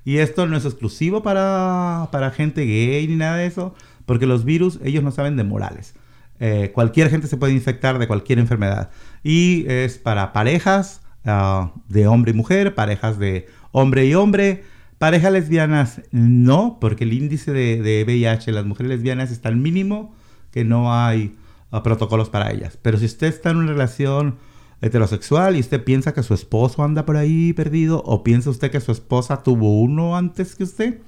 Y 0.06 0.18
esto 0.18 0.48
no 0.48 0.58
es 0.58 0.66
exclusivo 0.66 1.24
para, 1.24 2.10
para 2.12 2.32
gente 2.32 2.66
gay 2.66 3.08
ni 3.08 3.16
nada 3.16 3.38
de 3.38 3.46
eso. 3.46 3.76
porque 4.06 4.26
los 4.26 4.44
virus, 4.44 4.80
ellos 4.84 5.04
no 5.04 5.12
saben 5.12 5.38
de 5.38 5.44
morales. 5.44 5.94
Eh, 6.40 6.72
cualquier 6.74 7.10
gente 7.10 7.28
se 7.28 7.38
puede 7.38 7.54
infectar 7.54 8.00
de 8.00 8.08
cualquier 8.08 8.40
enfermedad. 8.40 8.90
Y 9.24 9.66
es 9.68 9.98
para 9.98 10.34
parejas 10.34 11.02
ah, 11.26 11.74
de 11.90 12.08
hombre 12.08 12.32
y 12.32 12.34
mujer, 12.34 12.74
parejas 12.76 13.20
de 13.20 13.48
hombre 13.72 14.06
y 14.06 14.16
hombre, 14.16 14.64
parejas 14.98 15.32
lesbianas 15.32 16.02
no, 16.12 16.78
porque 16.82 17.04
el 17.04 17.14
índice 17.14 17.52
de, 17.52 17.82
de 17.82 18.04
VIH 18.04 18.50
en 18.50 18.56
las 18.56 18.66
mujeres 18.66 18.90
lesbianas 18.90 19.32
está 19.32 19.50
al 19.50 19.58
mínimo, 19.58 20.16
que 20.52 20.64
no 20.64 20.94
hay 20.94 21.36
ah, 21.72 21.84
protocolos 21.84 22.30
para 22.30 22.52
ellas. 22.52 22.78
Pero 22.82 22.98
si 22.98 23.06
usted 23.06 23.28
está 23.28 23.52
en 23.52 23.58
una 23.58 23.74
relación 23.74 24.38
heterosexual 24.82 25.56
y 25.56 25.60
usted 25.60 25.84
piensa 25.84 26.14
que 26.14 26.24
su 26.24 26.34
esposo 26.34 26.84
anda 26.84 27.06
por 27.06 27.18
ahí 27.18 27.54
perdido 27.54 28.02
o 28.06 28.24
piensa 28.24 28.50
usted 28.50 28.72
que 28.72 28.80
su 28.80 28.92
esposa 28.92 29.44
tuvo 29.44 29.80
uno 29.80 30.16
antes 30.16 30.56
que 30.56 30.64
usted 30.64 31.02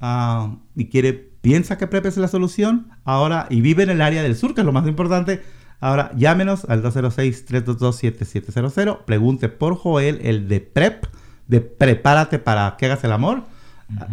ah, 0.00 0.56
y 0.74 0.86
quiere 0.86 1.12
piensa 1.12 1.78
que 1.78 1.86
PrEP 1.86 2.06
es 2.06 2.16
la 2.16 2.26
solución 2.28 2.88
ahora 3.04 3.46
y 3.50 3.60
vive 3.60 3.82
en 3.82 3.90
el 3.90 4.00
área 4.00 4.22
del 4.22 4.36
sur 4.36 4.54
que 4.54 4.62
es 4.62 4.64
lo 4.64 4.72
más 4.72 4.86
importante 4.86 5.42
ahora 5.80 6.12
llámenos 6.16 6.64
al 6.66 6.82
206-322-7700 6.82 9.04
pregunte 9.04 9.48
por 9.48 9.76
Joel 9.76 10.20
el 10.22 10.48
de 10.48 10.60
PrEP 10.60 11.04
de 11.48 11.60
prepárate 11.60 12.38
para 12.38 12.76
que 12.78 12.86
hagas 12.86 13.04
el 13.04 13.12
amor 13.12 13.42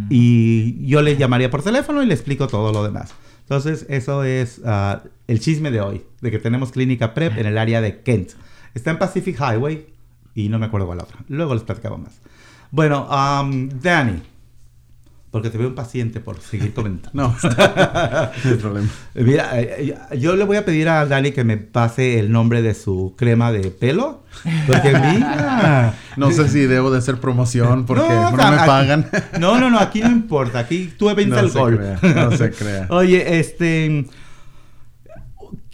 y 0.09 0.85
yo 0.85 1.01
le 1.01 1.17
llamaría 1.17 1.49
por 1.49 1.63
teléfono 1.63 2.03
y 2.03 2.05
le 2.05 2.13
explico 2.13 2.47
todo 2.47 2.73
lo 2.73 2.83
demás. 2.83 3.13
Entonces 3.41 3.85
eso 3.89 4.23
es 4.23 4.61
ah, 4.65 5.03
el 5.27 5.39
chisme 5.39 5.71
de 5.71 5.81
hoy 5.81 6.03
de 6.21 6.31
que 6.31 6.39
tenemos 6.39 6.71
clínica 6.71 7.13
PrEP 7.13 7.37
en 7.37 7.47
el 7.47 7.57
área 7.57 7.81
de 7.81 8.01
Kent 8.01 8.31
Está 8.73 8.91
en 8.91 8.99
Pacific 8.99 9.37
Highway 9.39 9.87
y 10.35 10.49
no 10.49 10.59
me 10.59 10.67
acuerdo 10.67 10.87
cuál 10.87 10.99
otra. 10.99 11.17
Luego 11.27 11.53
les 11.53 11.63
platicamos 11.63 11.99
más. 11.99 12.19
Bueno, 12.71 13.07
um, 13.09 13.69
Danny. 13.81 14.21
Porque 15.31 15.51
te 15.51 15.59
veo 15.59 15.67
un 15.67 15.75
paciente 15.75 16.19
por 16.19 16.41
seguir 16.41 16.73
comentando. 16.73 17.11
No, 17.13 17.35
no 17.43 18.51
hay 18.51 18.55
problema. 18.55 18.87
Mira, 19.13 19.61
eh, 19.61 19.95
yo 20.17 20.35
le 20.35 20.43
voy 20.43 20.57
a 20.57 20.65
pedir 20.65 20.89
a 20.89 21.05
Dani 21.05 21.31
que 21.31 21.43
me 21.43 21.57
pase 21.57 22.17
el 22.17 22.31
nombre 22.31 22.63
de 22.63 22.73
su 22.73 23.13
crema 23.15 23.51
de 23.51 23.69
pelo. 23.69 24.23
Porque 24.65 24.89
mira. 24.89 25.93
No 26.17 26.31
sé 26.31 26.49
si 26.49 26.61
debo 26.61 26.89
de 26.89 26.97
hacer 26.97 27.19
promoción 27.19 27.85
porque 27.85 28.11
no, 28.11 28.31
me 28.31 28.37
pagan. 28.37 29.07
No, 29.39 29.59
no, 29.59 29.69
no, 29.69 29.79
aquí 29.79 30.01
no 30.01 30.09
importa. 30.09 30.59
Aquí 30.59 30.91
tú 30.97 31.11
evitas 31.11 31.43
el 31.43 31.51
gol. 31.51 31.79
no 32.01 32.31
se 32.31 32.51
crea. 32.51 32.87
Oye, 32.89 33.39
este. 33.39 34.07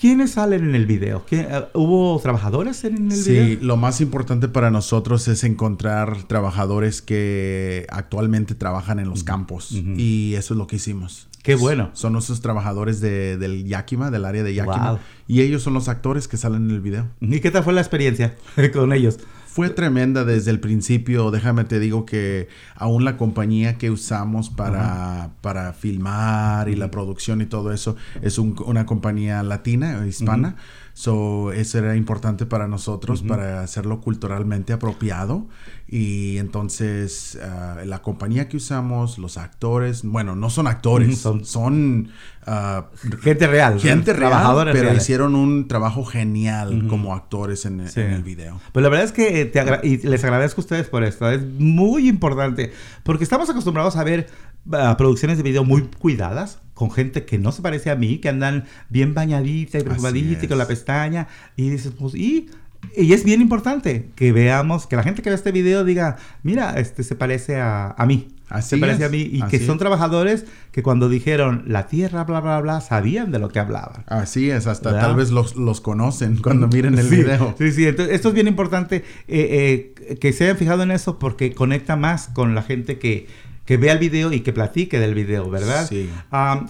¿Quiénes 0.06 0.34
salen 0.34 0.66
en 0.66 0.76
el 0.76 0.86
video? 0.86 1.26
Eh, 1.32 1.66
¿Hubo 1.74 2.20
trabajadores 2.20 2.84
en 2.84 3.12
el 3.12 3.24
video? 3.24 3.46
Sí, 3.46 3.58
lo 3.60 3.76
más 3.76 4.02
importante 4.02 4.48
para 4.48 4.70
nosotros 4.70 5.28
es 5.28 5.44
encontrar 5.44 6.26
trabajadores 6.28 7.02
que 7.02 7.88
actualmente 7.90 8.54
trabajan 8.54 9.00
en 9.00 9.10
los 9.10 9.24
campos. 9.24 9.72
Y 9.72 10.36
eso 10.36 10.54
es 10.54 10.60
lo 10.60 10.68
que 10.68 10.76
hicimos. 10.76 11.28
Qué 11.42 11.56
bueno. 11.56 11.90
Son 11.94 12.14
nuestros 12.14 12.40
trabajadores 12.40 13.02
de, 13.02 13.38
del 13.38 13.66
Yakima, 13.66 14.12
del 14.12 14.26
área 14.26 14.44
de 14.44 14.54
Yakima. 14.54 15.00
Y 15.28 15.42
ellos 15.42 15.64
son 15.64 15.74
los 15.74 15.90
actores 15.90 16.28
que 16.28 16.38
salen 16.38 16.70
en 16.70 16.76
el 16.76 16.82
video. 16.82 17.08
¿Y 17.20 17.40
qué 17.40 17.50
tal 17.50 17.64
fue 17.64 17.74
la 17.74 17.82
experiencia 17.82 18.36
con 18.74 18.94
ellos? 18.94 19.18
Fue 19.56 19.70
tremenda 19.70 20.26
desde 20.26 20.52
el 20.52 20.60
principio. 20.60 21.32
Déjame 21.32 21.64
te 21.64 21.80
digo 21.80 22.06
que 22.06 22.50
aún 22.76 23.06
la 23.06 23.16
compañía 23.16 23.78
que 23.78 23.90
usamos 23.90 24.50
para, 24.50 25.30
para 25.40 25.72
filmar 25.72 26.68
y 26.68 26.76
la 26.76 26.92
producción 26.92 27.40
y 27.40 27.46
todo 27.46 27.72
eso 27.72 27.96
es 28.22 28.38
una 28.38 28.86
compañía 28.86 29.42
latina, 29.44 30.06
hispana. 30.06 30.58
So, 30.98 31.52
eso 31.52 31.78
era 31.78 31.98
importante 31.98 32.46
para 32.46 32.70
nosotros, 32.70 33.22
para 33.22 33.60
hacerlo 33.60 34.00
culturalmente 34.00 34.72
apropiado. 34.72 35.46
Y 35.90 36.38
entonces, 36.38 37.38
ah, 37.44 37.82
la 37.86 38.02
compañía 38.02 38.48
que 38.48 38.56
usamos, 38.56 39.18
los 39.18 39.36
actores, 39.36 40.04
bueno, 40.04 40.38
no 40.38 40.50
son 40.50 40.68
actores, 40.68 41.18
son, 41.18 41.44
son 41.44 42.12
ah, 42.48 42.86
gente 43.22 43.46
real. 43.46 43.78
Gente 43.78 44.14
real, 44.14 44.70
pero 44.72 44.94
hicieron 44.94 45.36
un 45.36 45.68
trabajo 45.68 46.06
genial 46.06 46.88
como 46.88 47.14
actores 47.14 47.66
en, 47.66 47.82
el 47.82 48.24
video. 48.24 48.62
Pues 48.72 48.82
la 48.82 48.88
verdad 48.88 49.04
es 49.04 49.12
que 49.12 49.44
te 49.44 49.66
y 49.84 49.98
les 49.98 50.24
agradezco 50.24 50.62
a 50.62 50.64
ustedes 50.64 50.88
por 50.88 51.04
esto. 51.04 51.30
Es 51.30 51.44
muy 51.44 52.08
importante, 52.08 52.72
porque 53.04 53.26
estamos 53.26 53.50
acostumbrados 53.50 53.98
a 53.98 54.06
ver 54.06 54.28
ah, 54.72 54.96
producciones 54.98 55.36
de 55.36 55.44
video 55.44 55.66
muy 55.66 55.90
cuidadas, 56.00 56.62
con 56.76 56.92
gente 56.92 57.26
que 57.26 57.40
no 57.40 57.52
se 57.52 57.64
parece 57.64 57.90
a 57.90 57.96
mí, 57.96 58.20
que 58.20 58.30
andan 58.30 58.66
bien 58.90 59.16
bañaditas 59.16 59.82
y 59.82 60.48
con 60.48 60.58
la 60.58 60.68
pestaña. 60.68 61.28
Y 61.56 61.70
dices, 61.70 61.94
pues, 61.98 62.14
y, 62.14 62.50
y 62.96 63.14
es 63.14 63.24
bien 63.24 63.42
importante 63.42 64.10
que 64.16 64.32
veamos, 64.32 64.86
que 64.86 64.96
la 64.96 65.04
gente 65.04 65.24
que 65.24 65.30
ve 65.30 65.36
este 65.36 65.52
video 65.52 65.84
diga, 65.84 66.18
mira, 66.44 66.78
este 66.78 67.04
se 67.04 67.16
parece 67.16 67.60
a, 67.60 67.96
a 67.98 68.06
mí. 68.06 68.28
Así 68.50 68.72
se 68.72 68.78
parece 68.78 69.06
a 69.06 69.10
mí. 69.10 69.28
Y 69.32 69.42
que 69.44 69.60
son 69.60 69.80
trabajadores 69.80 70.46
que 70.72 70.84
cuando 70.84 71.10
dijeron 71.10 71.64
la 71.66 71.88
tierra, 71.88 72.26
bla, 72.26 72.42
bla, 72.42 72.62
bla, 72.62 72.82
sabían 72.82 73.32
de 73.32 73.40
lo 73.40 73.50
que 73.50 73.60
hablaban. 73.60 74.04
Así 74.08 74.52
es, 74.52 74.68
hasta 74.68 75.00
tal 75.00 75.16
vez 75.16 75.32
los, 75.32 75.56
los, 75.56 75.82
conocen 75.82 76.38
cuando 76.38 76.68
miren 76.68 77.00
el 77.00 77.08
video. 77.10 77.56
Sí, 77.58 77.72
sí, 77.72 77.88
entonces 77.88 78.14
esto 78.14 78.28
es 78.28 78.34
bien 78.34 78.48
importante 78.48 78.98
eh, 79.28 79.94
eh, 80.10 80.18
que 80.18 80.34
se 80.34 80.44
hayan 80.44 80.58
fijado 80.58 80.84
en 80.84 80.92
eso 80.92 81.18
porque 81.18 81.54
conecta 81.56 81.96
más 81.96 82.28
con 82.28 82.54
la 82.54 82.62
gente 82.62 83.00
que 83.00 83.28
que 83.66 83.78
vea 83.78 83.94
el 83.94 84.00
video 84.00 84.32
y 84.32 84.42
que 84.42 84.54
platique 84.54 85.00
del 85.00 85.16
video, 85.16 85.50
¿verdad? 85.50 85.88
Sí. 85.88 86.10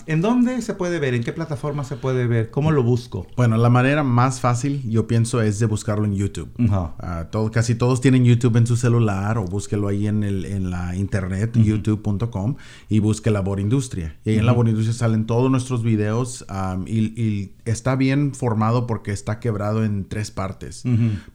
¿En 0.07 0.21
dónde 0.21 0.61
se 0.61 0.73
puede 0.73 0.99
ver? 0.99 1.13
¿En 1.13 1.23
qué 1.23 1.33
plataforma 1.33 1.83
se 1.83 1.97
puede 1.97 2.25
ver? 2.25 2.49
¿Cómo 2.49 2.71
lo 2.71 2.83
busco? 2.83 3.27
Bueno, 3.35 3.57
la 3.57 3.69
manera 3.69 4.03
más 4.03 4.39
fácil, 4.39 4.81
yo 4.89 5.05
pienso, 5.05 5.41
es 5.41 5.59
de 5.59 5.65
buscarlo 5.65 6.05
en 6.05 6.15
YouTube. 6.15 6.49
Ah, 6.69 7.27
todo, 7.31 7.51
casi 7.51 7.75
todos 7.75 7.99
tienen 7.99 8.23
YouTube 8.23 8.55
en 8.55 8.65
su 8.65 8.77
celular 8.77 9.37
o 9.37 9.43
búsquelo 9.43 9.89
ahí 9.89 10.07
en, 10.07 10.23
el, 10.23 10.45
en 10.45 10.69
la 10.71 10.95
internet, 10.95 11.57
youtube.com, 11.57 12.55
y 12.87 12.99
busque 12.99 13.29
Labor 13.29 13.59
Industria. 13.59 14.17
Y 14.23 14.31
ahí 14.31 14.37
en 14.37 14.45
Labor 14.45 14.69
Industria 14.69 14.93
salen 14.93 15.25
todos 15.25 15.51
nuestros 15.51 15.83
videos 15.83 16.45
y, 16.87 17.54
está 17.65 17.95
bien 17.95 18.33
formado 18.33 18.87
porque 18.87 19.11
está 19.11 19.39
quebrado 19.39 19.83
en 19.83 20.05
tres 20.05 20.31
partes. 20.31 20.83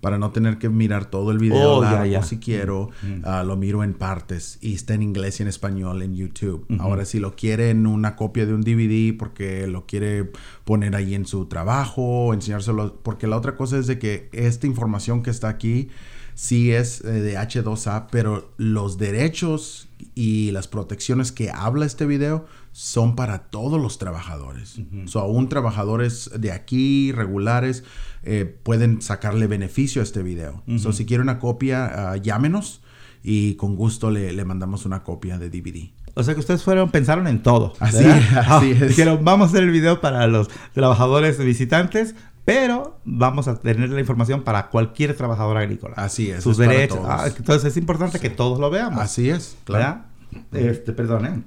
Para 0.01 0.19
no 0.19 0.31
tener 0.31 0.59
que 0.59 0.69
mirar 0.69 1.07
todo 1.07 1.33
el 1.33 1.39
video 1.39 1.79
oh, 1.79 1.83
largo, 1.83 2.23
si 2.23 2.39
quiero, 2.39 2.91
ah, 3.25 3.43
lo 3.45 3.57
miro 3.57 3.85
en 3.85 3.95
partes 3.95 4.59
y 4.61 4.75
está 4.75 4.95
en 4.95 5.03
inglés 5.03 5.41
y 5.41 5.43
en 5.43 5.49
español 5.49 6.03
en 6.03 6.15
YouTube. 6.15 6.67
Ahora, 6.79 7.05
si 7.05 7.19
lo 7.19 7.35
quiere 7.35 7.71
en 7.71 7.87
una 7.87 8.17
copia 8.17 8.47
de 8.47 8.55
un 8.55 8.63
DVD 8.63 9.17
porque 9.17 9.67
lo 9.67 9.87
quiere 9.87 10.31
poner 10.65 10.95
ahí 10.95 11.15
en 11.15 11.27
su 11.27 11.47
trabajo, 11.47 12.33
enseñárselo, 12.33 13.01
porque 13.03 13.27
la 13.27 13.37
otra 13.37 13.57
cosa 13.57 13.79
es 13.79 13.87
de 13.87 13.99
que 13.99 14.29
esta 14.33 14.67
información 14.67 15.23
que 15.23 15.31
está 15.31 15.49
aquí 15.49 15.89
sí 16.41 16.73
es 16.73 17.05
eh, 17.05 17.09
de 17.09 17.37
H2A, 17.37 18.07
pero 18.11 18.55
los 18.57 18.97
derechos 18.97 19.91
y 20.15 20.53
las 20.53 20.69
protecciones 20.69 21.33
que 21.33 21.51
habla 21.51 21.85
este 21.85 22.07
video 22.07 22.47
son 22.73 23.15
para 23.15 23.51
todos 23.51 23.79
los 23.79 23.99
trabajadores. 23.99 24.81
O 25.13 25.19
aún 25.19 25.51
trabajadores 25.51 26.31
de 26.35 26.51
aquí, 26.53 27.13
regulares, 27.13 27.85
eh, 28.23 28.47
pueden 28.63 29.03
sacarle 29.03 29.49
beneficio 29.49 30.01
a 30.01 30.05
este 30.05 30.23
video. 30.23 30.63
So, 30.79 30.95
si 30.95 31.05
quiere 31.05 31.23
una 31.23 31.39
copia, 31.39 32.13
ah, 32.13 32.17
llámenos 32.17 32.81
y 33.23 33.57
con 33.57 33.77
gusto 33.77 34.11
le, 34.11 34.33
le 34.33 34.45
mandamos 34.47 34.87
una 34.87 35.03
copia 35.03 35.37
de 35.37 35.51
DVD. 35.51 35.91
O 36.15 36.23
sea 36.23 36.35
que 36.35 36.41
ustedes 36.41 36.63
fueron, 36.63 36.91
pensaron 36.91 37.27
en 37.27 37.43
todo. 37.43 37.75
Así, 37.81 38.05
así 38.05 38.71
es. 38.71 38.89
Dijeron, 38.89 39.25
vamos 39.25 39.49
a 39.49 39.51
hacer 39.51 39.65
el 39.65 39.71
video 39.71 40.01
para 40.01 40.27
los 40.27 40.49
trabajadores 40.73 41.39
visitantes, 41.39 42.15
pero 42.45 43.01
vamos 43.05 43.49
a 43.49 43.61
tener 43.61 43.91
la 43.91 44.01
información 44.01 44.43
para 44.43 44.69
cualquier 44.69 45.17
trabajador 45.17 45.57
agrícola. 45.57 45.95
Así 45.97 46.31
es. 46.31 46.43
Sus 46.43 46.57
derechos. 46.57 47.01
Ah, 47.05 47.27
entonces 47.27 47.73
es 47.73 47.77
importante 47.77 48.19
que 48.19 48.31
todos 48.31 48.59
lo 48.59 48.71
veamos. 48.71 49.01
Así 49.01 49.31
es, 49.31 49.57
claro. 49.65 50.03
Este, 50.53 50.93
perdón. 50.93 51.45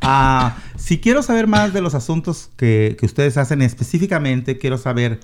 Ah, 0.00 0.56
si 0.76 1.00
quiero 1.00 1.22
saber 1.22 1.46
más 1.46 1.72
de 1.72 1.80
los 1.80 1.94
asuntos 1.94 2.50
que, 2.56 2.96
que 2.98 3.06
ustedes 3.06 3.36
hacen 3.36 3.62
específicamente, 3.62 4.58
quiero 4.58 4.78
saber 4.78 5.20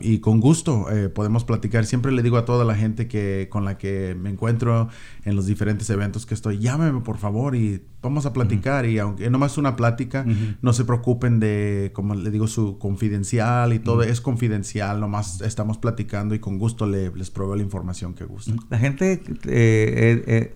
y 0.00 0.18
con 0.18 0.40
gusto 0.40 0.90
eh, 0.90 1.08
podemos 1.08 1.44
platicar. 1.44 1.86
Siempre 1.86 2.12
le 2.12 2.22
digo 2.22 2.36
a 2.36 2.44
toda 2.44 2.64
la 2.64 2.74
gente 2.74 3.08
que 3.08 3.48
con 3.50 3.64
la 3.64 3.78
que 3.78 4.14
me 4.14 4.30
encuentro 4.30 4.88
en 5.24 5.36
los 5.36 5.46
diferentes 5.46 5.88
eventos 5.90 6.26
que 6.26 6.34
estoy 6.34 6.58
llámeme 6.58 7.00
por 7.00 7.18
favor 7.18 7.54
y 7.54 7.82
vamos 8.02 8.26
a 8.26 8.32
platicar 8.32 8.86
y 8.86 8.98
aunque 8.98 9.28
no 9.30 9.38
más 9.38 9.58
una 9.58 9.76
plática 9.76 10.24
no 10.62 10.72
se 10.72 10.84
preocupen 10.84 11.40
de 11.40 11.90
como 11.94 12.14
le 12.14 12.30
digo 12.30 12.46
su 12.46 12.78
confidencial 12.78 13.72
y 13.72 13.78
todo 13.78 14.02
es 14.02 14.20
confidencial 14.20 15.00
nomás 15.00 15.40
estamos 15.40 15.78
platicando 15.78 16.34
y 16.34 16.38
con 16.38 16.58
gusto 16.58 16.86
le, 16.86 17.10
les 17.10 17.30
proveo 17.30 17.56
la 17.56 17.62
información 17.62 18.14
que 18.14 18.24
gusta 18.24 18.52
la 18.70 18.78
gente 18.78 19.20
eh, 19.46 20.22
eh, 20.26 20.54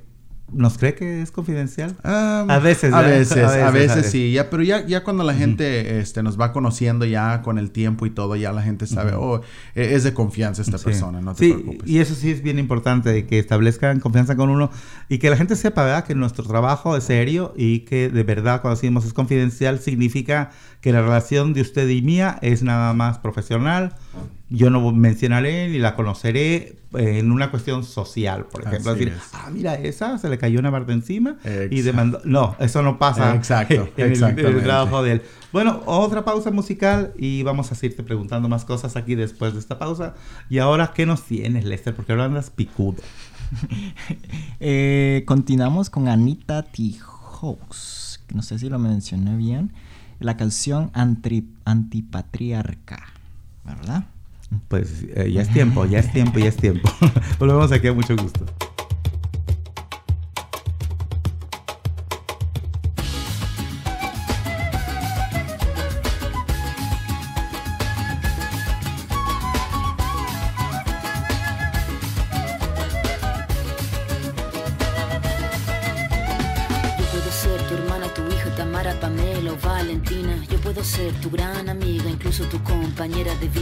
¿Nos 0.52 0.78
cree 0.78 0.94
que 0.94 1.22
es 1.22 1.30
confidencial? 1.30 1.96
Um, 2.04 2.50
A 2.50 2.58
veces, 2.58 2.92
a 2.94 3.00
veces, 3.02 3.38
A 3.38 3.44
a 3.68 3.70
veces, 3.70 3.72
veces, 3.72 3.90
a 3.90 3.96
veces. 3.96 4.10
sí. 4.12 4.32
Ya, 4.32 4.50
pero 4.50 4.62
ya, 4.62 4.86
ya 4.86 5.02
cuando 5.04 5.24
la 5.24 5.34
gente 5.34 5.98
este, 5.98 6.22
nos 6.22 6.38
va 6.40 6.52
conociendo 6.52 7.04
ya 7.04 7.42
con 7.42 7.58
el 7.58 7.70
tiempo 7.70 8.06
y 8.06 8.10
todo, 8.10 8.36
ya 8.36 8.52
la 8.52 8.62
gente 8.62 8.86
sabe, 8.86 9.12
oh, 9.14 9.40
e- 9.74 9.94
es 9.94 10.04
de 10.04 10.12
confianza 10.14 10.62
esta 10.62 10.78
Sí. 10.78 10.84
persona, 10.84 11.20
no 11.20 11.34
te 11.34 11.46
Sí, 11.46 11.52
preocupes. 11.52 11.88
y 11.90 11.98
eso 12.00 12.14
sí 12.14 12.30
es 12.30 12.42
bien 12.42 12.58
importante, 12.58 13.26
que 13.26 13.38
establezcan 13.38 14.00
confianza 14.00 14.36
con 14.36 14.50
uno 14.50 14.70
y 15.08 15.18
que 15.18 15.30
la 15.30 15.36
gente 15.36 15.56
sepa, 15.56 15.84
¿verdad? 15.84 16.04
Que 16.04 16.14
nuestro 16.14 16.44
trabajo 16.44 16.96
es 16.96 17.04
serio 17.04 17.54
y 17.56 17.80
que 17.80 18.08
de 18.10 18.22
verdad 18.22 18.60
cuando 18.60 18.76
decimos 18.76 19.04
es 19.04 19.12
confidencial 19.12 19.78
significa 19.78 20.50
que 20.80 20.92
la 20.92 21.00
relación 21.00 21.54
de 21.54 21.60
usted 21.62 21.88
y 21.88 22.02
mía 22.02 22.38
es 22.42 22.62
nada 22.62 22.92
más 22.92 23.18
profesional. 23.18 23.94
Yo 24.54 24.68
no 24.70 24.92
mencionaré 24.92 25.68
ni 25.68 25.78
la 25.78 25.94
conoceré 25.94 26.76
eh, 26.94 27.18
en 27.20 27.32
una 27.32 27.50
cuestión 27.50 27.84
social, 27.84 28.44
por 28.52 28.66
ejemplo. 28.66 28.90
Así 28.92 29.00
decir, 29.06 29.14
es. 29.16 29.22
ah, 29.32 29.48
mira, 29.50 29.74
esa 29.76 30.18
se 30.18 30.28
le 30.28 30.36
cayó 30.36 30.60
una 30.60 30.70
parte 30.70 30.92
encima 30.92 31.36
y 31.44 31.48
Exacto. 31.48 31.82
demandó. 31.84 32.20
No, 32.24 32.56
eso 32.60 32.82
no 32.82 32.98
pasa 32.98 33.34
Exacto, 33.34 33.88
en 33.96 34.12
el- 34.12 34.22
en 34.22 34.38
el 34.46 34.62
trabajo 34.62 35.02
de 35.02 35.12
él. 35.12 35.22
Bueno, 35.52 35.80
otra 35.86 36.24
pausa 36.24 36.50
musical 36.50 37.12
y 37.16 37.42
vamos 37.44 37.72
a 37.72 37.74
seguirte 37.74 38.02
preguntando 38.02 38.48
más 38.48 38.64
cosas 38.66 38.94
aquí 38.96 39.14
después 39.14 39.54
de 39.54 39.58
esta 39.58 39.78
pausa. 39.78 40.14
Y 40.50 40.58
ahora, 40.58 40.92
¿qué 40.94 41.06
nos 41.06 41.22
tienes, 41.24 41.64
Lester? 41.64 41.94
Porque 41.94 42.12
ahora 42.12 42.26
andas 42.26 42.50
picudo. 42.50 42.96
Eh, 44.60 45.24
continuamos 45.26 45.90
con 45.90 46.08
Anita 46.08 46.62
Tijoux. 46.62 48.20
No 48.34 48.42
sé 48.42 48.58
si 48.58 48.68
lo 48.68 48.78
mencioné 48.78 49.36
bien. 49.36 49.72
La 50.20 50.36
canción 50.36 50.90
Antri- 50.92 51.48
Antipatriarca. 51.64 53.02
¿Verdad? 53.64 54.04
Pues 54.68 55.04
eh, 55.14 55.30
ya 55.32 55.42
es 55.42 55.52
tiempo, 55.52 55.84
ya 55.86 55.98
es 55.98 56.12
tiempo, 56.12 56.38
ya 56.38 56.48
es 56.48 56.56
tiempo. 56.56 56.90
Volvemos 57.38 57.72
aquí 57.72 57.88
a 57.88 57.92
mucho 57.92 58.16
gusto. 58.16 58.44
Yo 76.98 77.04
puedo 77.10 77.30
ser 77.30 77.60
tu 77.68 77.74
hermana, 77.74 78.06
tu 78.14 78.22
hija, 78.28 78.54
Tamara, 78.56 78.94
Pamela 79.00 79.52
o 79.52 79.56
Valentina. 79.56 80.36
Yo 80.50 80.58
puedo 80.58 80.82
ser 80.84 81.12
tu 81.20 81.30
gran 81.30 81.68
amiga, 81.68 82.08
incluso 82.10 82.44
tu 82.44 82.62
compañera 82.62 83.34
de 83.36 83.48
vida. 83.48 83.61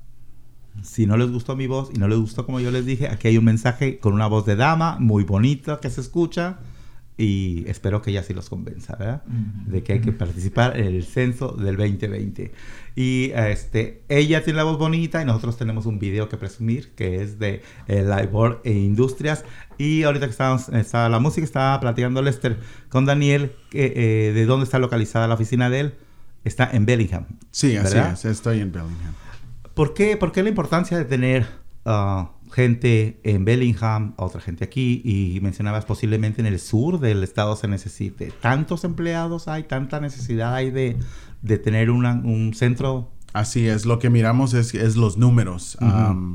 Si 0.83 1.05
no 1.05 1.17
les 1.17 1.29
gustó 1.29 1.55
mi 1.55 1.67
voz 1.67 1.89
y 1.93 1.99
no 1.99 2.07
les 2.07 2.17
gustó 2.17 2.45
como 2.45 2.59
yo 2.59 2.71
les 2.71 2.85
dije, 2.85 3.07
aquí 3.07 3.27
hay 3.27 3.37
un 3.37 3.45
mensaje 3.45 3.99
con 3.99 4.13
una 4.13 4.27
voz 4.27 4.45
de 4.45 4.55
dama 4.55 4.97
muy 4.99 5.23
bonita 5.23 5.79
que 5.79 5.89
se 5.89 6.01
escucha 6.01 6.59
y 7.17 7.65
espero 7.67 8.01
que 8.01 8.09
ella 8.09 8.23
sí 8.23 8.33
los 8.33 8.49
convenza, 8.49 8.95
¿verdad? 8.95 9.21
De 9.67 9.83
que 9.83 9.93
hay 9.93 10.01
que 10.01 10.11
participar 10.11 10.79
en 10.79 10.87
el 10.87 11.03
censo 11.03 11.49
del 11.51 11.77
2020. 11.77 12.51
Y 12.95 13.31
este, 13.35 14.01
ella 14.09 14.43
tiene 14.43 14.57
la 14.57 14.63
voz 14.63 14.79
bonita 14.79 15.21
y 15.21 15.25
nosotros 15.25 15.55
tenemos 15.55 15.85
un 15.85 15.99
video 15.99 16.29
que 16.29 16.37
presumir 16.37 16.89
que 16.95 17.21
es 17.21 17.37
de 17.37 17.61
eh, 17.87 18.03
Libor 18.03 18.61
e 18.63 18.71
Industrias. 18.71 19.45
Y 19.77 20.01
ahorita 20.01 20.25
que 20.25 20.31
estábamos, 20.31 20.69
estaba 20.69 21.09
la 21.09 21.19
música, 21.19 21.45
estaba 21.45 21.79
platicando 21.79 22.23
Lester 22.23 22.57
con 22.89 23.05
Daniel 23.05 23.51
eh, 23.71 24.31
de 24.33 24.45
dónde 24.45 24.63
está 24.63 24.79
localizada 24.79 25.27
la 25.27 25.35
oficina 25.35 25.69
de 25.69 25.79
él. 25.79 25.93
Está 26.43 26.71
en 26.71 26.87
Bellingham. 26.87 27.25
Sí, 27.51 27.75
así 27.75 27.93
¿verdad? 27.93 28.13
es. 28.13 28.25
Estoy 28.25 28.61
en 28.61 28.71
Bellingham. 28.71 29.13
¿Por 29.73 29.93
qué, 29.93 30.17
por 30.17 30.31
qué 30.31 30.43
la 30.43 30.49
importancia 30.49 30.97
de 30.97 31.05
tener 31.05 31.47
ah, 31.85 32.31
gente 32.51 33.19
en 33.23 33.45
Bellingham, 33.45 34.13
otra 34.17 34.41
gente 34.41 34.63
aquí, 34.63 35.01
y 35.03 35.39
mencionabas 35.41 35.85
posiblemente 35.85 36.41
en 36.41 36.47
el 36.47 36.59
sur 36.59 36.99
del 36.99 37.23
estado 37.23 37.55
se 37.55 37.67
necesite. 37.67 38.31
¿Tantos 38.41 38.83
empleados 38.83 39.47
hay, 39.47 39.63
tanta 39.63 39.99
necesidad 39.99 40.53
hay 40.53 40.69
de, 40.69 40.97
de 41.41 41.57
tener 41.57 41.89
un 41.89 42.53
centro? 42.53 43.11
Así 43.33 43.65
es, 43.67 43.85
lo 43.85 43.97
que 43.97 44.09
miramos 44.09 44.53
es, 44.53 44.73
es 44.73 44.97
los 44.97 45.17
números. 45.17 45.77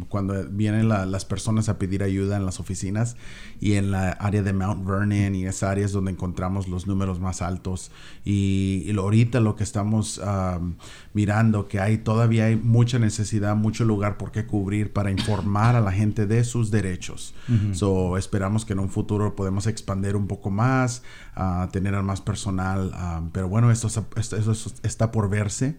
Cuando 0.09 0.49
vienen 0.51 0.89
la- 0.89 1.05
las 1.05 1.27
personas 1.27 1.69
a 1.69 1.79
pedir 1.79 2.03
ayuda 2.03 2.39
en 2.39 2.47
las 2.47 2.59
oficinas 2.59 3.17
y 3.61 3.75
en 3.75 3.91
la 3.91 4.13
área 4.13 4.43
de 4.43 4.55
Mount 4.55 4.87
Vernon 4.87 5.35
y 5.35 5.45
esa 5.45 5.71
área 5.71 5.85
es 5.85 5.93
donde 5.93 6.11
encontramos 6.13 6.69
los 6.69 6.87
números 6.87 7.21
más 7.21 7.43
altos. 7.43 7.91
Y, 8.25 8.83
y 8.87 8.93
lo- 8.95 9.03
ahorita 9.03 9.41
lo 9.41 9.57
que 9.57 9.65
estamos 9.65 10.19
am, 10.21 10.77
mirando, 11.13 11.69
que 11.69 11.81
hay 11.81 11.99
todavía 11.99 12.47
hay 12.47 12.57
mucha 12.57 12.99
necesidad, 12.99 13.57
mucho 13.57 13.85
lugar 13.85 14.17
por 14.17 14.33
qué 14.33 14.47
cubrir 14.47 14.95
para 14.95 15.11
informar 15.11 15.77
a 15.77 15.83
la 15.83 15.93
gente 15.93 16.27
de 16.27 16.45
sus 16.45 16.71
derechos. 16.71 17.35
So, 17.75 18.17
esperamos 18.17 18.65
que 18.65 18.73
en 18.73 18.79
un 18.79 18.89
futuro 18.89 19.37
podemos 19.37 19.67
expandir 19.67 20.17
un 20.17 20.27
poco 20.29 20.51
más, 20.51 21.03
a 21.35 21.69
tener 21.73 21.93
más 22.03 22.23
personal. 22.23 22.91
pero 23.33 23.49
bueno, 23.51 23.71
esto, 23.71 23.89
esto- 24.17 24.37
eso 24.37 24.53
está 24.83 25.13
por 25.13 25.29
verse 25.29 25.77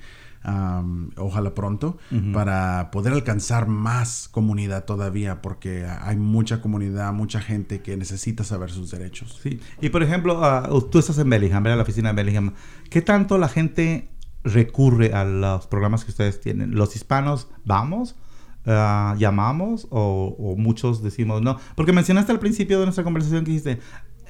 um, 0.48 1.10
ojalá 1.18 1.54
pronto, 1.54 1.98
para 2.34 2.90
poder 2.92 3.14
alcanzar 3.14 3.68
más 3.68 4.28
comunidad 4.30 4.86
todavía, 4.86 5.42
porque 5.42 5.86
hay 5.86 6.16
mucha 6.16 6.62
comunidad, 6.62 7.14
mucha 7.14 7.42
gente 7.42 7.82
que 7.82 7.98
necesita 7.98 8.44
saber 8.44 8.72
sus 8.72 8.92
derechos. 8.92 9.40
Sí. 9.44 9.60
Y 9.82 9.90
por 9.90 10.04
ejemplo, 10.04 10.44
ah, 10.44 10.70
tú 10.92 11.00
estás 11.00 11.18
en 11.18 11.30
Bellingham, 11.30 11.64
¿verdad? 11.64 11.78
La 11.78 11.84
oficina 11.84 12.10
de 12.10 12.16
Bellingham. 12.16 12.54
¿Qué 12.90 13.02
tanto 13.02 13.38
la 13.38 13.50
gente 13.50 14.10
recurre 14.44 15.14
a 15.14 15.26
los 15.26 15.68
programas 15.68 16.06
que 16.06 16.12
ustedes 16.12 16.40
tienen? 16.40 16.76
¿Los 16.76 16.96
hispanos 16.96 17.50
vamos? 17.66 18.16
Ah, 18.66 19.16
¿Llamamos? 19.18 19.88
O, 19.92 20.36
o 20.38 20.56
muchos 20.58 21.02
decimos 21.02 21.42
no? 21.42 21.58
Porque 21.76 21.94
mencionaste 21.94 22.32
al 22.32 22.40
principio 22.40 22.80
de 22.80 22.86
nuestra 22.86 23.04
conversación 23.04 23.44
que 23.44 23.52
dijiste, 23.52 23.80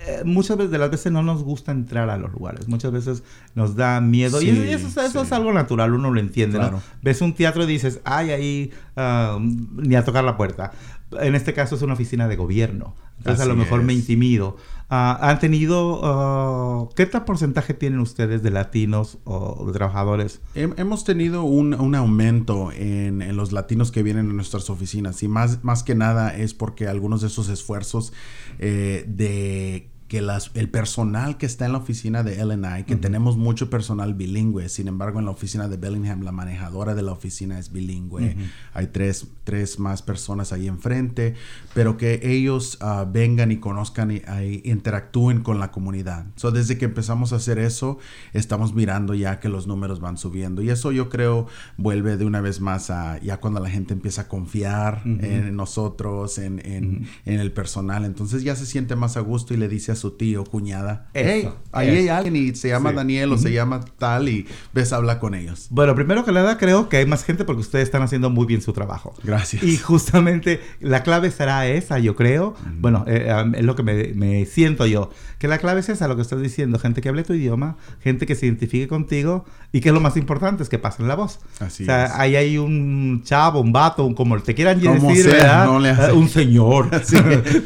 eh, 0.05 0.21
muchas 0.25 0.57
veces, 0.57 0.71
de 0.71 0.77
las 0.77 0.91
veces 0.91 1.11
no 1.11 1.23
nos 1.23 1.43
gusta 1.43 1.71
entrar 1.71 2.09
a 2.09 2.17
los 2.17 2.31
lugares. 2.31 2.67
Muchas 2.67 2.91
veces 2.91 3.23
nos 3.55 3.75
da 3.75 3.99
miedo. 4.01 4.41
y 4.41 4.49
eso, 4.49 4.87
eso 5.01 5.19
sí. 5.21 5.25
es 5.25 5.31
algo 5.31 5.51
natural, 5.53 5.93
uno 5.93 6.11
lo 6.11 6.19
entiende, 6.19 6.57
Claro. 6.57 6.77
¿no? 6.77 6.83
Ves 7.01 7.21
un 7.21 7.33
teatro 7.33 7.63
y 7.63 7.67
dices, 7.67 7.99
ay, 8.03 8.31
ahí 8.31 8.71
ah, 8.95 9.39
ni 9.39 9.95
a 9.95 10.05
tocar 10.05 10.23
la 10.23 10.37
puerta. 10.37 10.71
En 11.19 11.35
este 11.35 11.53
caso 11.53 11.75
es 11.75 11.81
una 11.81 11.93
oficina 11.93 12.27
de 12.27 12.35
gobierno. 12.35 12.95
Entonces 13.17 13.41
a 13.43 13.45
lo 13.47 13.55
mejor 13.55 13.83
me 13.83 13.93
intimido. 13.93 14.57
Ah, 14.89 15.17
¿Han 15.29 15.39
tenido, 15.39 15.99
ah, 16.03 16.87
qué 16.95 17.05
tal 17.05 17.25
porcentaje 17.25 17.73
tienen 17.73 17.99
ustedes 17.99 18.41
de 18.41 18.51
latinos 18.51 19.17
o 19.25 19.65
de 19.67 19.73
trabajadores? 19.73 20.39
Hem- 20.55 20.73
Hemos 20.77 21.03
tenido 21.03 21.43
un, 21.43 21.73
un 21.73 21.93
aumento 21.95 22.71
en, 22.71 23.21
en 23.21 23.35
los 23.35 23.51
latinos 23.51 23.91
que 23.91 24.01
vienen 24.03 24.29
a 24.29 24.33
nuestras 24.33 24.69
oficinas 24.69 25.21
y 25.23 25.27
más, 25.27 25.61
más 25.63 25.83
que 25.83 25.93
nada 25.95 26.35
es 26.37 26.53
porque 26.53 26.87
algunos 26.87 27.19
de 27.21 27.27
esos 27.27 27.49
esfuerzos 27.49 28.13
eh, 28.59 29.03
de 29.07 29.89
que 30.07 30.21
las, 30.21 30.51
el 30.53 30.69
personal 30.69 31.37
que 31.37 31.45
está 31.45 31.65
en 31.65 31.73
la 31.73 31.79
oficina 31.79 32.23
de 32.23 32.43
LNI, 32.43 32.83
que 32.85 32.95
tenemos 32.95 33.35
mucho 33.35 33.69
personal 33.69 34.13
bilingüe, 34.13 34.69
sin 34.69 34.87
embargo 34.87 35.19
en 35.19 35.25
la 35.25 35.31
oficina 35.31 35.67
de 35.67 35.75
Bellingham 35.75 36.21
la 36.21 36.31
manejadora 36.31 36.95
de 36.95 37.01
la 37.01 37.11
oficina 37.11 37.59
es 37.59 37.73
bilingüe, 37.73 38.37
hay 38.73 38.87
tres, 38.87 39.27
tres 39.43 39.79
más 39.79 40.01
personas 40.01 40.53
ahí 40.53 40.67
enfrente, 40.69 41.35
pero 41.73 41.97
que 41.97 42.21
ellos 42.23 42.77
ah, 42.79 43.05
vengan 43.11 43.51
y 43.51 43.57
conozcan 43.57 44.11
y, 44.11 44.21
ahí 44.27 44.61
interactúen 44.63 45.41
con 45.41 45.59
la 45.59 45.71
comunidad. 45.71 46.25
So, 46.37 46.51
desde 46.51 46.77
que 46.77 46.85
empezamos 46.85 47.33
a 47.33 47.35
hacer 47.35 47.59
eso, 47.59 47.97
estamos 48.33 48.73
mirando 48.73 49.13
ya 49.13 49.41
que 49.41 49.49
los 49.49 49.67
números 49.67 49.99
van 49.99 50.17
subiendo. 50.17 50.61
Y 50.61 50.69
eso 50.69 50.93
yo 50.93 51.09
creo 51.09 51.47
vuelve 51.75 52.15
de 52.15 52.23
una 52.23 52.39
vez 52.39 52.61
más 52.61 52.89
a 52.91 53.19
ya 53.21 53.41
cuando 53.41 53.59
la 53.59 53.69
gente 53.69 53.93
empieza 53.93 54.21
a 54.21 54.27
confiar 54.29 55.01
en 55.05 55.53
nosotros, 55.55 56.37
en, 56.37 56.61
en- 56.65 57.07
en 57.25 57.39
el 57.41 57.51
personal, 57.51 58.05
entonces 58.05 58.43
ya 58.43 58.55
se 58.55 58.65
siente 58.65 58.95
más 58.95 59.17
a 59.17 59.19
gusto 59.19 59.53
y 59.53 59.57
le 59.57 59.67
dice 59.67 59.91
a 59.91 59.95
su 59.97 60.11
tío, 60.11 60.43
cuñada, 60.45 61.09
Eso, 61.13 61.29
hey, 61.29 61.49
ahí 61.73 61.89
hay 61.89 62.07
alguien 62.07 62.35
y 62.35 62.55
se 62.55 62.69
llama 62.69 62.91
Sí. 62.91 62.95
Daniel 62.95 63.33
o 63.33 63.37
se 63.37 63.51
llama 63.51 63.81
tal 63.97 64.29
y 64.29 64.47
ves 64.73 64.93
habla 64.93 65.19
con 65.19 65.35
ellos. 65.35 65.67
Bueno, 65.69 65.93
primero 65.95 66.23
que 66.23 66.31
nada 66.31 66.57
creo 66.57 66.87
que 66.89 66.97
hay 66.97 67.05
más 67.05 67.23
gente 67.25 67.43
porque 67.43 67.61
ustedes 67.61 67.83
están 67.83 68.01
haciendo 68.01 68.29
muy 68.29 68.45
bien 68.45 68.61
su 68.61 68.73
trabajo. 68.73 69.13
Gracias. 69.23 69.63
Y 69.63 69.77
justamente 69.77 70.61
la 70.79 71.03
clave 71.03 71.31
será 71.31 71.67
esa, 71.67 71.99
yo 71.99 72.15
creo. 72.15 72.55
Bueno, 72.79 73.03
eh, 73.07 73.29
es 73.55 73.63
lo 73.63 73.75
que 73.75 73.83
me, 73.83 74.13
me 74.13 74.45
siento 74.45 74.85
yo. 74.85 75.09
Que 75.37 75.47
la 75.47 75.59
clave 75.59 75.81
es 75.81 75.89
esa, 75.89 76.07
lo 76.07 76.15
que 76.15 76.21
estás 76.23 76.41
diciendo. 76.41 76.79
Gente 76.79 77.01
que 77.01 77.09
hable 77.09 77.23
tu 77.23 77.33
idioma, 77.33 77.77
gente 78.01 78.25
que 78.25 78.35
se 78.35 78.47
identifique 78.47 78.87
contigo 78.87 79.45
y 79.71 79.81
que 79.81 79.91
lo 79.91 79.99
más 79.99 80.17
importante 80.17 80.63
es 80.63 80.69
que 80.69 80.79
pasen 80.79 81.07
la 81.07 81.15
voz. 81.15 81.39
Así 81.59 81.83
o 81.83 81.85
sea, 81.85 82.05
es. 82.05 82.11
ahí 82.13 82.35
hay 82.35 82.57
un 82.57 83.21
chavo, 83.23 83.59
un 83.61 83.71
vato, 83.71 84.05
un, 84.05 84.13
como 84.15 84.39
te 84.41 84.55
quieran 84.55 84.79
Como 84.79 85.09
decir, 85.09 85.25
sea, 85.25 85.33
¿verdad? 85.33 85.65
no 85.65 85.79
le 85.79 85.89
hace. 85.89 86.11
Un 86.13 86.27
señor. 86.29 86.89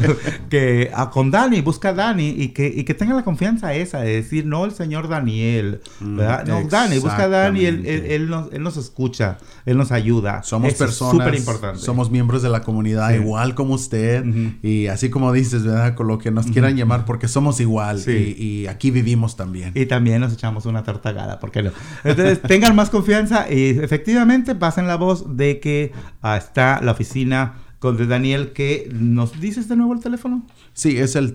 que 0.50 0.92
ah, 0.94 1.10
con 1.10 1.32
Dani, 1.32 1.62
busca 1.62 1.90
a 1.90 1.94
Dani 1.94 2.30
y 2.30 2.50
que, 2.50 2.68
y 2.68 2.84
que 2.84 2.94
tenga 2.94 3.14
la 3.14 3.24
confianza 3.24 3.74
esa 3.74 4.02
de 4.02 4.16
decir, 4.16 4.46
no 4.46 4.66
el 4.66 4.72
señor 4.72 5.08
Daniel, 5.08 5.82
¿verdad? 6.00 6.46
No, 6.46 6.64
Dani, 6.68 6.98
busca 7.00 7.24
a 7.24 7.28
Dani, 7.30 7.66
él, 7.66 7.86
él, 7.86 8.06
él 8.08 8.30
nos, 8.30 8.52
él 8.54 8.64
nos 8.64 8.78
escucha, 8.78 9.38
él 9.66 9.78
nos 9.78 9.92
ayuda. 9.92 10.44
Somos 10.44 10.74
Eso 10.74 10.84
es 10.84 10.90
personas, 10.90 11.26
súper 11.26 11.36
importante. 11.40 11.80
somos 11.80 12.12
miembros 12.12 12.42
de 12.42 12.50
la 12.50 12.62
comunidad 12.62 13.10
Sí. 13.12 13.16
igual 13.16 13.56
como 13.56 13.74
usted 13.76 14.26
Ujú. 14.26 14.52
y 14.62 14.88
así 14.88 15.10
como 15.10 15.32
dices, 15.34 15.64
¿verdad? 15.64 15.96
Con 15.96 16.08
lo 16.08 16.18
que 16.18 16.32
nos 16.32 16.48
quieran 16.48 16.76
llamar 16.76 17.06
porque 17.06 17.28
somos 17.28 17.60
igual 17.62 18.00
Sí. 18.00 18.36
y, 18.38 18.44
y 18.44 18.68
aquí 18.68 18.92
vivimos 18.92 19.36
también. 19.38 19.72
Y 19.76 19.86
también 19.86 20.20
nos 20.22 20.34
echamos 20.34 20.66
una 20.66 20.84
tartagada, 20.84 21.40
¿por 21.40 21.52
qué 21.52 21.64
no? 21.64 21.72
Entonces, 22.04 22.42
tengan 22.48 22.76
más 22.76 22.90
confianza 22.90 23.48
y 23.52 23.70
efectivamente 23.80 24.56
pasen 24.56 24.88
la 24.88 24.96
voz 24.98 25.38
de 25.38 25.60
que 25.60 25.92
ah, 26.22 26.38
está 26.38 26.82
la 26.82 26.92
oficina 26.92 27.56
con 27.80 27.98
de 27.98 28.06
Daniel 28.06 28.52
que 28.54 28.90
nos 28.94 29.40
dices 29.42 29.68
de 29.68 29.76
nuevo 29.76 29.94
el 29.94 30.00
teléfono. 30.02 30.46
Sí, 30.74 30.98
es 31.00 31.16
el 31.16 31.34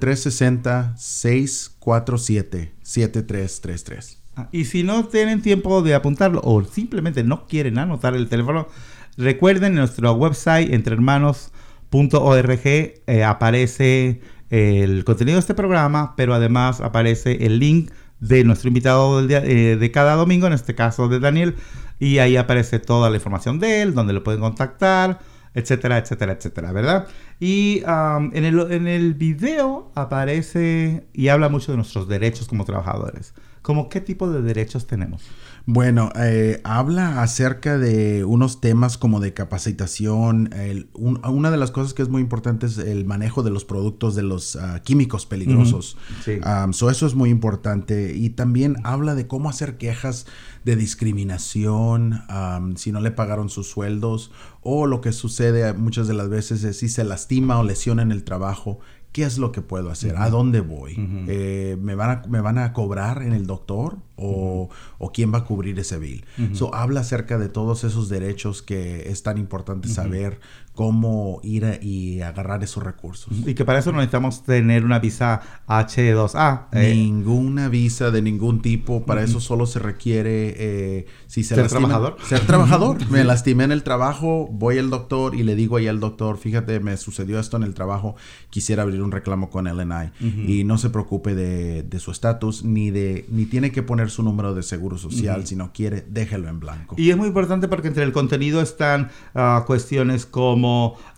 360-647-7333. 2.85 4.17
Ah, 4.37 4.49
Y 4.53 4.65
si 4.67 4.83
no 4.83 5.05
tienen 5.07 5.41
tiempo 5.43 5.83
de 5.83 5.95
apuntarlo 5.95 6.41
o 6.45 6.63
simplemente 6.65 7.25
no 7.25 7.47
quieren 7.47 7.79
anotar 7.79 8.15
el 8.15 8.29
teléfono, 8.29 8.69
recuerden 9.17 9.73
en 9.73 9.79
nuestro 9.79 10.13
website 10.13 10.73
entrehermanos.org 10.73 12.61
eh, 12.67 13.25
aparece 13.25 14.21
el 14.51 15.05
contenido 15.05 15.37
de 15.37 15.41
este 15.41 15.55
programa, 15.55 16.15
pero 16.17 16.35
además 16.35 16.81
aparece 16.81 17.47
el 17.47 17.59
link 17.59 17.91
de 18.21 18.45
nuestro 18.45 18.69
invitado 18.69 19.19
del 19.19 19.29
día- 19.29 19.45
eh, 19.45 19.77
de 19.77 19.91
cada 19.91 20.15
domingo, 20.15 20.47
en 20.47 20.53
este 20.53 20.75
caso 20.75 21.09
de 21.09 21.21
Daniel, 21.21 21.55
y 21.99 22.19
ahí 22.19 22.37
aparece 22.37 22.79
toda 22.79 23.11
la 23.11 23.17
información 23.17 23.59
de 23.59 23.83
él, 23.83 23.95
donde 23.95 24.13
lo 24.13 24.23
pueden 24.23 24.41
contactar, 24.41 25.19
etcétera, 25.55 25.99
etcétera, 25.99 26.33
etcétera, 26.33 26.73
¿verdad? 26.73 27.09
Y 27.41 27.83
en, 27.87 28.45
el, 28.45 28.73
en 28.73 28.87
el 28.87 29.15
video 29.15 29.91
aparece 29.95 31.07
y 31.13 31.29
habla 31.29 31.49
mucho 31.49 31.73
de 31.73 31.77
nuestros 31.77 32.09
derechos 32.09 32.49
como 32.49 32.65
trabajadores. 32.65 33.35
¿Cómo 33.63 33.89
qué 33.89 34.01
tipo 34.01 34.31
de 34.31 34.43
derechos 34.43 34.87
tenemos? 34.87 35.23
Bueno, 35.69 36.13
eh, 36.15 36.61
habla 36.63 37.23
acerca 37.23 37.77
de 37.77 38.25
unos 38.25 38.61
temas 38.61 38.97
como 38.99 39.19
de 39.19 39.35
capacitación. 39.35 40.51
el- 40.53 40.89
un- 40.95 41.21
una 41.27 41.51
de 41.51 41.57
las 41.57 41.73
cosas 41.73 41.93
que 41.93 42.03
es 42.03 42.09
muy 42.09 42.23
importante 42.23 42.67
es 42.67 42.79
el 42.79 43.05
manejo 43.05 43.43
de 43.43 43.51
los 43.51 43.65
productos 43.65 44.15
de 44.15 44.23
los 44.23 44.55
ah, 44.55 44.81
químicos 44.85 45.27
peligrosos. 45.27 45.97
Sí. 46.25 46.39
Um, 46.45 46.73
so 46.73 46.89
eso 46.89 47.05
es 47.05 47.17
muy 47.17 47.31
importante. 47.31 48.15
Y 48.15 48.31
también 48.31 48.77
habla 48.85 49.17
de 49.17 49.27
cómo 49.27 49.51
hacer 49.51 49.77
quejas 49.77 50.27
de 50.65 50.77
discriminación 50.77 52.21
um, 52.31 52.77
si 52.77 52.93
no 52.93 53.01
le 53.01 53.11
pagaron 53.11 53.49
sus 53.51 53.69
sueldos 53.69 54.31
o 54.63 54.87
lo 54.87 55.01
que 55.01 55.11
sucede 55.13 55.73
muchas 55.75 56.07
de 56.07 56.15
las 56.15 56.29
veces 56.29 56.63
es 56.63 56.79
si 56.79 56.89
se 56.89 57.03
lastima 57.03 57.59
o 57.59 57.65
lesiona 57.65 58.03
en 58.03 58.13
el 58.13 58.23
trabajo. 58.23 58.79
¿Qué 59.17 59.25
es 59.25 59.39
lo 59.39 59.51
que 59.51 59.63
puedo 59.63 59.91
hacer? 59.91 60.15
¿A 60.19 60.29
dónde 60.29 60.61
voy? 60.61 60.95
Eh, 61.27 61.79
¿me, 61.81 61.95
van 61.95 62.11
a, 62.11 62.23
¿Me 62.29 62.43
van 62.43 62.59
a 62.59 62.75
cobrar 62.75 63.23
en 63.23 63.33
el 63.33 63.47
doctor? 63.47 63.97
¿O, 64.17 64.69
o 64.99 65.11
quién 65.11 65.33
va 65.33 65.39
a 65.39 65.45
cubrir 65.45 65.79
ese 65.79 65.99
bill? 65.99 66.27
So, 66.53 66.75
habla 66.75 67.01
acerca 67.01 67.39
de 67.39 67.49
todos 67.49 67.85
esos 67.85 68.11
derechos 68.11 68.61
que 68.61 69.09
es 69.09 69.23
tan 69.23 69.39
importante 69.39 69.89
saber 69.89 70.39
cómo 70.77 71.41
ir 71.43 71.65
a- 71.65 71.83
y 71.83 72.21
agarrar 72.21 72.63
esos 72.63 72.85
recursos. 72.85 73.33
Y 73.45 73.55
que 73.55 73.65
para 73.65 73.81
eso 73.81 73.91
no 73.91 73.99
necesitamos 73.99 74.45
tener 74.45 74.85
una 74.85 75.01
visa 75.01 75.41
H2A. 75.67 76.69
eh, 76.73 76.95
Ninguna 76.95 77.69
visa 77.69 78.11
de 78.13 78.23
ningún 78.23 78.63
tipo. 78.63 79.05
Para 79.05 79.25
eso 79.25 79.41
solo 79.41 79.67
se 79.67 79.79
requiere 79.81 80.55
eh, 80.59 81.07
si 81.27 81.43
se 81.43 81.55
¿Ser 81.55 81.65
lastima- 81.65 81.89
trabajador? 81.89 82.17
Ser 82.29 82.41
trabajador. 82.47 82.99
Me 83.11 83.25
lastimé 83.25 83.65
en 83.65 83.73
el 83.73 83.83
trabajo, 83.83 84.49
voy 84.53 84.79
al 84.79 84.91
doctor 84.91 85.35
y 85.35 85.43
le 85.43 85.55
digo 85.57 85.77
ahí 85.79 85.89
al 85.89 85.99
doctor, 85.99 86.37
fíjate, 86.39 86.79
me 86.81 86.97
sucedió 86.97 87.41
esto 87.41 87.57
en 87.57 87.63
el 87.63 87.75
trabajo, 87.75 88.15
quisiera 88.51 88.83
abrir 88.83 89.03
un 89.03 89.11
reclamo 89.13 89.51
con 89.51 89.67
LNI. 89.67 90.11
Y 90.47 90.65
no 90.65 90.79
se 90.79 90.91
preocupe 90.91 91.35
de, 91.35 91.83
de 91.83 91.99
su 91.99 92.11
estatus, 92.11 92.65
ni 92.65 92.91
de, 92.91 93.25
ni 93.31 93.47
tiene 93.47 93.73
que 93.73 93.83
poner 93.83 94.11
su 94.11 94.23
número 94.23 94.55
de 94.55 94.63
seguro 94.63 94.99
social. 94.99 95.47
Si 95.47 95.57
no 95.57 95.73
quiere, 95.73 96.05
déjelo 96.09 96.49
en 96.49 96.61
blanco. 96.61 96.95
Y 96.99 97.11
es 97.11 97.17
muy 97.17 97.29
importante 97.29 97.67
porque 97.69 97.89
entre 97.89 98.05
el 98.05 98.13
contenido 98.13 98.61
están 98.61 99.09
ah, 99.35 99.65
cuestiones 99.67 100.27
como 100.27 100.66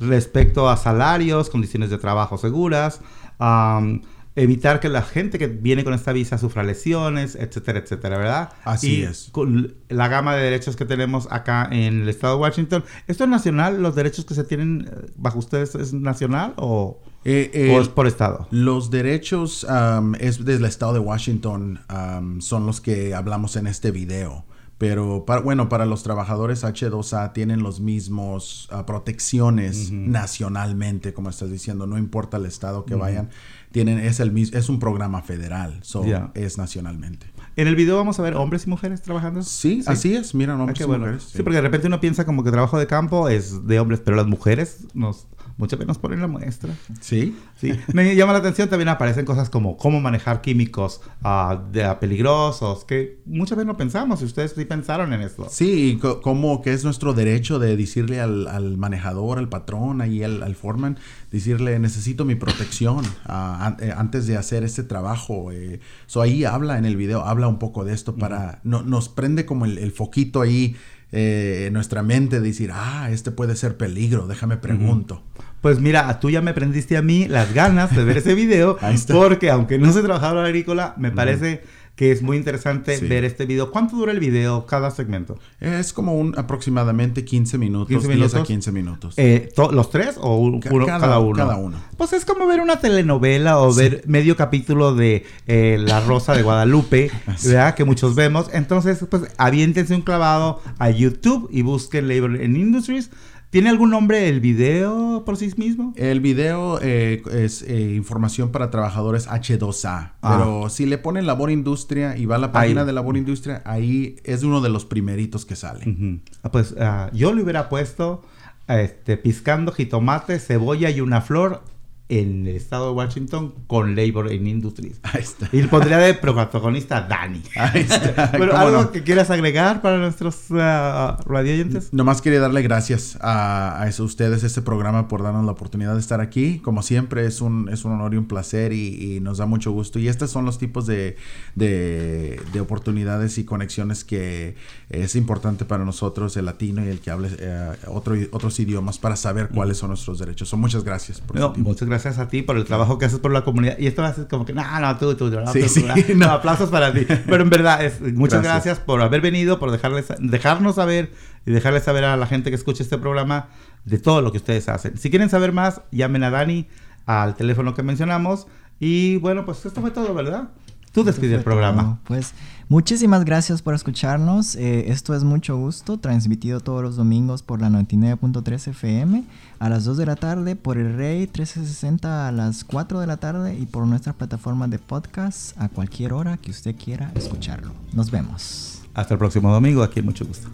respecto 0.00 0.68
a 0.68 0.76
salarios, 0.76 1.50
condiciones 1.50 1.90
de 1.90 1.98
trabajo 1.98 2.38
seguras, 2.38 3.00
am, 3.38 4.02
evitar 4.36 4.78
que 4.78 4.88
la 4.88 5.02
gente 5.02 5.36
que 5.38 5.48
viene 5.48 5.82
con 5.82 5.94
esta 5.94 6.12
visa 6.12 6.38
sufra 6.38 6.62
lesiones, 6.62 7.34
etcétera, 7.34 7.80
etcétera, 7.80 8.18
¿verdad? 8.18 8.52
Así 8.64 9.00
Y 9.00 9.02
es. 9.02 9.30
Con 9.32 9.74
la 9.88 10.06
gama 10.08 10.36
de 10.36 10.44
derechos 10.44 10.76
que 10.76 10.84
tenemos 10.84 11.26
acá 11.30 11.68
en 11.72 12.02
el 12.02 12.08
estado 12.08 12.36
de 12.36 12.42
Washington, 12.42 12.84
¿esto 13.08 13.24
es 13.24 13.30
nacional? 13.30 13.82
¿Los 13.82 13.94
derechos 13.96 14.24
que 14.24 14.34
se 14.34 14.44
tienen 14.44 14.88
eh, 14.88 15.10
bajo 15.16 15.38
ustedes 15.40 15.74
es 15.74 15.92
nacional 15.92 16.54
o, 16.56 17.00
Eh, 17.24 17.50
eh, 17.52 17.74
o 17.74 17.80
es 17.80 17.88
por 17.88 18.06
estado? 18.06 18.46
Los 18.52 18.90
derechos 18.90 19.64
um, 19.64 20.14
es 20.20 20.44
del 20.44 20.64
estado 20.64 20.92
de 20.92 21.00
Washington 21.00 21.80
um, 21.92 22.40
son 22.40 22.64
los 22.64 22.80
que 22.80 23.14
hablamos 23.14 23.56
en 23.56 23.66
este 23.66 23.90
video. 23.90 24.44
Pero 24.78 25.24
para, 25.26 25.40
bueno, 25.40 25.68
para 25.68 25.86
los 25.86 26.04
trabajadores 26.04 26.62
H2A 26.62 27.32
tienen 27.32 27.64
los 27.64 27.80
mismos 27.80 28.68
ah, 28.70 28.86
protecciones 28.86 29.90
nacionalmente, 29.90 31.12
como 31.12 31.30
estás 31.30 31.50
diciendo, 31.50 31.86
no 31.88 31.98
importa 31.98 32.36
el 32.36 32.46
estado 32.46 32.84
que 32.84 32.94
vayan, 32.94 33.28
tienen 33.72 33.98
es 33.98 34.20
el 34.20 34.36
es 34.54 34.68
un 34.68 34.78
programa 34.78 35.20
federal, 35.22 35.78
so 35.82 36.04
Ya. 36.04 36.30
es 36.34 36.58
nacionalmente. 36.58 37.26
En 37.56 37.66
el 37.66 37.74
video 37.74 37.96
vamos 37.96 38.20
a 38.20 38.22
ver 38.22 38.36
hombres 38.36 38.66
y 38.66 38.70
mujeres 38.70 39.02
trabajando. 39.02 39.42
Sí, 39.42 39.82
así 39.86 40.14
es, 40.14 40.32
mira, 40.32 40.56
no 40.56 40.62
Ah, 40.68 40.72
qué 40.72 40.84
y 40.84 40.86
bueno. 40.86 41.06
mujeres, 41.06 41.24
Sí, 41.24 41.42
porque 41.42 41.56
de 41.56 41.62
repente 41.62 41.88
uno 41.88 41.98
piensa 42.00 42.24
como 42.24 42.44
que 42.44 42.52
trabajo 42.52 42.78
de 42.78 42.86
campo 42.86 43.28
es 43.28 43.66
de 43.66 43.80
hombres, 43.80 44.00
pero 44.04 44.16
las 44.16 44.28
mujeres 44.28 44.86
nos 44.94 45.26
muchas 45.58 45.78
veces 45.78 45.88
nos 45.88 45.98
ponen 45.98 46.20
la 46.20 46.26
muestra. 46.28 46.74
Sí. 47.00 47.36
Sí, 47.60 47.72
me 47.92 48.14
llama 48.16 48.32
la 48.32 48.38
atención 48.38 48.68
también 48.68 48.88
aparecen 48.88 49.24
cosas 49.26 49.50
como 49.50 49.76
cómo 49.76 50.00
manejar 50.00 50.40
químicos 50.40 51.00
ah, 51.22 51.60
de, 51.72 51.84
ah, 51.84 51.98
peligrosos, 52.00 52.84
que 52.84 53.20
muchas 53.26 53.56
veces 53.58 53.66
no 53.66 53.76
pensamos, 53.76 54.22
y 54.22 54.24
ustedes 54.24 54.54
sí 54.56 54.64
pensaron 54.64 55.12
en 55.12 55.20
esto. 55.22 55.48
Sí, 55.50 55.90
y 55.90 55.96
como 55.98 56.62
que 56.62 56.72
es 56.72 56.84
nuestro 56.84 57.12
derecho 57.14 57.58
de 57.58 57.76
decirle 57.76 58.20
al, 58.20 58.46
al 58.46 58.76
manejador, 58.78 59.38
al 59.38 59.48
patrón, 59.48 60.00
ahí 60.00 60.22
al, 60.22 60.42
al 60.42 60.54
foreman, 60.54 60.98
decirle 61.32 61.78
necesito 61.80 62.24
mi 62.24 62.36
protección 62.36 63.04
an- 63.24 63.76
eh, 63.80 63.92
antes 63.94 64.26
de 64.28 64.36
hacer 64.36 64.62
este 64.62 64.84
trabajo. 64.84 65.50
Eh. 65.50 65.80
So 66.06 66.22
ahí 66.22 66.44
habla 66.44 66.78
en 66.78 66.84
el 66.84 66.96
video, 66.96 67.24
habla 67.24 67.48
un 67.48 67.58
poco 67.58 67.84
de 67.84 67.92
esto 67.92 68.14
para, 68.14 68.60
no, 68.62 68.82
nos 68.82 69.08
prende 69.08 69.44
como 69.44 69.64
el, 69.64 69.78
el 69.78 69.90
foquito 69.90 70.40
ahí 70.40 70.76
eh, 71.10 71.64
en 71.68 71.72
nuestra 71.72 72.02
mente 72.02 72.40
de 72.40 72.46
decir, 72.46 72.70
ah, 72.72 73.08
este 73.10 73.30
puede 73.32 73.56
ser 73.56 73.76
peligro, 73.76 74.26
déjame 74.26 74.58
pregunto. 74.58 75.22
Pues 75.60 75.80
mira, 75.80 76.20
tú 76.20 76.30
ya 76.30 76.40
me 76.40 76.54
prendiste 76.54 76.96
a 76.96 77.02
mí 77.02 77.26
las 77.28 77.52
ganas 77.52 77.94
de 77.94 78.04
ver 78.04 78.18
ese 78.18 78.34
video, 78.34 78.78
porque 79.12 79.50
aunque 79.50 79.78
no 79.78 79.92
soy 79.92 80.02
trabajador 80.02 80.44
agrícola, 80.44 80.94
me 80.98 81.10
parece 81.10 81.62
que 81.96 82.12
es 82.12 82.22
muy 82.22 82.36
interesante 82.36 82.96
Sí. 82.96 83.06
ver 83.08 83.24
este 83.24 83.44
video. 83.44 83.72
¿Cuánto 83.72 83.96
dura 83.96 84.12
el 84.12 84.20
video 84.20 84.66
cada 84.66 84.92
segmento? 84.92 85.36
Es 85.58 85.92
como 85.92 86.14
un 86.16 86.32
aproximadamente 86.38 87.24
15 87.24 87.58
minutos, 87.58 87.88
15 87.88 88.06
10 88.06 88.14
a 88.14 88.16
minutos. 88.36 88.46
15 88.46 88.70
minutos. 88.72 89.14
Eh, 89.16 89.48
¿Los 89.72 89.90
tres 89.90 90.14
o 90.20 90.36
un- 90.36 90.60
uno, 90.70 90.86
cada- 90.86 91.00
cada, 91.00 91.18
uno? 91.18 91.34
cada 91.36 91.56
uno. 91.56 91.76
Pues 91.96 92.12
es 92.12 92.24
como 92.24 92.46
ver 92.46 92.60
una 92.60 92.78
telenovela 92.78 93.58
o 93.58 93.74
ver 93.74 94.04
medio 94.06 94.36
capítulo 94.36 94.94
de 94.94 95.26
eh, 95.48 95.76
La 95.80 95.98
Rosa 95.98 96.34
de 96.34 96.42
Guadalupe, 96.44 97.10
¿verdad? 97.44 97.74
Que 97.74 97.82
muchos 97.84 98.14
vemos. 98.14 98.48
Entonces, 98.52 99.04
pues 99.10 99.22
aviéntense 99.36 99.92
un 99.96 100.02
clavado 100.02 100.62
a 100.78 100.90
YouTube 100.90 101.48
y 101.50 101.62
busquen 101.62 102.06
Labor 102.06 102.40
in 102.40 102.54
Industries. 102.54 103.10
¿Tiene 103.50 103.70
algún 103.70 103.88
nombre 103.88 104.28
el 104.28 104.40
video 104.40 105.24
por 105.24 105.38
sí 105.38 105.50
mismo? 105.56 105.94
El 105.96 106.20
video 106.20 106.78
eh, 106.82 107.22
es 107.32 107.62
eh, 107.62 107.94
información 107.94 108.50
para 108.52 108.70
trabajadores 108.70 109.26
H2A. 109.26 110.12
Ah. 110.20 110.36
Pero 110.36 110.68
si 110.68 110.84
le 110.84 110.98
ponen 110.98 111.26
Labor 111.26 111.50
Industria 111.50 112.16
y 112.18 112.26
va 112.26 112.36
a 112.36 112.38
la 112.38 112.52
página 112.52 112.82
Ahí. 112.82 112.86
de 112.86 112.92
Labor 112.92 113.16
Industria, 113.16 113.62
ahí 113.64 114.16
es 114.24 114.42
uno 114.42 114.60
de 114.60 114.68
los 114.68 114.84
primeritos 114.84 115.46
que 115.46 115.56
sale. 115.56 116.20
Ah, 116.42 116.50
Pues 116.52 116.74
ah, 116.78 117.10
yo 117.14 117.32
le 117.32 117.42
hubiera 117.42 117.70
puesto 117.70 118.22
este, 118.68 119.16
piscando 119.16 119.72
jitomate, 119.72 120.38
cebolla 120.40 120.90
y 120.90 121.00
una 121.00 121.22
flor 121.22 121.62
en 122.10 122.46
el 122.46 122.56
estado 122.56 122.86
de 122.86 122.92
Washington 122.92 123.54
con 123.66 123.94
Labor 123.94 124.32
in 124.32 124.46
Industries. 124.46 124.98
Ahí 125.02 125.20
está. 125.22 125.48
Y 125.52 125.62
pondría 125.64 125.98
de 125.98 126.14
protagonista 126.14 126.96
a 126.98 127.00
Dani. 127.02 127.42
Ahí 127.56 127.82
está. 127.82 128.30
Pero 128.32 128.52
¿Cómo 128.52 128.56
algo 128.62 128.82
no? 128.84 128.92
que 128.92 129.02
quieras 129.02 129.30
agregar 129.30 129.82
para 129.82 129.98
nuestros 129.98 130.36
ah, 130.52 131.18
radioyentes. 131.26 131.92
Nomás 131.92 132.22
quería 132.22 132.40
darle 132.40 132.62
gracias 132.62 133.18
a, 133.20 133.82
a 133.82 133.88
eso- 133.88 134.04
ustedes, 134.04 134.42
este 134.42 134.62
programa, 134.62 135.06
por 135.06 135.22
darnos 135.22 135.44
la 135.44 135.52
oportunidad 135.52 135.92
de 135.94 136.00
estar 136.00 136.22
aquí. 136.22 136.60
Como 136.60 136.82
siempre, 136.82 137.26
es 137.26 137.42
un, 137.42 137.68
es 137.68 137.84
un 137.84 137.92
honor 137.92 138.14
y 138.14 138.16
un 138.16 138.26
placer 138.26 138.72
y, 138.72 139.16
y 139.16 139.20
nos 139.20 139.36
da 139.36 139.44
mucho 139.44 139.70
gusto. 139.72 139.98
Y 139.98 140.08
estos 140.08 140.30
son 140.30 140.46
los 140.46 140.56
tipos 140.58 140.86
de, 140.86 141.16
de, 141.56 142.40
de 142.54 142.60
oportunidades 142.60 143.36
y 143.36 143.44
conexiones 143.44 144.04
que 144.04 144.54
es 144.88 145.14
importante 145.14 145.66
para 145.66 145.84
nosotros, 145.84 146.36
el 146.38 146.46
latino 146.46 146.82
y 146.82 146.88
el 146.88 147.00
que 147.00 147.10
hable 147.10 147.28
eh, 147.38 147.72
otro, 147.88 148.14
otros 148.30 148.58
idiomas, 148.60 148.98
para 148.98 149.14
saber 149.16 149.50
cuáles 149.50 149.76
son 149.76 149.90
nuestros 149.90 150.18
derechos. 150.18 150.48
So, 150.48 150.56
muchas 150.56 150.84
gracias 150.84 151.20
por 151.20 151.36
No, 151.38 151.52
muchas 151.58 151.86
gracias 151.86 151.97
a 152.06 152.28
ti 152.28 152.42
por 152.42 152.56
el 152.56 152.64
trabajo 152.64 152.98
que 152.98 153.06
haces 153.06 153.18
por 153.18 153.32
la 153.32 153.42
comunidad. 153.42 153.76
Y 153.78 153.86
esto 153.86 154.06
ser 154.12 154.28
como 154.28 154.44
que, 154.44 154.52
no, 154.52 154.80
no, 154.80 154.96
tú, 154.96 155.14
tú, 155.14 155.30
no, 155.30 155.52
Sí, 155.52 155.62
tú, 155.62 155.68
sí, 155.68 155.82
tú, 155.82 156.14
no, 156.16 156.26
no. 156.26 156.32
aplausos 156.32 156.70
para 156.70 156.92
ti. 156.92 157.06
Pero 157.06 157.42
en 157.42 157.50
verdad, 157.50 157.84
es, 157.84 158.00
muchas 158.00 158.42
gracias. 158.42 158.64
Gracias. 158.64 158.78
por 158.80 159.02
haber 159.02 159.20
venido, 159.20 159.58
por 159.58 159.70
dejarles, 159.70 160.06
dejarnos 160.18 160.76
saber 160.76 161.12
y 161.46 161.50
dejarles 161.50 161.84
saber 161.84 162.04
a 162.04 162.16
la 162.16 162.26
gente 162.26 162.50
que 162.50 162.56
escucha 162.56 162.82
este 162.82 162.98
programa 162.98 163.48
de 163.84 163.98
todo 163.98 164.22
lo 164.22 164.32
que 164.32 164.38
ustedes 164.38 164.68
hacen. 164.68 164.96
Si 164.98 165.10
quieren 165.10 165.30
saber 165.30 165.52
más, 165.52 165.82
llamen 165.90 166.22
a 166.24 166.30
Dani 166.30 166.68
al 167.06 167.34
teléfono 167.34 167.74
que 167.74 167.82
mencionamos. 167.82 168.46
Y 168.80 169.16
bueno, 169.16 169.44
pues 169.44 169.64
esto 169.66 169.80
fue 169.80 169.90
todo, 169.90 170.14
¿verdad? 170.14 170.48
Tú 170.92 171.04
despide 171.04 171.34
el 171.34 171.42
programa. 171.42 172.00
Pues 172.04 172.32
muchísimas 172.68 173.24
gracias 173.24 173.62
por 173.62 173.74
escucharnos. 173.74 174.56
Eh, 174.56 174.90
esto 174.90 175.14
es 175.14 175.24
mucho 175.24 175.56
gusto, 175.56 175.98
transmitido 175.98 176.60
todos 176.60 176.82
los 176.82 176.96
domingos 176.96 177.42
por 177.42 177.60
la 177.60 177.68
99.3 177.68 178.68
FM 178.68 179.24
a 179.58 179.68
las 179.68 179.84
2 179.84 179.96
de 179.96 180.06
la 180.06 180.16
tarde, 180.16 180.56
por 180.56 180.78
el 180.78 180.96
Rey 180.96 181.20
1360 181.20 182.28
a 182.28 182.32
las 182.32 182.64
4 182.64 183.00
de 183.00 183.06
la 183.06 183.16
tarde 183.16 183.58
y 183.58 183.66
por 183.66 183.86
nuestra 183.86 184.12
plataforma 184.12 184.68
de 184.68 184.78
podcast 184.78 185.60
a 185.60 185.68
cualquier 185.68 186.12
hora 186.12 186.36
que 186.36 186.50
usted 186.50 186.76
quiera 186.76 187.10
escucharlo. 187.14 187.72
Nos 187.92 188.10
vemos. 188.10 188.82
Hasta 188.94 189.14
el 189.14 189.18
próximo 189.18 189.52
domingo, 189.52 189.82
aquí 189.82 190.02
mucho 190.02 190.26
gusto. 190.26 190.48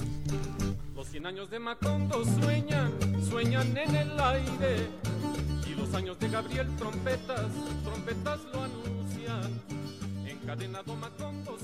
Los 0.94 1.08
100 1.08 1.26
años 1.26 1.50
de 1.50 1.58
Macondo 1.58 2.22
sueñan, 2.40 2.92
sueñan 3.28 3.76
en 3.76 3.94
el 3.96 4.20
aire. 4.20 4.90
Y 5.66 5.74
los 5.74 5.94
años 5.94 6.18
de 6.18 6.28
Gabriel 6.28 6.68
trompetas, 6.76 7.46
trompetas 7.82 8.40
lo 8.52 8.64
anuncian. 8.64 9.60
Encadenado 10.26 10.94
Macondo 10.96 11.56